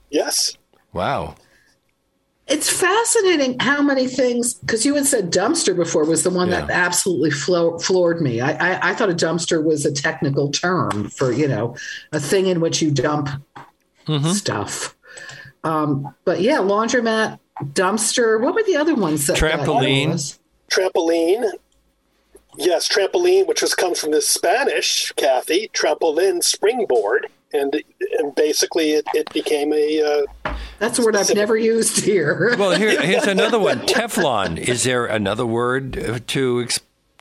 Yes. 0.10 0.58
Wow. 0.98 1.36
It's 2.48 2.70
fascinating 2.70 3.60
how 3.60 3.82
many 3.82 4.08
things, 4.08 4.54
because 4.54 4.86
you 4.86 4.96
had 4.96 5.06
said 5.06 5.32
dumpster 5.32 5.76
before 5.76 6.06
was 6.06 6.24
the 6.24 6.30
one 6.30 6.50
that 6.50 6.70
absolutely 6.70 7.30
flo- 7.32 7.78
floored 7.78 8.22
me. 8.22 8.40
I, 8.40 8.52
I, 8.52 8.90
I 8.92 8.94
thought 8.96 9.10
a 9.10 9.14
dumpster 9.14 9.62
was 9.64 9.86
a 9.86 9.92
technical 9.92 10.50
term 10.50 11.10
for, 11.10 11.34
you 11.34 11.48
know, 11.48 11.76
a 12.14 12.20
thing 12.20 12.48
in 12.48 12.60
which 12.62 12.82
you 12.82 12.92
dump 12.92 13.30
Mm-hmm. 14.08 14.30
stuff. 14.32 14.96
Um, 15.66 16.16
but 16.24 16.40
yeah, 16.40 16.60
laundromat, 16.60 17.40
dumpster. 17.62 18.40
What 18.40 18.56
were 18.56 18.64
the 18.64 18.78
other 18.78 18.96
ones? 18.96 19.28
That 19.28 19.38
that 19.38 19.60
Trampoline. 19.60 20.12
was? 20.14 20.40
Trampoline. 20.72 21.52
Yes, 22.58 22.88
trampoline, 22.88 23.48
which 23.48 23.62
was 23.62 23.76
comes 23.76 24.00
from 24.00 24.12
the 24.12 24.22
Spanish, 24.22 25.12
Kathy, 25.18 25.70
trampoline, 25.74 26.42
springboard, 26.42 27.28
and 27.52 27.84
and 28.18 28.34
basically 28.36 28.92
it, 28.92 29.06
it 29.14 29.30
became 29.34 29.74
a 29.74 30.02
uh, 30.02 30.26
That's 30.80 31.00
a 31.00 31.04
word 31.04 31.16
I've 31.16 31.34
never 31.34 31.58
used 31.58 32.04
here. 32.04 32.56
Well, 32.58 32.72
here, 32.72 33.02
here's 33.06 33.28
another 33.28 33.60
one. 33.60 33.80
Teflon. 33.82 34.58
Is 34.58 34.84
there 34.84 35.06
another 35.06 35.46
word 35.46 35.98
uh, 35.98 36.20
to 36.28 36.68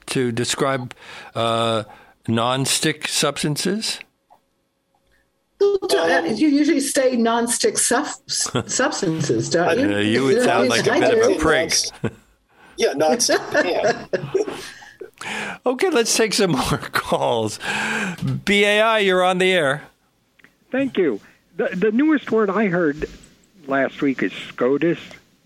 to 0.07 0.33
describe 0.33 0.95
uh, 1.35 1.85
non-stick 2.29 3.09
substances? 3.09 3.99
you 5.61 6.49
usually 6.49 6.81
say 6.81 7.17
non-stick 7.17 7.79
suf- 7.79 8.21
substances, 8.27 9.49
don't 9.51 9.79
you? 9.79 9.97
Uh, 9.97 9.99
you 10.01 10.25
would 10.25 10.43
sound 10.43 10.69
like 10.69 10.87
a 10.87 10.93
I 10.93 11.01
bit 11.01 11.19
of 11.19 11.31
a 11.31 11.35
do. 11.35 11.41
prig. 11.41 11.73
yeah, 12.77 12.93
not 12.93 13.27
pan. 13.53 14.09
Okay, 15.65 15.89
let's 15.91 16.15
take 16.15 16.35
some 16.35 16.53
more 16.53 16.61
calls. 16.93 17.59
BAI, 18.23 18.99
you're 18.99 19.25
on 19.25 19.39
the 19.39 19.51
air. 19.51 19.83
Thank 20.71 20.97
you. 20.99 21.21
The, 21.57 21.71
the 21.75 21.91
newest 21.91 22.31
word 22.31 22.51
I 22.51 22.67
heard 22.69 23.09
last 23.69 24.03
week 24.03 24.23
is 24.23 24.33
SCOTUS 24.33 24.99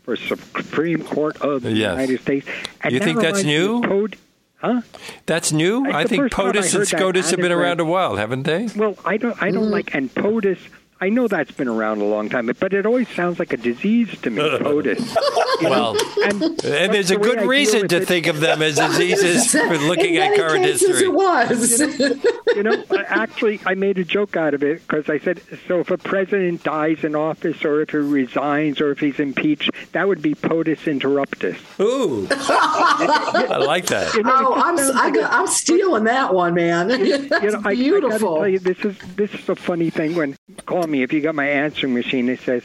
for 0.02 0.16
Supreme 0.16 1.04
Court 1.04 1.36
of 1.40 1.62
the 1.62 1.72
Yes. 1.72 1.92
United 1.92 2.20
States. 2.20 2.46
And 2.82 2.92
You 2.92 3.00
think 3.00 3.20
that's 3.20 3.44
new? 3.44 3.76
of 3.76 3.82
Pod- 3.88 4.16
huh? 4.56 4.80
That's 5.26 5.52
new. 5.52 5.84
That's 5.84 5.94
I 5.94 6.04
think 6.04 6.22
first 6.22 6.34
POTUS 6.34 6.64
and 6.64 6.72
heard 6.72 6.80
that 6.82 6.86
SCOTUS 6.86 7.30
have 7.30 7.40
been 7.40 7.52
around 7.52 7.80
a 7.80 7.84
while, 7.84 8.16
haven't 8.16 8.44
they? 8.44 8.68
Well, 8.76 8.96
I 9.04 9.16
don't. 9.16 9.40
I 9.42 9.50
don't 9.50 9.68
mm. 9.68 9.70
like 9.70 9.94
and 9.94 10.12
POTUS. 10.14 10.58
I 11.03 11.09
know 11.09 11.28
that's 11.28 11.51
been 11.53 11.68
around 11.68 12.03
a 12.03 12.05
long 12.05 12.28
time, 12.28 12.51
but 12.59 12.74
it 12.74 12.84
always 12.84 13.09
sounds 13.09 13.38
like 13.38 13.53
a 13.55 13.57
disease 13.57 14.20
to 14.20 14.28
me. 14.30 14.42
POTUS. 14.59 15.16
Well, 15.62 15.96
and, 16.24 16.42
and 16.42 16.94
there's 16.94 17.11
a 17.11 17.14
the 17.14 17.20
way 17.20 17.34
good 17.36 17.48
reason 17.48 17.88
to 17.88 17.96
it- 17.96 18.07
think 18.09 18.26
of 18.26 18.40
them 18.40 18.61
as 18.61 18.76
diseases 18.76 19.51
for 19.53 19.78
looking 19.78 20.16
In 20.16 20.22
at 20.22 20.30
many 20.30 20.36
current 20.36 20.64
history. 20.64 21.05
It 21.05 21.12
was. 21.12 21.80
you 22.55 22.62
know, 22.62 22.84
I- 22.90 23.05
actually, 23.09 23.61
I 23.64 23.74
made 23.74 23.98
a 23.98 24.05
joke 24.05 24.36
out 24.36 24.53
of 24.53 24.62
it 24.62 24.82
because 24.86 25.09
I 25.09 25.18
said, 25.18 25.40
so 25.66 25.80
if 25.80 25.90
a 25.90 25.96
president 25.96 26.64
dies 26.64 27.03
in 27.03 27.14
office, 27.14 27.64
or 27.64 27.80
if 27.80 27.90
he 27.90 27.96
resigns, 27.96 28.80
or 28.80 28.90
if 28.90 29.01
he's 29.01 29.18
impeached, 29.18 29.70
that 29.92 30.07
would 30.07 30.20
be 30.20 30.34
POTUS 30.34 30.80
interruptus. 30.84 31.57
Ooh, 31.80 32.26
I 32.30 33.57
like 33.57 33.86
that. 33.86 34.12
You 34.14 34.22
know, 34.22 34.32
oh, 34.34 34.55
I'm 34.55 34.78
I 34.78 34.82
like 34.82 35.14
got, 35.14 35.32
I'm 35.32 35.46
stealing 35.46 36.05
that 36.05 36.34
one, 36.34 36.55
man. 36.55 36.88
That's 36.88 37.03
you 37.42 37.51
know, 37.53 37.61
I, 37.64 37.70
I 37.70 37.74
beautiful. 37.74 38.36
tell 38.36 38.48
you, 38.48 38.59
this 38.59 38.78
is 38.84 38.98
this 39.16 39.32
is 39.32 39.48
a 39.48 39.57
funny 39.57 39.88
thing. 39.90 40.14
When 40.14 40.36
call 40.66 40.86
me 40.91 41.03
if 41.03 41.12
you 41.12 41.20
got 41.20 41.34
my 41.34 41.49
answering 41.49 41.95
machine, 41.95 42.28
it 42.28 42.41
says, 42.41 42.62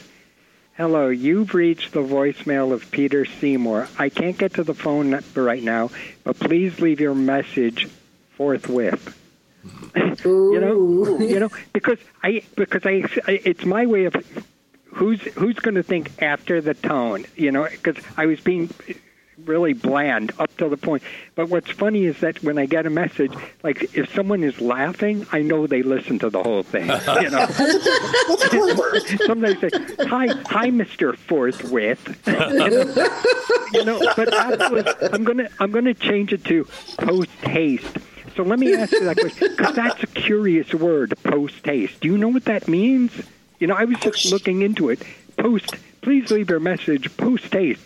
"Hello, 0.77 1.09
you've 1.09 1.53
reached 1.53 1.93
the 1.93 2.01
voicemail 2.01 2.71
of 2.71 2.91
Peter 2.91 3.25
Seymour. 3.25 3.87
I 3.97 4.09
can't 4.09 4.37
get 4.37 4.55
to 4.55 4.63
the 4.63 4.73
phone 4.73 5.19
right 5.35 5.63
now, 5.63 5.91
but 6.23 6.39
please 6.39 6.79
leave 6.79 6.99
your 6.99 7.15
message 7.15 7.87
forthwith." 8.37 9.17
you 10.25 10.59
know, 10.59 11.19
you 11.19 11.39
know, 11.39 11.49
because 11.73 11.97
I 12.23 12.43
because 12.55 12.85
I, 12.85 13.03
I 13.27 13.41
it's 13.43 13.65
my 13.65 13.85
way 13.85 14.05
of 14.05 14.15
who's 14.95 15.21
who's 15.21 15.59
going 15.59 15.75
to 15.75 15.83
think 15.83 16.21
after 16.21 16.61
the 16.61 16.73
tone, 16.73 17.25
you 17.35 17.51
know, 17.51 17.67
because 17.69 17.97
I 18.17 18.25
was 18.25 18.39
being 18.39 18.69
really 19.43 19.73
bland 19.73 20.31
up 20.39 20.55
to 20.57 20.69
the 20.69 20.77
point. 20.77 21.03
But 21.35 21.49
what's 21.49 21.69
funny 21.71 22.05
is 22.05 22.19
that 22.19 22.41
when 22.43 22.57
I 22.57 22.65
get 22.65 22.85
a 22.85 22.89
message, 22.89 23.33
like 23.63 23.95
if 23.95 24.13
someone 24.13 24.43
is 24.43 24.61
laughing, 24.61 25.25
I 25.31 25.41
know 25.41 25.67
they 25.67 25.83
listen 25.83 26.19
to 26.19 26.29
the 26.29 26.41
whole 26.41 26.63
thing. 26.63 26.89
You 27.15 27.29
know, 27.29 27.45
sometimes 29.25 29.61
they 29.61 29.69
say, 29.69 30.05
"Hi, 30.07 30.27
hi, 30.45 30.69
Mister 30.69 31.13
Forthwith," 31.13 32.19
you, 32.27 32.33
know, 32.33 33.21
you 33.73 33.85
know. 33.85 33.99
But 34.15 34.33
afterwards, 34.33 34.89
I'm 35.13 35.23
gonna 35.23 35.49
I'm 35.59 35.71
gonna 35.71 35.93
change 35.93 36.33
it 36.33 36.43
to 36.45 36.65
post 36.97 37.29
haste. 37.41 37.97
So 38.35 38.43
let 38.43 38.59
me 38.59 38.75
ask 38.75 38.91
you 38.91 39.05
that 39.05 39.17
question 39.17 39.49
because 39.55 39.75
that's 39.75 40.03
a 40.03 40.07
curious 40.07 40.73
word, 40.73 41.13
post 41.23 41.65
haste. 41.65 42.01
Do 42.01 42.09
you 42.09 42.17
know 42.17 42.27
what 42.27 42.45
that 42.45 42.67
means? 42.67 43.11
You 43.59 43.67
know, 43.67 43.75
I 43.75 43.85
was 43.85 43.97
just 43.99 44.31
looking 44.31 44.61
into 44.61 44.89
it. 44.89 45.01
Post, 45.37 45.75
please 46.01 46.29
leave 46.31 46.49
your 46.49 46.59
message. 46.59 47.15
Post 47.17 47.51
haste. 47.53 47.81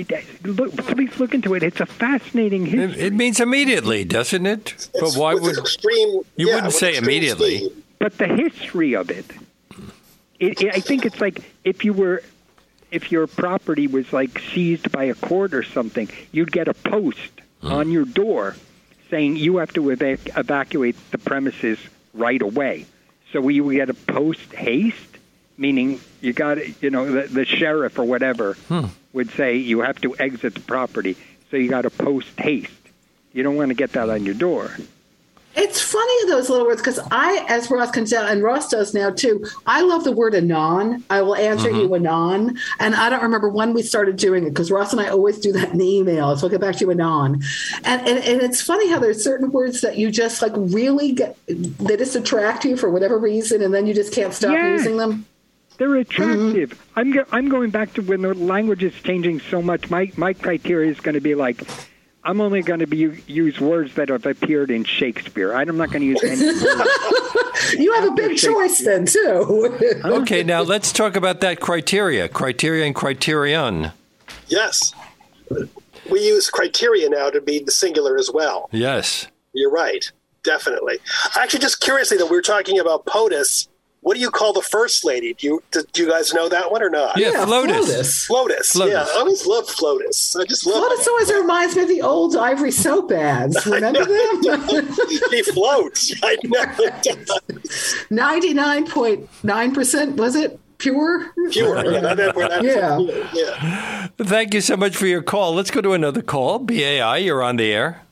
It, 0.00 0.12
uh, 0.12 0.48
look, 0.48 0.76
please 0.76 1.18
look 1.18 1.34
into 1.34 1.54
it. 1.54 1.62
It's 1.62 1.80
a 1.80 1.86
fascinating 1.86 2.66
It, 2.66 2.70
history. 2.70 3.02
it 3.02 3.12
means 3.12 3.40
immediately, 3.40 4.04
doesn't 4.04 4.46
it? 4.46 4.88
But 4.98 5.14
why 5.14 5.34
would 5.34 5.58
extreme? 5.58 6.22
you 6.36 6.48
yeah, 6.48 6.54
wouldn't 6.56 6.72
say 6.72 6.96
immediately? 6.96 7.58
speed. 7.58 7.82
but 7.98 8.16
the 8.18 8.28
history 8.28 8.94
of 8.94 9.10
it, 9.10 9.26
it, 10.38 10.62
it 10.62 10.74
I 10.74 10.80
think 10.80 11.04
it's 11.04 11.20
like 11.20 11.42
if 11.64 11.84
you 11.84 11.92
were 11.92 12.22
if 12.90 13.12
your 13.12 13.26
property 13.26 13.86
was 13.86 14.12
like 14.12 14.38
seized 14.52 14.90
by 14.90 15.04
a 15.04 15.14
court 15.14 15.54
or 15.54 15.62
something, 15.62 16.08
you'd 16.32 16.50
get 16.50 16.68
a 16.68 16.74
post 16.74 17.30
hmm. 17.60 17.72
on 17.72 17.90
your 17.90 18.04
door 18.04 18.56
saying 19.10 19.36
you 19.36 19.58
have 19.58 19.72
to 19.74 19.82
evac- 19.82 20.38
evacuate 20.38 20.96
the 21.10 21.18
premises 21.18 21.78
right 22.14 22.40
away. 22.40 22.86
So 23.32 23.40
we 23.40 23.60
would 23.60 23.76
get 23.76 23.90
a 23.90 23.94
post 23.94 24.52
haste, 24.52 25.09
meaning 25.60 26.00
you 26.22 26.32
got 26.32 26.54
to, 26.54 26.72
you 26.80 26.90
know, 26.90 27.12
the, 27.12 27.28
the 27.28 27.44
sheriff 27.44 27.98
or 27.98 28.04
whatever 28.04 28.54
hmm. 28.68 28.86
would 29.12 29.30
say 29.30 29.56
you 29.56 29.82
have 29.82 30.00
to 30.00 30.16
exit 30.18 30.54
the 30.54 30.60
property. 30.60 31.16
So 31.50 31.58
you 31.58 31.68
got 31.68 31.82
to 31.82 31.90
post 31.90 32.28
haste. 32.38 32.72
You 33.32 33.42
don't 33.42 33.56
want 33.56 33.68
to 33.68 33.74
get 33.74 33.92
that 33.92 34.08
on 34.08 34.24
your 34.24 34.34
door. 34.34 34.72
It's 35.56 35.82
funny 35.82 36.26
those 36.26 36.48
little 36.48 36.64
words 36.64 36.80
because 36.80 37.00
I, 37.10 37.44
as 37.48 37.70
Ross 37.70 37.90
can 37.90 38.04
tell, 38.04 38.24
and 38.24 38.40
Ross 38.40 38.68
does 38.70 38.94
now 38.94 39.10
too. 39.10 39.44
I 39.66 39.82
love 39.82 40.04
the 40.04 40.12
word 40.12 40.34
anon. 40.34 41.02
I 41.10 41.22
will 41.22 41.34
answer 41.34 41.68
you 41.68 41.88
mm-hmm. 41.88 42.06
anon, 42.06 42.58
and 42.78 42.94
I 42.94 43.10
don't 43.10 43.22
remember 43.22 43.48
when 43.48 43.74
we 43.74 43.82
started 43.82 44.16
doing 44.16 44.46
it 44.46 44.50
because 44.50 44.70
Ross 44.70 44.92
and 44.92 45.00
I 45.00 45.08
always 45.08 45.40
do 45.40 45.50
that 45.52 45.70
in 45.70 45.78
the 45.78 45.96
email. 45.96 46.36
So 46.36 46.46
I'll 46.46 46.50
get 46.50 46.60
back 46.60 46.76
to 46.76 46.84
you 46.84 46.92
anon, 46.92 47.42
and, 47.82 48.08
and 48.08 48.18
and 48.18 48.42
it's 48.42 48.62
funny 48.62 48.88
how 48.88 49.00
there's 49.00 49.24
certain 49.24 49.50
words 49.50 49.80
that 49.80 49.98
you 49.98 50.12
just 50.12 50.40
like 50.40 50.52
really 50.54 51.10
get 51.10 51.36
they 51.46 51.96
just 51.96 52.14
attract 52.14 52.64
you 52.64 52.76
for 52.76 52.88
whatever 52.88 53.18
reason, 53.18 53.60
and 53.60 53.74
then 53.74 53.88
you 53.88 53.94
just 53.94 54.14
can't 54.14 54.32
stop 54.32 54.52
Yeah. 54.52 54.72
using 54.72 54.98
them. 54.98 55.26
They're 55.80 55.88
mm-hmm. 55.88 56.00
attractive. 56.00 56.86
I'm 56.94 57.10
go- 57.10 57.24
I'm 57.32 57.48
going 57.48 57.70
back 57.70 57.94
to 57.94 58.02
when 58.02 58.20
the 58.20 58.34
language 58.34 58.84
is 58.84 58.92
changing 58.92 59.40
so 59.40 59.62
much. 59.62 59.88
My 59.88 60.12
my 60.18 60.34
criteria 60.34 60.90
is 60.90 61.00
going 61.00 61.14
to 61.14 61.22
be 61.22 61.34
like, 61.34 61.62
I'm 62.22 62.42
only 62.42 62.60
going 62.60 62.80
to 62.80 62.86
be 62.86 63.22
use 63.26 63.58
words 63.58 63.94
that 63.94 64.10
have 64.10 64.26
appeared 64.26 64.70
in 64.70 64.84
Shakespeare. 64.84 65.54
I'm 65.54 65.78
not 65.78 65.90
going 65.90 66.02
to 66.02 66.06
use 66.06 66.22
any. 66.22 66.36
words. 66.44 67.72
You 67.78 67.94
have 67.94 68.08
a 68.08 68.10
big 68.10 68.36
choice 68.36 68.84
then 68.84 69.06
too. 69.06 69.78
Okay, 70.04 70.42
now 70.42 70.60
let's 70.60 70.92
talk 70.92 71.16
about 71.16 71.40
that 71.40 71.60
criteria, 71.60 72.28
criteria 72.28 72.84
and 72.84 72.94
criterion. 72.94 73.92
Yes, 74.48 74.92
we 76.10 76.20
use 76.20 76.50
criteria 76.50 77.08
now 77.08 77.30
to 77.30 77.40
be 77.40 77.58
the 77.58 77.72
singular 77.72 78.18
as 78.18 78.30
well. 78.30 78.68
Yes. 78.70 79.28
You're 79.54 79.70
right. 79.70 80.12
definitely. 80.42 80.98
Actually, 81.38 81.60
just 81.60 81.80
curiously, 81.80 82.18
though, 82.18 82.26
we 82.26 82.36
were 82.36 82.42
talking 82.42 82.78
about 82.78 83.06
POTUS. 83.06 83.68
What 84.02 84.14
do 84.14 84.20
you 84.20 84.30
call 84.30 84.54
the 84.54 84.62
first 84.62 85.04
lady? 85.04 85.34
Do 85.34 85.46
you 85.46 85.62
do, 85.72 85.82
do 85.92 86.02
you 86.02 86.08
guys 86.08 86.32
know 86.32 86.48
that 86.48 86.72
one 86.72 86.82
or 86.82 86.88
not? 86.88 87.18
Yeah, 87.18 87.32
Yeah, 87.32 87.44
Flotus. 87.44 88.26
Flotus. 88.26 88.74
Flotus. 88.74 88.88
Yeah, 88.90 89.04
I 89.06 89.18
always 89.18 89.44
loved 89.46 89.68
Flotus. 89.68 90.40
I 90.40 90.44
just 90.46 90.66
love. 90.66 90.82
Flotus 90.82 91.06
always 91.06 91.30
reminds 91.32 91.76
me 91.76 91.82
of 91.82 91.88
the 91.88 92.00
old 92.02 92.34
ivory 92.34 92.70
soap 92.70 93.12
ads. 93.12 93.66
Remember 93.66 94.04
them? 94.04 94.86
he 95.30 95.42
floats. 95.42 96.12
I 96.22 96.36
know. 96.44 96.90
Ninety 98.10 98.54
nine 98.54 98.86
point 98.86 99.28
nine 99.42 99.74
percent 99.74 100.16
was 100.16 100.34
it 100.34 100.58
pure? 100.78 101.30
Pure. 101.50 101.84
Yeah, 101.92 102.00
that- 102.14 102.34
that- 102.34 102.64
Yeah. 102.64 102.98
yeah. 103.34 104.06
Thank 104.18 104.54
you 104.54 104.62
so 104.62 104.76
much 104.78 104.96
for 104.96 105.06
your 105.06 105.22
call. 105.22 105.54
Let's 105.54 105.70
go 105.70 105.82
to 105.82 105.92
another 105.92 106.22
call. 106.22 106.58
BAI, 106.58 107.18
you're 107.18 107.42
on 107.42 107.56
the 107.56 107.70
air. 107.70 108.02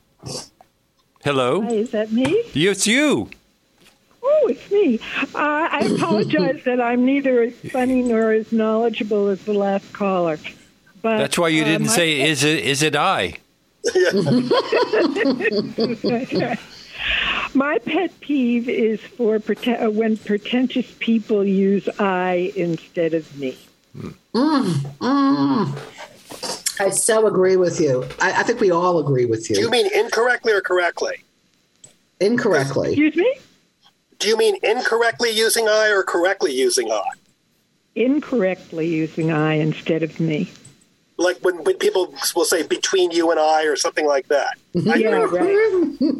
Hello. 1.23 1.61
Hi, 1.63 1.71
is 1.71 1.91
that 1.91 2.11
me? 2.11 2.25
It's 2.53 2.85
you. 2.87 3.29
Oh, 4.31 4.47
it's 4.47 4.71
me. 4.71 4.99
Uh, 5.33 5.67
I 5.71 5.79
apologize 5.95 6.63
that 6.65 6.79
I'm 6.79 7.05
neither 7.05 7.41
as 7.41 7.53
funny 7.71 8.03
nor 8.03 8.31
as 8.31 8.51
knowledgeable 8.51 9.27
as 9.27 9.43
the 9.43 9.53
last 9.53 9.91
caller. 9.93 10.37
But 11.01 11.17
That's 11.17 11.37
why 11.37 11.49
you 11.49 11.63
didn't 11.63 11.87
my 11.87 11.93
say, 11.93 12.19
pet- 12.19 12.29
is 12.29 12.43
it, 12.43 12.59
is 12.63 12.83
it 12.83 12.95
I? 12.95 13.35
my 17.53 17.79
pet 17.79 18.19
peeve 18.19 18.69
is 18.69 18.99
for 18.99 19.39
prete- 19.39 19.81
uh, 19.81 19.89
when 19.89 20.17
pretentious 20.17 20.93
people 20.99 21.45
use 21.45 21.87
I 21.97 22.51
instead 22.55 23.13
of 23.13 23.37
me. 23.37 23.57
Mm, 23.95 24.13
mm. 24.99 26.81
I 26.81 26.89
so 26.89 27.27
agree 27.27 27.57
with 27.57 27.79
you. 27.79 28.05
I, 28.21 28.41
I 28.41 28.43
think 28.43 28.59
we 28.59 28.71
all 28.71 28.99
agree 28.99 29.25
with 29.25 29.49
you. 29.49 29.55
Do 29.55 29.61
you 29.61 29.69
mean 29.69 29.87
incorrectly 29.93 30.53
or 30.53 30.61
correctly? 30.61 31.23
Incorrectly. 32.19 32.89
Excuse 32.89 33.15
me? 33.15 33.37
Do 34.19 34.27
you 34.27 34.37
mean 34.37 34.57
incorrectly 34.63 35.31
using 35.31 35.67
I 35.67 35.89
or 35.89 36.03
correctly 36.03 36.53
using 36.53 36.91
I? 36.91 37.03
Incorrectly 37.95 38.85
using 38.87 39.31
I 39.31 39.53
instead 39.55 40.03
of 40.03 40.19
me. 40.19 40.51
Like 41.17 41.37
when, 41.39 41.63
when 41.63 41.77
people 41.77 42.13
will 42.35 42.45
say 42.45 42.63
between 42.65 43.11
you 43.11 43.31
and 43.31 43.39
I 43.39 43.63
or 43.63 43.75
something 43.75 44.05
like 44.05 44.27
that. 44.27 44.57
I 44.89 44.95
Yeah, 44.95 45.23
agree. 45.25 45.39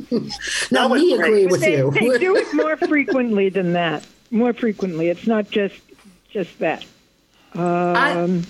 right. 0.09 0.31
Now, 0.71 0.87
we 0.89 1.13
agree 1.13 1.29
great. 1.45 1.51
with 1.51 1.61
they, 1.61 1.77
you. 1.77 1.91
they 1.91 2.17
do 2.17 2.35
it 2.35 2.53
more 2.53 2.75
frequently 2.77 3.49
than 3.49 3.73
that. 3.73 4.05
More 4.31 4.53
frequently. 4.53 5.09
It's 5.09 5.27
not 5.27 5.49
just 5.49 5.75
just 6.29 6.59
that. 6.59 6.85
Um, 7.55 8.43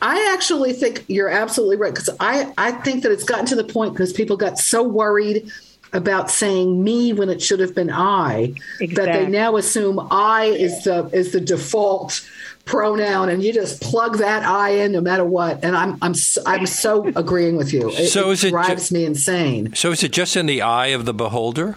I 0.00 0.32
actually 0.34 0.72
think 0.72 1.04
you're 1.08 1.28
absolutely 1.28 1.76
right 1.76 1.92
because 1.92 2.08
I, 2.18 2.52
I 2.56 2.72
think 2.72 3.02
that 3.02 3.12
it's 3.12 3.24
gotten 3.24 3.44
to 3.46 3.56
the 3.56 3.64
point 3.64 3.92
because 3.92 4.12
people 4.12 4.36
got 4.36 4.58
so 4.58 4.82
worried 4.82 5.50
about 5.94 6.30
saying 6.30 6.82
me 6.84 7.12
when 7.12 7.30
it 7.30 7.40
should 7.40 7.60
have 7.60 7.74
been 7.74 7.88
I 7.90 8.52
that 8.94 9.06
they 9.06 9.26
now 9.26 9.56
assume 9.56 9.98
I 10.10 10.44
is 10.46 10.84
the 10.84 11.08
is 11.12 11.32
the 11.32 11.40
default 11.40 12.28
pronoun 12.66 13.28
and 13.28 13.42
you 13.42 13.52
just 13.52 13.80
plug 13.82 14.18
that 14.18 14.42
I 14.42 14.70
in 14.70 14.92
no 14.92 15.00
matter 15.00 15.24
what 15.24 15.62
and 15.64 15.76
I'm 15.76 15.96
I'm 16.02 16.14
so, 16.14 16.42
I'm 16.46 16.66
so 16.66 17.06
agreeing 17.16 17.56
with 17.56 17.72
you. 17.72 17.90
It, 17.90 18.08
So 18.08 18.30
it 18.30 18.32
is 18.34 18.44
it 18.44 18.46
ju- 18.48 18.50
drives 18.50 18.90
me 18.92 19.04
insane. 19.04 19.74
So 19.74 19.90
is 19.92 20.02
it 20.02 20.12
just 20.12 20.36
in 20.36 20.46
the 20.46 20.60
eye 20.62 20.88
of 20.88 21.04
the 21.04 21.14
beholder? 21.14 21.76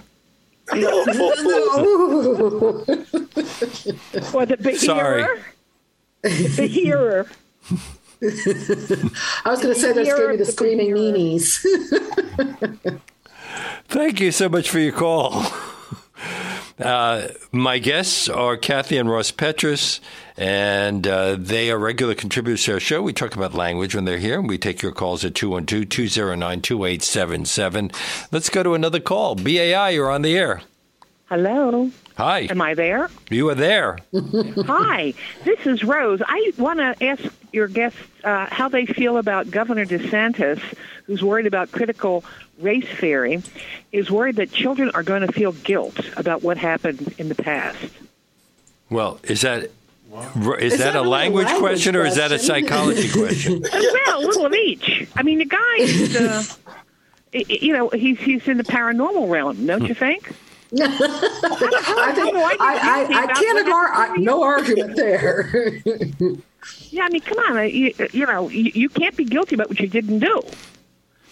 or 0.69 0.81
the 4.45 4.57
behearer. 4.61 4.77
Sorry. 4.77 5.39
The 6.21 6.67
hearer. 6.67 7.27
I 9.45 9.49
was 9.51 9.61
going 9.61 9.73
to 9.73 9.79
say 9.79 9.93
there's 9.93 10.07
Hear 10.07 10.17
going 10.17 10.31
to 10.31 10.37
be 10.37 10.37
the 10.37 10.45
the 10.45 10.51
screaming 10.51 10.91
meanies. 10.95 11.63
Thank 13.87 14.19
you 14.19 14.31
so 14.31 14.49
much 14.49 14.69
for 14.69 14.79
your 14.79 14.93
call. 14.93 15.45
Uh, 16.79 17.29
my 17.51 17.79
guests 17.79 18.29
are 18.29 18.55
Kathy 18.55 18.97
and 18.97 19.09
Ross 19.09 19.31
Petras, 19.31 19.99
and 20.37 21.07
uh, 21.07 21.35
they 21.35 21.71
are 21.71 21.77
regular 21.77 22.13
contributors 22.13 22.63
to 22.65 22.73
our 22.73 22.79
show. 22.79 23.01
We 23.01 23.13
talk 23.13 23.35
about 23.35 23.55
language 23.55 23.95
when 23.95 24.05
they're 24.05 24.19
here, 24.19 24.39
and 24.39 24.47
we 24.47 24.59
take 24.59 24.83
your 24.83 24.91
calls 24.91 25.25
at 25.25 25.33
212 25.33 25.89
209 25.89 26.61
2877. 26.61 27.91
Let's 28.31 28.49
go 28.49 28.61
to 28.61 28.75
another 28.75 28.99
call. 28.99 29.33
BAI, 29.35 29.89
you're 29.89 30.11
on 30.11 30.21
the 30.21 30.37
air. 30.37 30.61
Hello. 31.29 31.91
Hi. 32.17 32.47
Am 32.49 32.61
I 32.61 32.73
there? 32.73 33.09
You 33.29 33.49
are 33.49 33.55
there. 33.55 33.99
Hi. 34.13 35.13
This 35.45 35.65
is 35.67 35.83
Rose. 35.83 36.19
I 36.25 36.51
want 36.57 36.79
to 36.79 36.95
ask 37.05 37.23
your 37.53 37.67
guests 37.67 37.99
uh, 38.23 38.47
how 38.49 38.69
they 38.69 38.87
feel 38.87 39.17
about 39.19 39.51
Governor 39.51 39.85
DeSantis, 39.85 40.59
who's 41.05 41.21
worried 41.21 41.45
about 41.45 41.71
critical 41.71 42.25
race 42.59 42.87
theory, 42.99 43.43
is 43.91 44.09
worried 44.09 44.37
that 44.37 44.51
children 44.51 44.89
are 44.95 45.03
going 45.03 45.21
to 45.27 45.31
feel 45.31 45.51
guilt 45.51 45.99
about 46.17 46.41
what 46.41 46.57
happened 46.57 47.13
in 47.19 47.29
the 47.29 47.35
past. 47.35 47.77
Well, 48.89 49.19
is 49.23 49.41
that 49.41 49.63
is, 49.65 50.73
Is 50.73 50.79
that, 50.79 50.93
that 50.93 50.95
a 50.95 51.01
really 51.01 51.07
a 51.07 51.09
language, 51.09 51.45
language 51.45 51.61
question 51.61 51.95
or 51.95 52.03
is 52.03 52.15
that 52.15 52.31
a 52.31 52.39
psychology 52.39 53.11
question? 53.11 53.61
well, 53.71 54.19
a 54.19 54.25
little 54.25 54.45
of 54.47 54.53
each. 54.55 55.07
I 55.15 55.21
mean, 55.21 55.37
the 55.37 55.45
guy 55.45 55.75
is, 55.77 56.15
uh, 56.15 56.43
y- 57.31 57.43
y- 57.47 57.59
you 57.61 57.73
know, 57.73 57.89
he's 57.89 58.17
he's 58.19 58.47
in 58.47 58.57
the 58.57 58.63
paranormal 58.63 59.29
realm, 59.29 59.67
don't 59.67 59.85
you 59.87 59.93
think? 59.93 60.33
I 60.73 62.11
think 62.15 62.35
I, 62.35 62.57
I, 62.59 63.23
I 63.23 63.27
can't 63.27 63.69
ar- 63.69 63.93
I, 63.93 64.15
no 64.17 64.43
argument 64.43 64.95
there. 64.95 65.81
Yeah, 66.89 67.05
I 67.05 67.09
mean, 67.09 67.21
come 67.21 67.37
on, 67.39 67.57
uh, 67.57 67.61
you, 67.61 67.93
you 68.11 68.25
know, 68.25 68.49
you, 68.49 68.71
you 68.73 68.89
can't 68.89 69.15
be 69.15 69.23
guilty 69.23 69.55
about 69.55 69.69
what 69.69 69.79
you 69.79 69.87
didn't 69.87 70.19
do. 70.19 70.41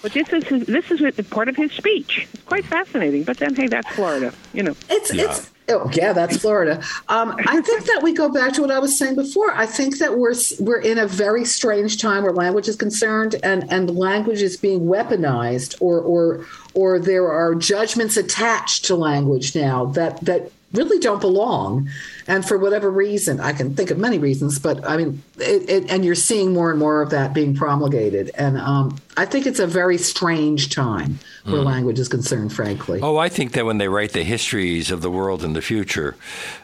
But 0.02 0.14
this 0.14 0.30
is 0.32 0.44
his, 0.46 0.66
this 0.68 0.90
is 0.92 1.02
a- 1.02 1.24
part 1.24 1.50
of 1.50 1.56
his 1.56 1.72
speech. 1.74 2.28
It's 2.34 2.44
quite 2.44 2.64
fascinating. 2.66 3.24
But 3.24 3.38
then, 3.38 3.56
hey, 3.56 3.68
that's 3.68 3.90
Florida, 3.96 4.34
you 4.54 4.64
know. 4.64 4.76
It's 4.90 5.12
it's 5.12 5.52
oh 5.70 5.90
yeah, 5.94 6.14
that's 6.14 6.38
Florida. 6.38 6.82
Um, 7.08 7.36
I 7.48 7.62
think 7.62 7.86
that 7.86 8.02
we 8.04 8.14
go 8.14 8.30
back 8.30 8.54
to 8.54 8.62
what 8.62 8.72
I 8.72 8.80
was 8.80 8.98
saying 8.98 9.16
before. 9.16 9.52
I 9.54 9.66
think 9.66 9.98
that 10.00 10.18
we're 10.18 10.36
we're 10.60 10.82
in 10.82 10.98
a 10.98 11.08
very 11.08 11.46
strange 11.46 12.02
time 12.02 12.24
where 12.24 12.34
language 12.34 12.68
is 12.68 12.76
concerned, 12.76 13.36
and 13.44 13.72
and 13.72 13.96
language 13.96 14.42
is 14.42 14.58
being 14.58 14.82
weaponized, 14.82 15.82
or 15.82 16.00
or 16.00 16.46
or 16.74 17.00
there 17.00 17.32
are 17.32 17.56
judgments 17.56 18.18
attached 18.18 18.86
to 18.86 18.96
language 18.96 19.56
now 19.56 19.86
that 19.86 20.20
that 20.22 20.52
really 20.76 21.00
don't 21.00 21.22
belong. 21.22 21.90
And 22.28 22.46
for 22.46 22.58
whatever 22.58 22.90
reason, 22.90 23.40
I 23.40 23.54
can 23.54 23.76
think 23.76 23.92
of 23.92 23.98
many 23.98 24.18
reasons, 24.18 24.60
but 24.60 24.88
I 24.88 24.98
mean, 24.98 25.22
it, 25.38 25.70
it, 25.70 25.92
and 25.92 26.04
you're 26.04 26.16
seeing 26.16 26.54
more 26.54 26.70
and 26.72 26.80
more 26.80 27.02
of 27.02 27.10
that 27.12 27.34
being 27.34 27.56
promulgated. 27.56 28.32
And 28.36 28.58
um, 28.58 28.98
I 29.18 29.26
think 29.26 29.46
it's 29.46 29.60
a 29.60 29.68
very 29.68 29.98
strange 29.98 30.74
time 30.74 31.20
where 31.44 31.62
Mm. 31.62 31.66
language 31.66 32.00
is 32.00 32.08
concerned, 32.08 32.52
frankly. 32.54 33.00
Oh, 33.04 33.18
I 33.18 33.30
think 33.30 33.52
that 33.54 33.66
when 33.66 33.78
they 33.78 33.88
write 33.88 34.14
the 34.14 34.24
histories 34.24 34.90
of 34.92 35.02
the 35.02 35.12
world 35.12 35.44
in 35.44 35.54
the 35.54 35.62
future, 35.62 36.16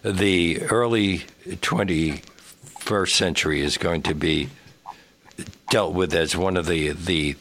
the 0.04 0.62
early 0.64 1.20
21st 1.48 3.10
century 3.16 3.62
is 3.62 3.78
going 3.78 4.02
to 4.04 4.16
be 4.16 4.50
dealt 5.70 5.94
with 5.94 6.14
as 6.14 6.36
one 6.36 6.58
of 6.58 6.66
the 6.66 6.90
the 6.90 7.36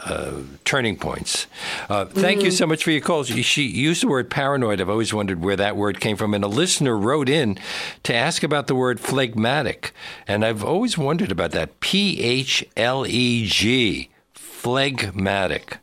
uh, 0.00 0.32
turning 0.64 0.96
points. 0.96 1.46
Uh, 1.88 2.04
thank 2.04 2.42
you 2.42 2.50
Mhm. 2.50 2.56
so 2.58 2.66
much 2.66 2.84
for 2.84 2.90
your 2.92 3.00
calls. 3.00 3.28
She 3.28 3.42
she 3.42 3.62
used 3.64 4.02
the 4.02 4.06
word 4.08 4.30
paranoid. 4.30 4.80
I've 4.80 4.88
always 4.88 5.12
wondered 5.12 5.42
where 5.44 5.56
that 5.56 5.76
word 5.76 5.98
came 6.00 6.16
from. 6.16 6.34
And 6.34 6.44
a 6.44 6.48
listener 6.48 6.96
wrote 6.96 7.28
in 7.28 7.58
to 8.04 8.14
ask 8.14 8.42
about 8.42 8.66
the 8.68 8.74
word 8.74 9.00
phlegmatic. 9.00 9.92
And 10.26 10.44
I've 10.44 10.62
always 10.64 10.96
wondered 10.96 11.32
about 11.32 11.50
that. 11.52 11.80
P 11.80 12.20
H 12.22 12.64
L 12.76 13.04
E 13.06 13.46
G, 13.46 14.10
phlegmatic. 14.34 15.78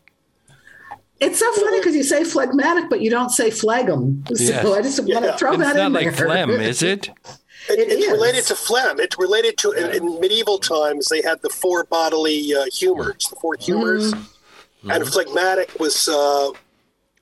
It's 1.19 1.39
so 1.39 1.51
funny 1.53 1.79
because 1.79 1.95
you 1.95 2.03
say 2.03 2.23
phlegmatic, 2.25 2.89
but 2.89 2.99
you 3.01 3.09
don't 3.09 3.29
say 3.31 3.49
phlegm. 3.49 4.23
So 4.35 4.43
Yes. 4.43 4.65
I 4.65 4.81
just 4.81 4.99
want 4.99 5.25
to 5.25 5.33
throw 5.37 5.53
it's 5.53 5.63
that 5.63 5.75
not 5.75 5.91
like 5.93 6.13
phlegm, 6.13 6.49
is 6.51 6.83
it? 6.83 7.09
It, 7.69 7.79
it's 7.79 8.05
is. 8.05 8.11
related 8.11 8.43
to 8.45 8.55
phlegm. 8.55 8.99
It's 8.99 9.17
related 9.17 9.57
to 9.59 9.71
in, 9.71 9.91
in 9.95 10.19
medieval 10.19 10.57
times 10.59 11.07
they 11.09 11.21
had 11.21 11.41
the 11.41 11.49
four 11.49 11.83
bodily 11.85 12.53
uh, 12.55 12.65
humors, 12.73 13.27
the 13.29 13.35
four 13.37 13.55
humors, 13.59 14.13
and 14.89 15.07
phlegmatic 15.07 15.79
was 15.79 16.07
uh, 16.07 16.51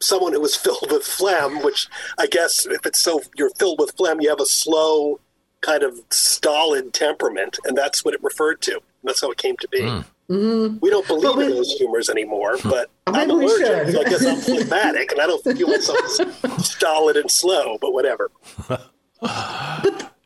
someone 0.02 0.34
who 0.34 0.42
was 0.42 0.56
filled 0.64 0.92
with 0.92 1.04
phlegm. 1.04 1.62
Which 1.64 1.88
I 2.18 2.28
guess 2.28 2.66
if 2.66 2.86
it's 2.86 3.00
so 3.02 3.22
you're 3.38 3.52
filled 3.52 3.80
with 3.80 3.92
phlegm, 3.96 4.20
you 4.22 4.30
have 4.30 4.40
a 4.42 4.46
slow, 4.46 5.20
kind 5.62 5.84
of 5.84 6.00
stolid 6.10 6.94
temperament, 6.94 7.58
and 7.66 7.78
that's 7.78 8.04
what 8.04 8.14
it 8.14 8.24
referred 8.24 8.62
to. 8.64 8.74
And 8.74 8.82
that's 9.10 9.22
how 9.22 9.32
it 9.32 9.38
came 9.38 9.56
to 9.58 9.68
be. 9.70 9.82
Mhm. 10.30 10.80
We 10.82 10.90
don't 10.90 11.06
believe 11.06 11.36
we- 11.36 11.46
in 11.46 11.50
those 11.52 11.72
humors 11.74 12.10
anymore, 12.10 12.58
but 12.64 12.90
Oh, 13.08 13.12
I'm 13.14 13.30
allergic. 13.30 13.68
should. 13.68 13.92
so 13.94 14.00
I 14.02 14.04
guess 14.06 14.26
I'm 14.26 14.38
phlegmatic, 14.42 15.12
and 15.12 15.20
I 15.20 15.28
don't 15.28 15.44
feel 15.44 15.68
myself 15.68 16.00
as 16.44 16.66
stolid 16.70 17.18
and 17.18 17.30
slow. 17.30 17.78
But 17.80 17.92
whatever. 17.94 18.32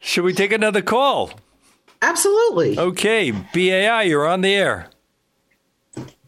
Should 0.08 0.24
we 0.24 0.32
take 0.32 0.53
another 0.53 0.82
call? 0.82 1.32
Absolutely. 2.01 2.80
Okay, 2.80 3.32
BAI, 3.32 4.03
you're 4.03 4.26
on 4.26 4.39
the 4.39 4.55
air. 4.55 4.88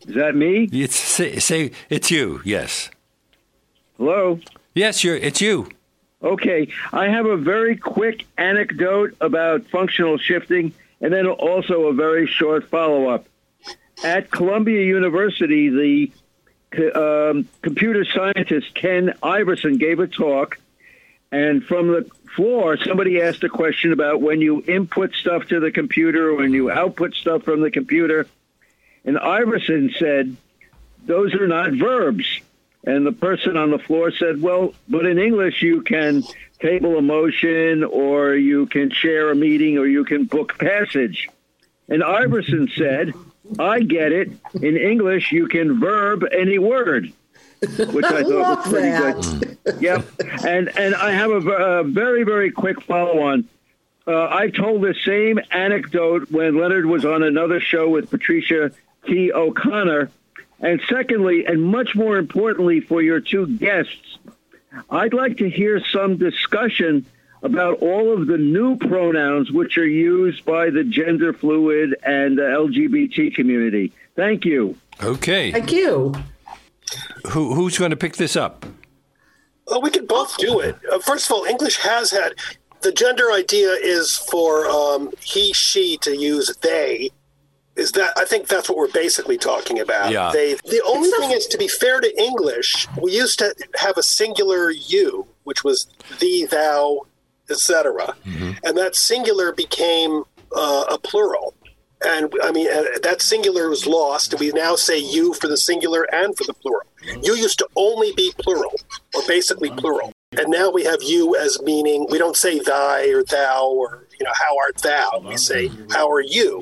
Is 0.05 0.15
that 0.15 0.35
me? 0.35 0.67
It's 0.73 0.97
say, 0.97 1.39
say 1.39 1.71
it's 1.89 2.11
you. 2.11 2.41
Yes. 2.43 2.89
Hello. 3.95 4.41
Yes, 4.73 5.01
you're. 5.05 5.15
It's 5.15 5.39
you. 5.39 5.69
Okay, 6.21 6.67
I 6.91 7.07
have 7.07 7.25
a 7.25 7.37
very 7.37 7.77
quick 7.77 8.27
anecdote 8.37 9.15
about 9.21 9.65
functional 9.67 10.17
shifting, 10.17 10.73
and 10.99 11.13
then 11.13 11.25
also 11.25 11.83
a 11.83 11.93
very 11.93 12.27
short 12.27 12.67
follow-up. 12.67 13.27
At 14.03 14.29
Columbia 14.29 14.83
University, 14.83 16.11
the 16.73 16.91
um, 17.31 17.47
computer 17.61 18.03
scientist 18.03 18.75
Ken 18.75 19.13
Iverson 19.23 19.77
gave 19.77 20.01
a 20.01 20.07
talk, 20.07 20.59
and 21.31 21.63
from 21.63 21.87
the 21.87 22.09
floor, 22.35 22.77
somebody 22.77 23.21
asked 23.21 23.43
a 23.43 23.49
question 23.49 23.91
about 23.91 24.21
when 24.21 24.41
you 24.41 24.63
input 24.67 25.13
stuff 25.13 25.47
to 25.47 25.59
the 25.59 25.71
computer, 25.71 26.33
when 26.33 26.53
you 26.53 26.71
output 26.71 27.13
stuff 27.15 27.43
from 27.43 27.61
the 27.61 27.71
computer, 27.71 28.27
and 29.05 29.17
Iverson 29.17 29.91
said, 29.97 30.35
"Those 31.05 31.33
are 31.35 31.47
not 31.47 31.73
verbs." 31.73 32.41
And 32.85 33.05
the 33.05 33.11
person 33.11 33.57
on 33.57 33.71
the 33.71 33.79
floor 33.79 34.11
said, 34.11 34.41
"Well, 34.41 34.73
but 34.87 35.05
in 35.05 35.19
English 35.19 35.61
you 35.61 35.81
can 35.81 36.23
table 36.59 36.97
a 36.97 37.01
motion, 37.01 37.83
or 37.83 38.35
you 38.35 38.65
can 38.65 38.89
chair 38.89 39.31
a 39.31 39.35
meeting, 39.35 39.77
or 39.77 39.85
you 39.85 40.05
can 40.05 40.25
book 40.25 40.57
passage." 40.57 41.29
And 41.87 42.03
Iverson 42.03 42.69
said, 42.75 43.13
I 43.57 43.79
get 43.79 44.11
it. 44.11 44.29
In 44.61 44.77
English, 44.77 45.31
you 45.31 45.47
can 45.47 45.79
verb 45.79 46.23
any 46.31 46.59
word, 46.59 47.11
which 47.61 48.05
I, 48.05 48.19
I 48.19 48.23
thought 48.23 48.57
was 48.57 48.67
pretty 48.67 48.89
that. 48.89 49.15
good. 49.15 49.55
Yep. 49.81 50.05
And 50.45 50.69
and 50.77 50.95
I 50.95 51.11
have 51.11 51.29
a 51.31 51.83
very 51.83 52.23
very 52.23 52.51
quick 52.51 52.81
follow 52.81 53.19
on. 53.21 53.47
Uh, 54.07 54.27
I 54.27 54.49
told 54.49 54.81
the 54.81 54.95
same 55.05 55.39
anecdote 55.51 56.31
when 56.31 56.57
Leonard 56.57 56.87
was 56.87 57.05
on 57.05 57.21
another 57.21 57.59
show 57.59 57.87
with 57.89 58.09
Patricia 58.09 58.71
T. 59.05 59.31
O'Connor. 59.31 60.09
And 60.61 60.81
secondly, 60.89 61.45
and 61.45 61.61
much 61.61 61.95
more 61.95 62.17
importantly 62.17 62.81
for 62.81 63.01
your 63.01 63.19
two 63.19 63.45
guests, 63.57 64.17
I'd 64.89 65.13
like 65.13 65.37
to 65.37 65.49
hear 65.49 65.79
some 65.85 66.17
discussion 66.17 67.05
about 67.43 67.79
all 67.81 68.11
of 68.11 68.27
the 68.27 68.37
new 68.37 68.75
pronouns 68.77 69.51
which 69.51 69.77
are 69.77 69.87
used 69.87 70.43
by 70.45 70.69
the 70.71 70.83
gender 70.83 71.31
fluid 71.31 71.95
and 72.03 72.37
the 72.37 72.41
LGBT 72.43 73.33
community. 73.35 73.93
Thank 74.15 74.43
you. 74.43 74.75
Okay. 75.01 75.51
Thank 75.51 75.71
you. 75.71 76.13
Who, 77.27 77.53
who's 77.53 77.77
going 77.77 77.91
to 77.91 77.97
pick 77.97 78.17
this 78.17 78.35
up? 78.35 78.65
Well, 79.67 79.81
we 79.81 79.91
can 79.91 80.05
both 80.05 80.35
do 80.37 80.59
it. 80.59 80.75
Uh, 80.91 80.99
first 80.99 81.27
of 81.27 81.33
all, 81.33 81.43
English 81.45 81.77
has 81.77 82.11
had 82.11 82.33
the 82.81 82.91
gender 82.91 83.31
idea 83.31 83.71
is 83.73 84.17
for 84.17 84.67
um, 84.67 85.11
he, 85.21 85.53
she 85.53 85.97
to 85.97 86.15
use 86.15 86.55
they. 86.61 87.11
Is 87.75 87.93
that 87.93 88.11
I 88.17 88.25
think 88.25 88.47
that's 88.47 88.67
what 88.67 88.77
we're 88.77 88.91
basically 88.91 89.37
talking 89.37 89.79
about. 89.79 90.11
Yeah. 90.11 90.31
They. 90.33 90.55
The 90.55 90.81
only 90.85 91.09
thing 91.11 91.31
is, 91.31 91.45
to 91.47 91.57
be 91.57 91.67
fair 91.67 92.01
to 92.01 92.21
English, 92.21 92.87
we 93.01 93.15
used 93.15 93.39
to 93.39 93.55
have 93.75 93.97
a 93.97 94.03
singular 94.03 94.69
you, 94.69 95.27
which 95.43 95.63
was 95.63 95.87
thee, 96.19 96.45
thou, 96.45 97.01
etc., 97.49 98.15
and 98.63 98.77
that 98.77 98.95
singular 98.95 99.53
became 99.53 100.23
uh, 100.55 100.85
a 100.91 100.97
plural. 100.97 101.53
And 102.01 102.33
I 102.41 102.51
mean, 102.51 102.67
uh, 102.71 102.99
that 103.03 103.21
singular 103.21 103.69
was 103.69 103.85
lost. 103.85 104.39
We 104.39 104.51
now 104.51 104.75
say 104.75 104.97
you 104.97 105.33
for 105.33 105.47
the 105.47 105.57
singular 105.57 106.03
and 106.13 106.35
for 106.37 106.45
the 106.45 106.53
plural. 106.53 106.87
You 107.21 107.35
used 107.35 107.59
to 107.59 107.67
only 107.75 108.13
be 108.13 108.31
plural, 108.39 108.73
or 109.13 109.21
basically 109.27 109.69
plural. 109.71 110.13
And 110.37 110.49
now 110.49 110.69
we 110.69 110.83
have 110.83 111.01
you 111.01 111.35
as 111.35 111.61
meaning, 111.61 112.05
we 112.09 112.17
don't 112.17 112.37
say 112.37 112.59
thy 112.59 113.07
or 113.09 113.23
thou 113.23 113.67
or, 113.67 114.05
you 114.19 114.23
know, 114.23 114.31
how 114.33 114.57
art 114.63 114.77
thou? 114.77 115.23
We 115.27 115.37
say, 115.37 115.71
how 115.89 116.09
are 116.11 116.21
you? 116.21 116.61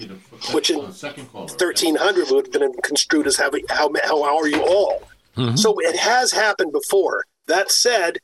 Which 0.53 0.69
in 0.69 0.79
1300 0.79 2.31
would 2.31 2.45
have 2.45 2.53
been 2.53 2.73
construed 2.81 3.27
as 3.27 3.35
having, 3.35 3.65
how, 3.69 3.91
how 4.05 4.37
are 4.37 4.47
you 4.47 4.61
all? 4.63 5.03
So 5.55 5.75
it 5.79 5.97
has 5.97 6.31
happened 6.31 6.71
before. 6.71 7.25
That 7.47 7.69
said, 7.69 8.17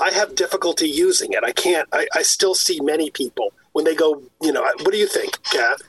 I 0.00 0.10
have 0.12 0.34
difficulty 0.34 0.88
using 0.88 1.32
it. 1.32 1.44
I 1.44 1.52
can't, 1.52 1.86
I, 1.92 2.08
I 2.14 2.22
still 2.22 2.54
see 2.54 2.80
many 2.80 3.10
people 3.10 3.52
when 3.72 3.84
they 3.84 3.94
go, 3.94 4.22
you 4.42 4.52
know, 4.52 4.62
what 4.62 4.90
do 4.90 4.98
you 4.98 5.06
think, 5.06 5.40
Kath? 5.44 5.80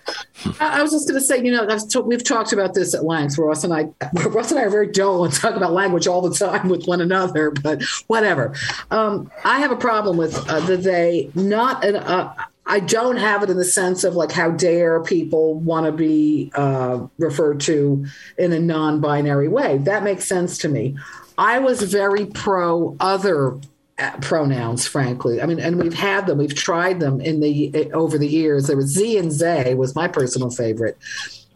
I 0.60 0.82
was 0.82 0.92
just 0.92 1.08
going 1.08 1.20
to 1.20 1.26
say, 1.26 1.44
you 1.44 1.52
know, 1.52 1.68
t- 1.78 2.00
we've 2.00 2.24
talked 2.24 2.54
about 2.54 2.74
this 2.74 2.94
at 2.94 3.04
length. 3.04 3.38
Ross 3.38 3.64
and 3.64 3.74
I, 3.74 3.90
Ross 4.30 4.52
and 4.52 4.60
I 4.60 4.64
are 4.64 4.70
very 4.70 4.92
dull 4.92 5.26
and 5.26 5.34
talk 5.34 5.56
about 5.56 5.74
language 5.74 6.08
all 6.08 6.22
the 6.22 6.36
time 6.36 6.70
with 6.70 6.86
one 6.86 7.02
another. 7.02 7.52
But 7.52 7.84
whatever. 8.08 8.54
Um, 8.92 9.32
I 9.44 9.60
have 9.60 9.72
a 9.72 9.76
problem 9.76 10.18
with 10.18 10.36
uh, 10.50 10.60
the 10.62 10.78
they. 10.78 11.32
Not 11.34 11.84
an. 11.84 11.96
Uh, 11.96 12.34
I 12.68 12.80
don't 12.80 13.18
have 13.18 13.44
it 13.44 13.50
in 13.50 13.58
the 13.58 13.66
sense 13.66 14.04
of 14.04 14.16
like 14.16 14.32
how 14.32 14.52
dare 14.52 15.02
people 15.02 15.56
want 15.56 15.88
to 15.88 15.92
be 15.92 16.52
uh, 16.56 17.08
referred 17.18 17.60
to 17.62 18.06
in 18.38 18.54
a 18.54 18.60
non-binary 18.60 19.48
way. 19.48 19.80
That 19.80 20.04
makes 20.04 20.26
sense 20.26 20.60
to 20.60 20.70
me. 20.70 20.96
I 21.38 21.60
was 21.60 21.82
very 21.82 22.28
pro 22.28 22.96
other 23.00 23.60
Uh, 24.02 24.18
pronouns 24.20 24.88
frankly. 24.88 25.42
I 25.42 25.46
mean 25.46 25.60
and 25.60 25.78
we've 25.78 25.94
had 25.94 26.26
them 26.26 26.40
we've 26.40 26.56
tried 26.56 27.00
them 27.00 27.22
in 27.22 27.40
the 27.40 27.92
over 27.94 28.18
the 28.18 28.28
years. 28.28 28.66
There 28.68 28.76
was 28.76 28.88
z 28.88 29.18
and 29.18 29.32
zay 29.32 29.76
was 29.76 29.94
my 29.96 30.08
personal 30.08 30.50
favorite. 30.50 30.98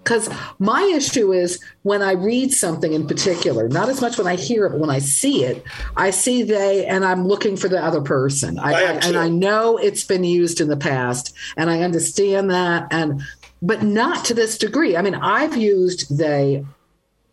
Because 0.04 0.30
my 0.60 0.84
issue 0.96 1.34
is 1.34 1.60
when 1.82 2.04
i 2.04 2.12
read 2.12 2.54
something 2.54 2.94
in 2.94 3.08
particular 3.08 3.68
not 3.68 3.90
as 3.90 4.00
much 4.02 4.20
when 4.20 4.28
i 4.28 4.36
hear 4.36 4.68
it 4.68 4.70
but 4.74 4.80
when 4.80 4.92
i 4.92 5.00
see 5.00 5.44
it 5.44 5.64
i 5.98 6.12
see 6.12 6.44
they 6.44 6.86
and 6.86 7.04
i'm 7.04 7.28
looking 7.28 7.58
for 7.58 7.68
the 7.68 7.84
other 7.84 8.02
person. 8.02 8.60
I, 8.60 8.74
I 8.74 8.82
I- 8.84 8.92
and 9.08 9.18
i 9.18 9.28
know 9.30 9.78
it's 9.78 10.04
been 10.04 10.24
used 10.24 10.62
in 10.62 10.68
the 10.68 10.78
past 10.78 11.34
and 11.58 11.72
i 11.72 11.82
understand 11.82 12.52
that 12.52 12.88
and 12.92 13.24
but 13.64 13.82
not 13.82 14.26
to 14.26 14.36
this 14.36 14.60
degree. 14.60 14.96
I 14.96 15.02
mean 15.02 15.16
i've 15.16 15.58
used 15.58 16.16
they 16.16 16.64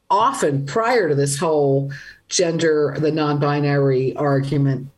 often 0.09 0.65
prior 0.65 1.11
to 1.11 1.15
this 1.15 1.39
whole 1.39 1.91
gender 2.29 2.97
the 2.99 3.13
non-binary 3.13 4.17
argument 4.17 4.89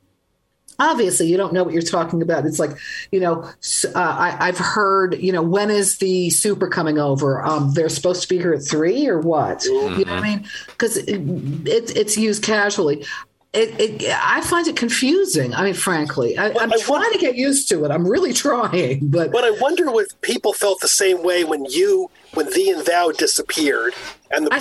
obviously 0.78 1.26
you 1.26 1.36
don't 1.36 1.52
know 1.52 1.64
what 1.64 1.72
you're 1.72 1.82
talking 1.82 2.22
about. 2.22 2.46
It's 2.46 2.58
like 2.58 2.72
you 3.12 3.20
know 3.20 3.42
uh, 3.42 3.98
I, 3.98 4.36
i've 4.40 4.58
heard 4.58 5.20
you 5.20 5.32
know 5.32 5.42
when 5.42 5.70
is 5.70 5.98
the 5.98 6.30
super 6.30 6.68
coming 6.68 6.98
over? 6.98 7.44
Um, 7.44 7.72
they're 7.74 7.88
supposed 7.88 8.22
to 8.22 8.28
be 8.28 8.38
here 8.38 8.52
at 8.54 8.62
three 8.62 9.06
or 9.08 9.20
what? 9.20 9.64
You 9.64 10.04
know 10.04 10.14
what 10.14 10.24
i 10.24 10.36
mean? 10.36 10.48
Because 10.66 10.96
it, 10.96 11.20
it, 11.66 11.96
it's 11.96 12.16
used 12.16 12.42
casually. 12.42 13.04
It, 13.52 13.78
it, 13.78 14.12
I 14.20 14.40
find 14.40 14.66
it 14.66 14.74
confusing. 14.74 15.54
I 15.54 15.62
mean, 15.62 15.74
frankly, 15.74 16.36
I, 16.36 16.48
I'm 16.58 16.72
trying 16.80 17.12
to 17.12 17.18
get 17.18 17.36
used 17.36 17.68
to 17.68 17.84
it. 17.84 17.92
I'm 17.92 18.06
really 18.06 18.32
trying, 18.32 19.06
but 19.06 19.30
But 19.30 19.44
I 19.44 19.52
wonder 19.60 19.88
if 20.00 20.20
people 20.22 20.52
felt 20.52 20.80
the 20.80 20.88
same 20.88 21.22
way 21.22 21.44
when 21.44 21.64
you, 21.66 22.10
when 22.34 22.52
thee 22.52 22.70
and 22.70 22.84
thou 22.84 23.12
disappeared 23.12 23.94
and 24.32 24.48
the 24.48 24.52
I 24.52 24.58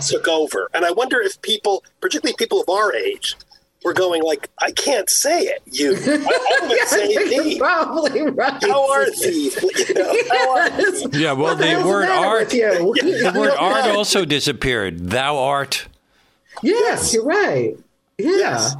took 0.00 0.26
over. 0.26 0.68
And 0.74 0.84
I 0.84 0.90
wonder 0.90 1.20
if 1.20 1.40
people, 1.42 1.84
particularly 2.00 2.34
people 2.36 2.60
of 2.60 2.68
our 2.68 2.92
age, 2.92 3.36
were 3.86 3.94
going 3.94 4.22
like, 4.22 4.50
I 4.60 4.72
can't 4.72 5.08
say 5.08 5.42
it. 5.42 5.62
You, 5.70 5.94
I, 5.96 6.58
I'm 6.62 6.86
say 6.88 7.12
You're 7.12 7.44
thee. 7.44 7.58
probably 7.58 8.22
right. 8.22 8.62
How 8.62 8.90
are 8.92 9.06
thee? 9.10 9.52
You 9.88 9.94
know, 9.94 10.14
how 10.30 10.50
are 10.58 10.70
thee? 10.70 11.22
Yeah, 11.22 11.32
well, 11.32 11.54
the 11.56 11.64
the 11.64 11.86
word 11.86 12.08
art, 12.08 12.52
you? 12.52 12.68
the 12.68 13.32
word 13.34 13.52
Yeah. 13.54 13.54
art 13.58 13.84
also 13.96 14.24
disappeared. 14.24 15.10
Thou 15.10 15.38
art. 15.38 15.86
Yes, 16.62 17.14
you're 17.14 17.24
right. 17.24 17.76
Yeah. 18.18 18.70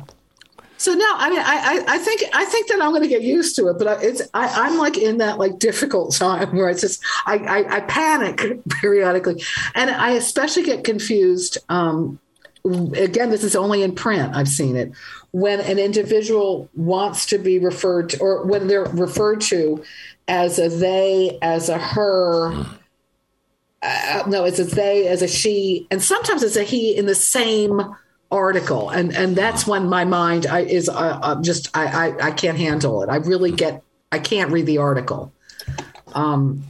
So 0.79 0.93
no, 0.93 1.07
I 1.17 1.31
mean, 1.31 1.39
I, 1.41 1.45
I, 1.45 1.95
I 1.95 1.99
think 1.99 2.23
I 2.35 2.45
think 2.45 2.69
that 2.69 2.83
I'm 2.83 2.91
going 2.91 3.03
to 3.03 3.09
get 3.09 3.23
used 3.23 3.57
to 3.57 3.69
it, 3.69 3.79
but 3.79 4.03
it's 4.03 4.21
I, 4.35 4.49
I'm 4.67 4.77
like 4.77 4.99
in 4.99 5.19
that 5.19 5.39
like 5.39 5.59
difficult 5.59 6.15
time 6.15 6.55
where 6.55 6.69
it's 6.69 6.81
just 6.83 7.03
I, 7.27 7.37
I, 7.39 7.77
I 7.77 7.81
panic 7.81 8.43
periodically, 8.69 9.43
and 9.75 9.91
I 9.91 10.11
especially 10.13 10.65
get 10.65 10.85
confused. 10.85 11.59
Um, 11.69 12.19
again, 12.67 13.31
this 13.31 13.45
is 13.45 13.57
only 13.57 13.83
in 13.83 13.95
print. 13.95 14.35
I've 14.35 14.49
seen 14.49 14.77
it 14.77 14.93
when 15.33 15.61
an 15.61 15.79
individual 15.79 16.69
wants 16.75 17.27
to 17.27 17.39
be 17.39 17.59
referred 17.59 18.11
to, 18.11 18.19
or 18.21 18.45
when 18.47 18.67
they're 18.67 18.85
referred 18.85 19.41
to 19.43 19.85
as 20.29 20.59
a 20.59 20.69
they, 20.69 21.39
as 21.43 21.69
a 21.69 21.79
her. 21.79 22.67
Uh, 23.83 24.23
no, 24.27 24.45
it's 24.45 24.59
a 24.59 24.65
they, 24.65 25.07
as 25.07 25.23
a 25.23 25.29
she, 25.29 25.87
and 25.91 26.03
sometimes 26.03 26.43
it's 26.43 26.57
a 26.57 26.63
he 26.63 26.97
in 26.97 27.07
the 27.07 27.15
same 27.15 27.81
article, 28.31 28.91
and 28.91 29.15
and 29.15 29.37
that's 29.37 29.67
when 29.67 29.89
my 29.89 30.05
mind 30.05 30.47
I, 30.47 30.61
is 30.61 30.89
uh, 30.89 30.93
uh, 31.23 31.41
just 31.43 31.77
I, 31.77 32.09
I 32.09 32.27
I 32.29 32.31
can't 32.31 32.59
handle 32.59 33.03
it. 33.03 33.09
I 33.09 33.17
really 33.17 33.53
get 33.53 33.83
I 34.11 34.19
can't 34.19 34.51
read 34.51 34.67
the 34.67 34.79
article. 34.79 35.33
Um, 36.15 36.65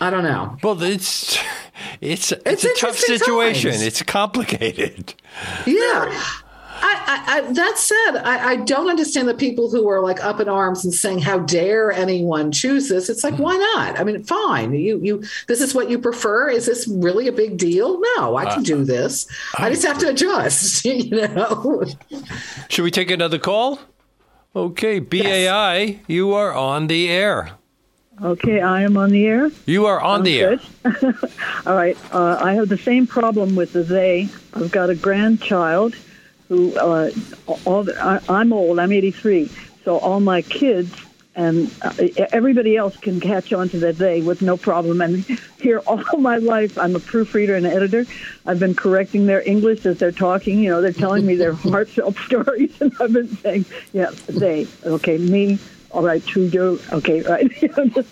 I 0.00 0.10
don't 0.10 0.24
know. 0.24 0.56
Well, 0.62 0.82
it's 0.82 1.38
it's 2.04 2.32
it's, 2.32 2.42
It's 2.46 2.64
a 2.64 2.74
tough 2.86 2.96
situation. 2.98 3.70
times. 3.72 3.82
It's 3.82 4.02
complicated. 4.02 5.14
Yeah. 5.66 6.22
I, 6.86 7.02
I, 7.06 7.38
I, 7.38 7.52
that 7.52 7.78
said, 7.78 8.16
I, 8.24 8.50
I 8.50 8.56
don't 8.56 8.90
understand 8.90 9.26
the 9.26 9.32
people 9.34 9.70
who 9.70 9.88
are 9.88 10.00
like 10.02 10.22
up 10.22 10.38
in 10.38 10.48
arms 10.50 10.84
and 10.84 10.92
saying, 10.92 11.20
"How 11.20 11.38
dare 11.38 11.90
anyone 11.92 12.52
choose 12.52 12.88
this?" 12.90 13.08
It's 13.08 13.24
like, 13.24 13.36
why 13.38 13.56
not? 13.56 13.98
I 13.98 14.04
mean, 14.04 14.22
fine. 14.24 14.74
You, 14.74 15.00
you. 15.02 15.22
This 15.48 15.62
is 15.62 15.74
what 15.74 15.88
you 15.88 15.98
prefer. 15.98 16.50
Is 16.50 16.66
this 16.66 16.86
really 16.86 17.26
a 17.26 17.32
big 17.32 17.56
deal? 17.56 17.98
No, 18.16 18.36
I 18.36 18.44
can 18.46 18.58
Uh, 18.58 18.62
do 18.64 18.84
this. 18.84 19.26
I 19.56 19.70
just 19.70 19.86
have 19.86 19.98
to 19.98 20.08
adjust. 20.10 20.84
You 20.94 21.26
know. 21.28 21.84
Should 22.68 22.82
we 22.82 22.90
take 22.90 23.10
another 23.10 23.38
call? 23.38 23.78
Okay, 24.54 24.98
BAI, 24.98 26.00
you 26.06 26.34
are 26.34 26.52
on 26.52 26.88
the 26.88 27.08
air. 27.08 27.52
Okay, 28.22 28.60
I 28.60 28.82
am 28.82 28.96
on 28.96 29.10
the 29.10 29.26
air. 29.26 29.50
You 29.66 29.86
are 29.86 30.00
on 30.00 30.22
the 30.22 30.40
air. 30.40 30.60
Good. 30.84 31.16
All 31.66 31.74
right. 31.74 31.96
Uh, 32.12 32.38
I 32.40 32.54
have 32.54 32.68
the 32.68 32.78
same 32.78 33.06
problem 33.06 33.56
with 33.56 33.72
the 33.72 33.82
they. 33.82 34.28
I've 34.54 34.70
got 34.70 34.88
a 34.88 34.94
grandchild 34.94 35.96
who, 36.48 36.76
uh, 36.76 37.10
all 37.64 37.84
the, 37.84 37.96
I, 38.00 38.20
I'm 38.28 38.52
old. 38.52 38.78
I'm 38.78 38.92
83. 38.92 39.50
So 39.84 39.98
all 39.98 40.20
my 40.20 40.42
kids 40.42 40.94
and 41.36 41.70
uh, 41.82 41.92
everybody 42.32 42.76
else 42.76 42.96
can 42.96 43.18
catch 43.18 43.52
on 43.52 43.68
to 43.70 43.78
that 43.80 43.98
they 43.98 44.22
with 44.22 44.42
no 44.42 44.56
problem. 44.56 45.00
And 45.00 45.24
here 45.60 45.78
all 45.86 46.18
my 46.18 46.36
life, 46.36 46.78
I'm 46.78 46.94
a 46.94 47.00
proofreader 47.00 47.56
and 47.56 47.66
editor. 47.66 48.04
I've 48.46 48.60
been 48.60 48.74
correcting 48.74 49.26
their 49.26 49.46
English 49.46 49.84
as 49.86 49.98
they're 49.98 50.12
talking. 50.12 50.60
You 50.60 50.70
know, 50.70 50.80
they're 50.80 50.92
telling 50.92 51.26
me 51.26 51.34
their 51.34 51.52
heartfelt 51.54 52.16
stories, 52.18 52.80
and 52.80 52.92
I've 53.00 53.12
been 53.12 53.36
saying, 53.38 53.64
"Yeah, 53.92 54.10
they, 54.28 54.66
okay, 54.84 55.18
me." 55.18 55.58
All 55.94 56.02
right, 56.02 56.26
to 56.26 56.42
you. 56.42 56.80
Okay, 56.92 57.22
right. 57.28 57.78
I'm 57.78 57.90
just 57.90 58.10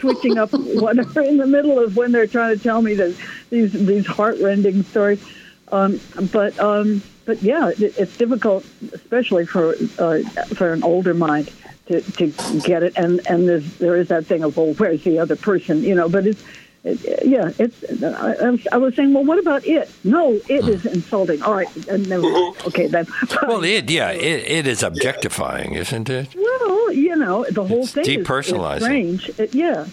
switching 0.00 0.36
up 0.36 0.50
whatever 0.52 1.22
in 1.22 1.36
the 1.36 1.46
middle 1.46 1.78
of 1.78 1.96
when 1.96 2.10
they're 2.10 2.26
trying 2.26 2.56
to 2.56 2.62
tell 2.62 2.82
me 2.82 2.94
that 2.94 3.16
these 3.50 3.72
these 3.72 4.04
heartrending 4.04 4.82
stories. 4.82 5.24
Um, 5.70 6.00
but 6.32 6.58
um, 6.58 7.02
but 7.26 7.40
yeah, 7.40 7.68
it, 7.68 7.80
it's 7.96 8.16
difficult, 8.16 8.66
especially 8.92 9.46
for 9.46 9.76
uh, 10.00 10.22
for 10.56 10.72
an 10.72 10.82
older 10.82 11.14
mind 11.14 11.52
to, 11.86 12.00
to 12.00 12.32
get 12.64 12.82
it. 12.82 12.94
And 12.96 13.20
and 13.28 13.48
there's, 13.48 13.76
there 13.78 13.94
is 13.94 14.08
that 14.08 14.26
thing 14.26 14.42
of 14.42 14.56
well, 14.56 14.74
where's 14.74 15.04
the 15.04 15.20
other 15.20 15.36
person? 15.36 15.84
You 15.84 15.94
know, 15.94 16.08
but 16.08 16.26
it's 16.26 16.42
it, 16.42 16.48
yeah, 16.82 17.50
it's. 17.58 18.02
I, 18.02 18.58
I, 18.72 18.76
was, 18.78 18.94
saying, 18.94 19.12
well, 19.12 19.24
what 19.24 19.38
about 19.38 19.66
it? 19.66 19.90
No, 20.02 20.32
it 20.48 20.66
is 20.66 20.86
insulting. 20.86 21.42
All 21.42 21.52
right, 21.54 21.68
and 21.88 22.08
never, 22.08 22.26
okay 22.66 22.86
then. 22.86 23.06
well, 23.42 23.62
it 23.62 23.90
yeah, 23.90 24.10
it, 24.10 24.44
it 24.50 24.66
is 24.66 24.82
objectifying, 24.82 25.74
isn't 25.74 26.08
it? 26.08 26.34
Well, 26.34 26.92
you 26.92 27.16
know, 27.16 27.44
the 27.50 27.64
whole 27.64 27.82
It's 27.82 27.92
thing 27.92 28.04
is- 28.06 28.26
depersonalizing. 28.26 28.76
is 28.76 28.82
strange. 28.82 29.28
It, 29.38 29.54
yeah, 29.54 29.86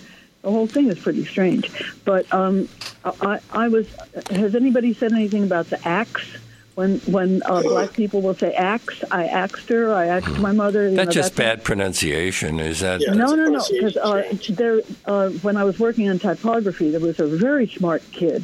the 0.43 0.51
whole 0.51 0.67
thing 0.67 0.87
is 0.87 0.97
pretty 0.97 1.25
strange. 1.25 1.69
But 2.05 2.31
um, 2.33 2.69
I, 3.03 3.39
I 3.51 3.67
was. 3.67 3.87
Has 4.29 4.55
anybody 4.55 4.93
said 4.93 5.11
anything 5.11 5.43
about 5.43 5.69
the 5.69 5.85
axe? 5.85 6.37
When 6.77 6.99
when 6.99 7.41
uh, 7.43 7.63
black 7.63 7.93
people 7.93 8.21
will 8.21 8.35
say 8.35 8.53
axe, 8.53 9.03
I 9.09 9.25
axed 9.25 9.67
her. 9.69 9.91
I 9.91 10.09
axed 10.09 10.37
my 10.37 10.51
mother. 10.51 10.87
you 10.87 10.95
That's 10.95 11.07
know, 11.07 11.11
just 11.11 11.35
that 11.35 11.41
bad 11.41 11.63
pronunciation. 11.63 12.59
Is 12.59 12.81
that? 12.81 13.01
no, 13.01 13.33
no, 13.33 13.47
no. 13.47 13.65
Because 13.67 13.97
uh, 13.97 14.31
there, 14.49 14.81
uh, 15.05 15.29
when 15.41 15.57
I 15.57 15.63
was 15.63 15.79
working 15.79 16.07
on 16.07 16.19
typography, 16.19 16.91
there 16.91 16.99
was 16.99 17.19
a 17.19 17.25
very 17.25 17.65
smart 17.67 18.03
kid 18.11 18.43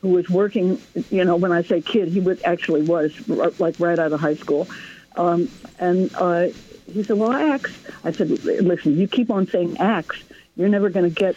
who 0.00 0.10
was 0.10 0.30
working. 0.30 0.80
You 1.10 1.24
know, 1.24 1.34
when 1.34 1.50
I 1.50 1.62
say 1.62 1.80
kid, 1.80 2.06
he 2.06 2.20
would 2.20 2.40
actually 2.44 2.82
was 2.82 3.20
r- 3.28 3.50
like 3.58 3.80
right 3.80 3.98
out 3.98 4.12
of 4.12 4.20
high 4.20 4.36
school, 4.36 4.68
um, 5.16 5.50
and 5.80 6.14
uh, 6.14 6.50
he 6.86 7.02
said, 7.02 7.18
"Well, 7.18 7.32
axe." 7.32 7.76
I 8.04 8.12
said, 8.12 8.30
"Listen, 8.30 8.96
you 8.96 9.08
keep 9.08 9.28
on 9.28 9.48
saying 9.48 9.78
axe, 9.78 10.22
you're 10.54 10.68
never 10.68 10.88
going 10.88 11.12
to 11.12 11.14
get 11.14 11.34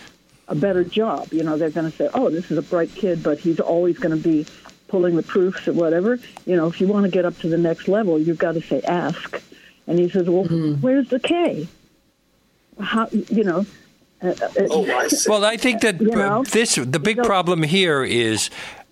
a 0.48 0.54
better 0.54 0.84
job. 0.84 1.34
You 1.34 1.41
know, 1.41 1.58
they're 1.58 1.72
going 1.72 1.89
to 1.89 1.98
say, 1.98 2.08
"Oh, 2.14 2.30
this 2.30 2.52
is 2.52 2.60
a 2.60 2.62
bright 2.62 2.93
kid, 2.93 3.24
but 3.24 3.39
he's 3.39 3.60
always 3.60 3.98
going 3.98 4.16
to 4.16 4.24
be." 4.24 4.46
Pulling 4.88 5.16
the 5.16 5.24
proofs 5.24 5.68
or 5.68 5.74
whatever, 5.74 6.20
you 6.46 6.56
know, 6.56 6.68
if 6.68 6.80
you 6.80 6.88
want 6.88 7.06
to 7.06 7.12
get 7.12 7.26
up 7.26 7.38
to 7.40 7.50
the 7.50 7.58
next 7.58 7.88
level, 7.88 8.20
you've 8.20 8.38
got 8.38 8.54
to 8.54 8.62
say 8.62 8.82
ask. 8.84 9.42
And 9.88 9.98
he 10.00 10.10
says, 10.10 10.28
"Well, 10.30 10.44
where's 10.46 11.10
the 11.10 11.20
K? 11.20 11.68
How 12.80 13.08
you 13.12 13.44
know?" 13.44 13.66
Uh, 14.22 14.28
uh, 14.30 15.10
Well, 15.28 15.44
I 15.46 15.58
think 15.58 15.82
that 15.82 16.00
You 16.02 16.10
know? 16.12 16.42
uh, 16.42 16.44
this 16.44 16.76
the 16.76 17.00
big 17.00 17.18
problem 17.24 17.64
here 17.64 18.04
is 18.04 18.50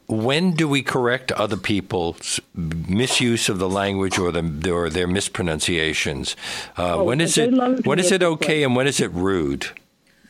when 0.07 0.51
do 0.51 0.67
we 0.67 0.81
correct 0.83 1.31
other 1.31 1.57
people's 1.57 2.39
misuse 2.53 3.47
of 3.49 3.57
the 3.59 3.69
language 3.69 4.17
or 4.19 4.31
the 4.31 4.71
or 4.71 4.89
their 4.89 5.07
mispronunciations? 5.07 6.35
Uh, 6.77 6.95
Oh, 6.97 7.03
when 7.05 7.21
is 7.21 7.37
it 7.37 7.53
loved 7.53 7.85
when 7.85 7.97
me 7.97 8.03
is 8.05 8.11
at 8.11 8.21
it 8.21 8.25
okay 8.25 8.45
place. 8.45 8.65
and 8.65 8.75
when 8.75 8.87
is 8.87 8.99
it 8.99 9.11
rude? 9.11 9.67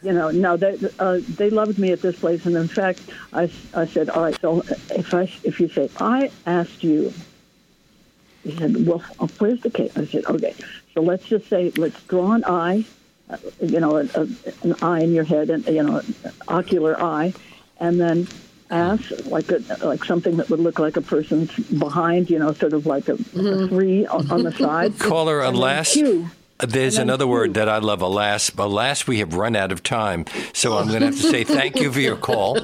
You 0.03 0.11
know, 0.11 0.31
no, 0.31 0.57
they 0.57 0.77
uh, 0.99 1.19
they 1.29 1.49
loved 1.49 1.79
me 1.79 1.91
at 1.91 2.01
this 2.01 2.19
place, 2.19 2.45
and 2.45 2.55
in 2.55 2.67
fact, 2.67 3.01
I, 3.31 3.49
I 3.73 3.85
said, 3.85 4.09
all 4.09 4.23
right, 4.23 4.39
so 4.41 4.59
if 4.91 5.13
I 5.13 5.23
if 5.43 5.59
you 5.59 5.69
say 5.69 5.89
I 5.97 6.29
asked 6.45 6.83
you, 6.83 7.13
he 8.43 8.55
said, 8.57 8.85
well, 8.85 9.03
uh, 9.19 9.27
where's 9.39 9.61
the 9.61 9.69
case? 9.69 9.95
I 9.97 10.05
said, 10.05 10.25
okay, 10.25 10.53
so 10.93 11.01
let's 11.01 11.25
just 11.25 11.47
say 11.47 11.71
let's 11.77 12.01
draw 12.03 12.33
an 12.33 12.43
eye, 12.45 12.83
uh, 13.29 13.37
you 13.61 13.79
know, 13.79 13.97
a, 13.97 14.05
a, 14.15 14.27
an 14.63 14.75
eye 14.81 15.01
in 15.01 15.13
your 15.13 15.23
head, 15.23 15.49
and 15.49 15.65
you 15.67 15.83
know, 15.83 15.97
an 15.97 16.15
ocular 16.49 17.01
eye, 17.01 17.33
and 17.79 17.99
then 17.99 18.27
ask 18.69 19.09
like 19.27 19.49
a 19.51 19.61
like 19.85 20.03
something 20.03 20.35
that 20.37 20.49
would 20.49 20.59
look 20.59 20.79
like 20.79 20.97
a 20.97 21.01
person's 21.01 21.55
behind, 21.55 22.29
you 22.29 22.39
know, 22.39 22.51
sort 22.51 22.73
of 22.73 22.85
like 22.85 23.07
a, 23.07 23.13
a 23.13 23.67
three 23.69 24.05
on, 24.07 24.29
on 24.29 24.43
the 24.43 24.51
side. 24.51 24.99
Caller, 24.99 25.39
And 25.39 25.55
then 25.55 25.61
alas, 25.61 25.93
Q. 25.93 26.29
there's 26.69 26.97
another 26.97 27.27
word 27.27 27.53
that 27.55 27.69
I 27.69 27.77
love. 27.77 28.01
Alas, 28.01 28.51
alas, 28.57 29.07
we 29.07 29.19
have 29.19 29.35
run 29.35 29.55
out 29.55 29.71
of 29.71 29.83
time. 29.83 30.25
So 30.53 30.77
I'm 30.77 30.87
going 30.87 31.01
to 31.01 31.07
have 31.07 31.15
to 31.21 31.29
say 31.29 31.43
thank 31.43 31.79
you 31.79 31.91
for 31.91 31.99
your 31.99 32.15
call, 32.15 32.57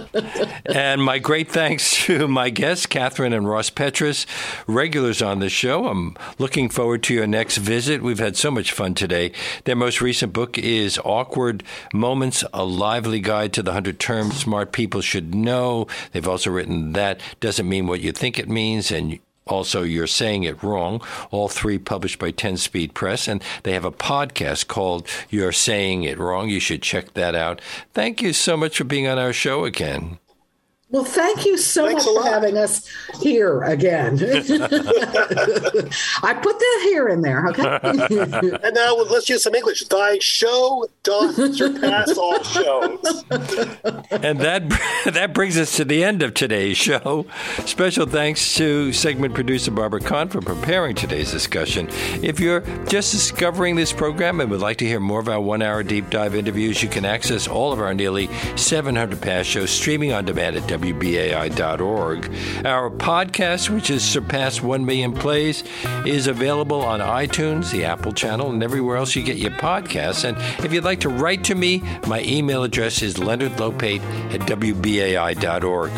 and 0.65 1.03
my 1.03 1.19
great 1.19 1.49
thanks 1.51 1.91
to 2.05 2.27
my 2.27 2.49
guests, 2.49 2.85
Kathryn 2.85 3.35
and 3.35 3.47
Ross 3.47 3.69
Petras, 3.69 4.25
regulars 4.67 5.21
on 5.21 5.39
the 5.39 5.49
show. 5.49 5.87
I'm 5.87 6.15
looking 6.37 6.69
forward 6.69 7.03
to 7.03 7.13
your 7.13 7.27
next 7.27 7.57
visit. 7.57 8.01
We've 8.01 8.19
had 8.19 8.37
so 8.37 8.51
much 8.51 8.71
fun 8.71 8.93
today. 8.93 9.31
Their 9.65 9.75
most 9.75 10.01
recent 10.01 10.33
book 10.33 10.57
is 10.57 10.97
Awkword 10.99 11.63
Moments: 11.93 12.43
A 12.53 12.63
Lively 12.63 13.19
Guide 13.19 13.53
to 13.53 13.63
the 13.63 13.73
Hundred 13.73 13.99
Terms 13.99 14.37
Smart 14.37 14.71
People 14.71 15.01
Should 15.01 15.35
Know. 15.35 15.87
They've 16.11 16.27
also 16.27 16.51
written 16.51 16.93
that 16.93 17.19
doesn't 17.39 17.67
mean 17.67 17.87
what 17.87 18.01
you 18.01 18.11
think 18.11 18.39
it 18.39 18.49
means, 18.49 18.91
and 18.91 19.19
also, 19.51 19.83
You're 19.83 20.07
Saying 20.07 20.43
It 20.43 20.61
Wrong, 20.63 21.01
all 21.31 21.47
three 21.47 21.77
published 21.77 22.19
by 22.19 22.31
10 22.31 22.57
Speed 22.57 22.93
Press. 22.93 23.27
And 23.27 23.43
they 23.63 23.73
have 23.73 23.85
a 23.85 23.91
podcast 23.91 24.67
called 24.67 25.07
You're 25.29 25.51
Saying 25.51 26.03
It 26.03 26.17
Wrong. 26.17 26.49
You 26.49 26.59
should 26.59 26.81
check 26.81 27.13
that 27.13 27.35
out. 27.35 27.61
Thank 27.93 28.21
you 28.21 28.33
so 28.33 28.55
much 28.55 28.77
for 28.77 28.83
being 28.83 29.07
on 29.07 29.17
our 29.17 29.33
show 29.33 29.65
again. 29.65 30.19
Well, 30.91 31.03
thank 31.03 31.45
you 31.45 31.55
so 31.55 31.85
Thanks 31.85 32.03
much 32.03 32.13
for 32.15 32.19
lot. 32.19 32.33
having 32.33 32.57
us 32.57 32.89
here 33.21 33.61
again. 33.61 34.15
I 36.23 36.33
put 36.33 36.57
that 36.57 36.79
here 36.85 37.07
in 37.09 37.21
there, 37.21 37.45
okay? 37.49 37.79
and 38.63 38.73
now 38.73 38.95
let's 38.95 39.29
use 39.29 39.43
some 39.43 39.53
English. 39.53 39.83
Thy 39.87 40.17
show 40.17 40.87
doth 41.03 41.35
surpass 41.55 42.17
all 42.17 42.41
shows. 42.41 43.23
And 44.09 44.39
that 44.39 44.67
that 45.13 45.31
brings 45.35 45.59
us 45.59 45.77
to 45.77 45.85
the 45.85 46.03
end 46.03 46.23
of 46.23 46.33
today's 46.33 46.77
show. 46.77 47.27
Special 47.65 48.07
thanks 48.07 48.55
to 48.55 48.91
segment 48.91 49.35
producer 49.35 49.69
Barbara 49.69 49.99
Kahn 50.01 50.27
for 50.27 50.41
preparing 50.41 50.95
today's 50.95 51.31
discussion. 51.31 51.87
If 52.23 52.39
you're 52.39 52.61
just 52.87 53.11
discovering 53.11 53.75
this 53.75 53.93
program 53.93 54.41
and 54.41 54.49
would 54.49 54.59
like 54.61 54.77
to 54.77 54.85
hear 54.87 54.99
more 54.99 55.19
of 55.19 55.29
our 55.29 55.39
one 55.39 55.61
hour 55.61 55.83
deep 55.83 56.09
dive 56.09 56.33
interviews, 56.33 56.81
you 56.81 56.89
can 56.89 57.05
access 57.05 57.47
all 57.47 57.71
of 57.71 57.79
our 57.79 57.93
nearly 57.93 58.27
700 58.55 59.21
past 59.21 59.47
shows 59.47 59.69
streaming 59.69 60.13
on 60.13 60.25
demand 60.25 60.55
at 60.55 60.67
WBAI.org. 60.79 62.25
Our 62.65 62.89
podcast, 62.89 63.69
which 63.69 63.89
has 63.89 64.03
surpassed 64.03 64.63
1 64.63 64.85
million 64.85 65.13
plays, 65.13 65.63
is 66.05 66.27
available 66.27 66.81
on 66.81 66.99
iTunes, 66.99 67.71
the 67.71 67.85
Apple 67.85 68.11
channel, 68.13 68.49
and 68.51 68.63
everywhere 68.63 68.97
else 68.97 69.15
you 69.15 69.23
get 69.23 69.37
your 69.37 69.51
podcasts. 69.51 70.23
And 70.23 70.37
if 70.63 70.71
you'd 70.73 70.83
like 70.83 71.01
to 71.01 71.09
write 71.09 71.43
to 71.45 71.55
me, 71.55 71.83
my 72.07 72.21
email 72.21 72.63
address 72.63 73.01
is 73.01 73.15
leonardlopate 73.15 74.01
at 74.33 74.41
WBAI.org. 74.41 75.91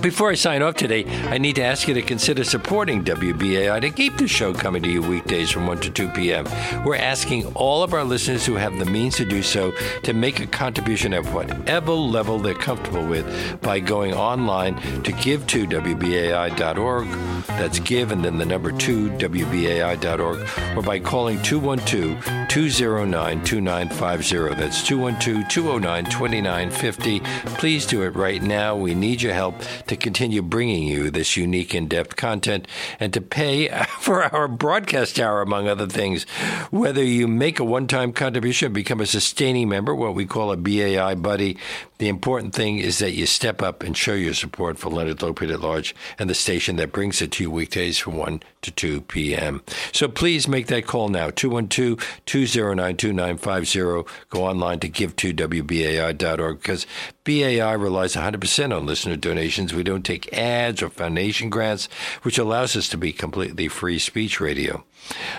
Before 0.00 0.30
I 0.30 0.34
sign 0.34 0.62
off 0.62 0.74
today, 0.74 1.06
I 1.30 1.38
need 1.38 1.56
to 1.56 1.62
ask 1.62 1.88
you 1.88 1.94
to 1.94 2.02
consider 2.02 2.44
supporting 2.44 3.02
WBAI 3.04 3.80
to 3.80 3.90
keep 3.90 4.18
the 4.18 4.28
show 4.28 4.52
coming 4.52 4.82
to 4.82 4.88
you 4.88 5.00
weekdays 5.00 5.50
from 5.50 5.66
1 5.66 5.80
to 5.80 5.90
2 5.90 6.08
p.m. 6.10 6.44
We're 6.84 6.96
asking 6.96 7.46
all 7.54 7.82
of 7.82 7.94
our 7.94 8.04
listeners 8.04 8.44
who 8.44 8.54
have 8.56 8.78
the 8.78 8.84
means 8.84 9.16
to 9.16 9.24
do 9.24 9.42
so 9.42 9.72
to 10.02 10.12
make 10.12 10.40
a 10.40 10.46
contribution 10.46 11.14
at 11.14 11.24
whatever 11.32 11.92
level 11.92 12.38
they're 12.38 12.54
comfortable 12.54 13.06
with 13.06 13.60
by 13.62 13.73
going 13.80 14.14
online 14.14 14.76
to 15.02 15.12
give 15.12 15.46
to 15.48 15.66
WBAI.org. 15.66 17.08
That's 17.46 17.78
give 17.78 18.10
and 18.10 18.24
then 18.24 18.38
the 18.38 18.46
number 18.46 18.72
2, 18.72 19.10
WBAI.org, 19.10 20.76
or 20.76 20.82
by 20.82 20.98
calling 20.98 21.42
212 21.42 22.48
209 22.48 23.44
2950. 23.44 24.54
That's 24.54 24.86
212 24.86 25.48
209 25.48 26.04
2950. 26.04 27.20
Please 27.58 27.86
do 27.86 28.02
it 28.02 28.14
right 28.16 28.42
now. 28.42 28.76
We 28.76 28.94
need 28.94 29.22
your 29.22 29.34
help 29.34 29.56
to 29.86 29.96
continue 29.96 30.42
bringing 30.42 30.84
you 30.84 31.10
this 31.10 31.36
unique, 31.36 31.74
in 31.74 31.88
depth 31.88 32.16
content 32.16 32.66
and 33.00 33.12
to 33.12 33.20
pay 33.20 33.68
for 34.00 34.24
our 34.34 34.48
broadcast 34.48 35.18
hour, 35.18 35.42
among 35.42 35.68
other 35.68 35.86
things. 35.86 36.24
Whether 36.70 37.04
you 37.04 37.28
make 37.28 37.58
a 37.58 37.64
one 37.64 37.86
time 37.86 38.12
contribution, 38.12 38.72
become 38.72 39.00
a 39.00 39.06
sustaining 39.06 39.68
member, 39.68 39.94
what 39.94 40.14
we 40.14 40.26
call 40.26 40.52
a 40.52 40.56
BAI 40.56 41.14
buddy, 41.14 41.58
the 42.04 42.10
important 42.10 42.54
thing 42.54 42.80
is 42.80 42.98
that 42.98 43.12
you 43.12 43.24
step 43.24 43.62
up 43.62 43.82
and 43.82 43.96
show 43.96 44.12
your 44.12 44.34
support 44.34 44.76
for 44.76 44.90
Leonard 44.90 45.20
Lopate 45.20 45.54
at 45.54 45.60
Large 45.60 45.94
and 46.18 46.28
the 46.28 46.34
station 46.34 46.76
that 46.76 46.92
brings 46.92 47.22
it 47.22 47.32
to 47.32 47.44
you 47.44 47.50
weekdays 47.50 47.98
from 47.98 48.18
1 48.18 48.42
to 48.60 48.70
2 48.70 49.00
p.m. 49.00 49.62
So 49.90 50.08
please 50.08 50.46
make 50.46 50.66
that 50.66 50.86
call 50.86 51.08
now 51.08 51.30
212 51.30 52.20
209 52.26 52.96
2950. 52.98 54.12
Go 54.28 54.44
online 54.44 54.80
to 54.80 54.90
give2wbai.org 54.90 56.58
because 56.58 56.86
BAI 57.24 57.72
relies 57.72 58.16
100% 58.16 58.76
on 58.76 58.84
listener 58.84 59.16
donations. 59.16 59.72
We 59.72 59.82
don't 59.82 60.04
take 60.04 60.30
ads 60.30 60.82
or 60.82 60.90
foundation 60.90 61.48
grants, 61.48 61.86
which 62.20 62.36
allows 62.36 62.76
us 62.76 62.86
to 62.90 62.98
be 62.98 63.14
completely 63.14 63.68
free 63.68 63.98
speech 63.98 64.40
radio. 64.40 64.84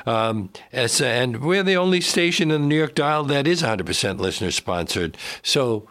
Um, 0.07 0.49
and 0.71 1.43
we're 1.43 1.61
the 1.61 1.77
only 1.77 2.01
station 2.01 2.49
in 2.49 2.63
the 2.63 2.67
New 2.67 2.77
York 2.77 2.95
Dial 2.95 3.23
that 3.25 3.45
is 3.45 3.61
100% 3.61 4.17
listener 4.17 4.49
sponsored. 4.49 5.15
So 5.43 5.87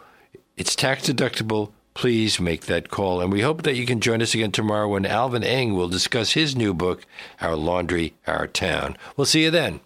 it's 0.57 0.75
tax 0.75 1.07
deductible. 1.07 1.71
Please 1.93 2.39
make 2.39 2.65
that 2.65 2.89
call. 2.89 3.21
And 3.21 3.31
we 3.31 3.41
hope 3.41 3.63
that 3.63 3.75
you 3.75 3.85
can 3.85 4.01
join 4.01 4.21
us 4.21 4.33
again 4.33 4.51
tomorrow 4.51 4.89
when 4.89 5.05
Alvin 5.05 5.43
Eng 5.43 5.75
will 5.75 5.87
discuss 5.87 6.33
his 6.33 6.55
new 6.55 6.73
book, 6.73 7.05
Our 7.39 7.55
Laundry, 7.55 8.13
Our 8.27 8.47
Town. 8.47 8.97
We'll 9.15 9.25
see 9.25 9.43
you 9.43 9.51
then. 9.51 9.79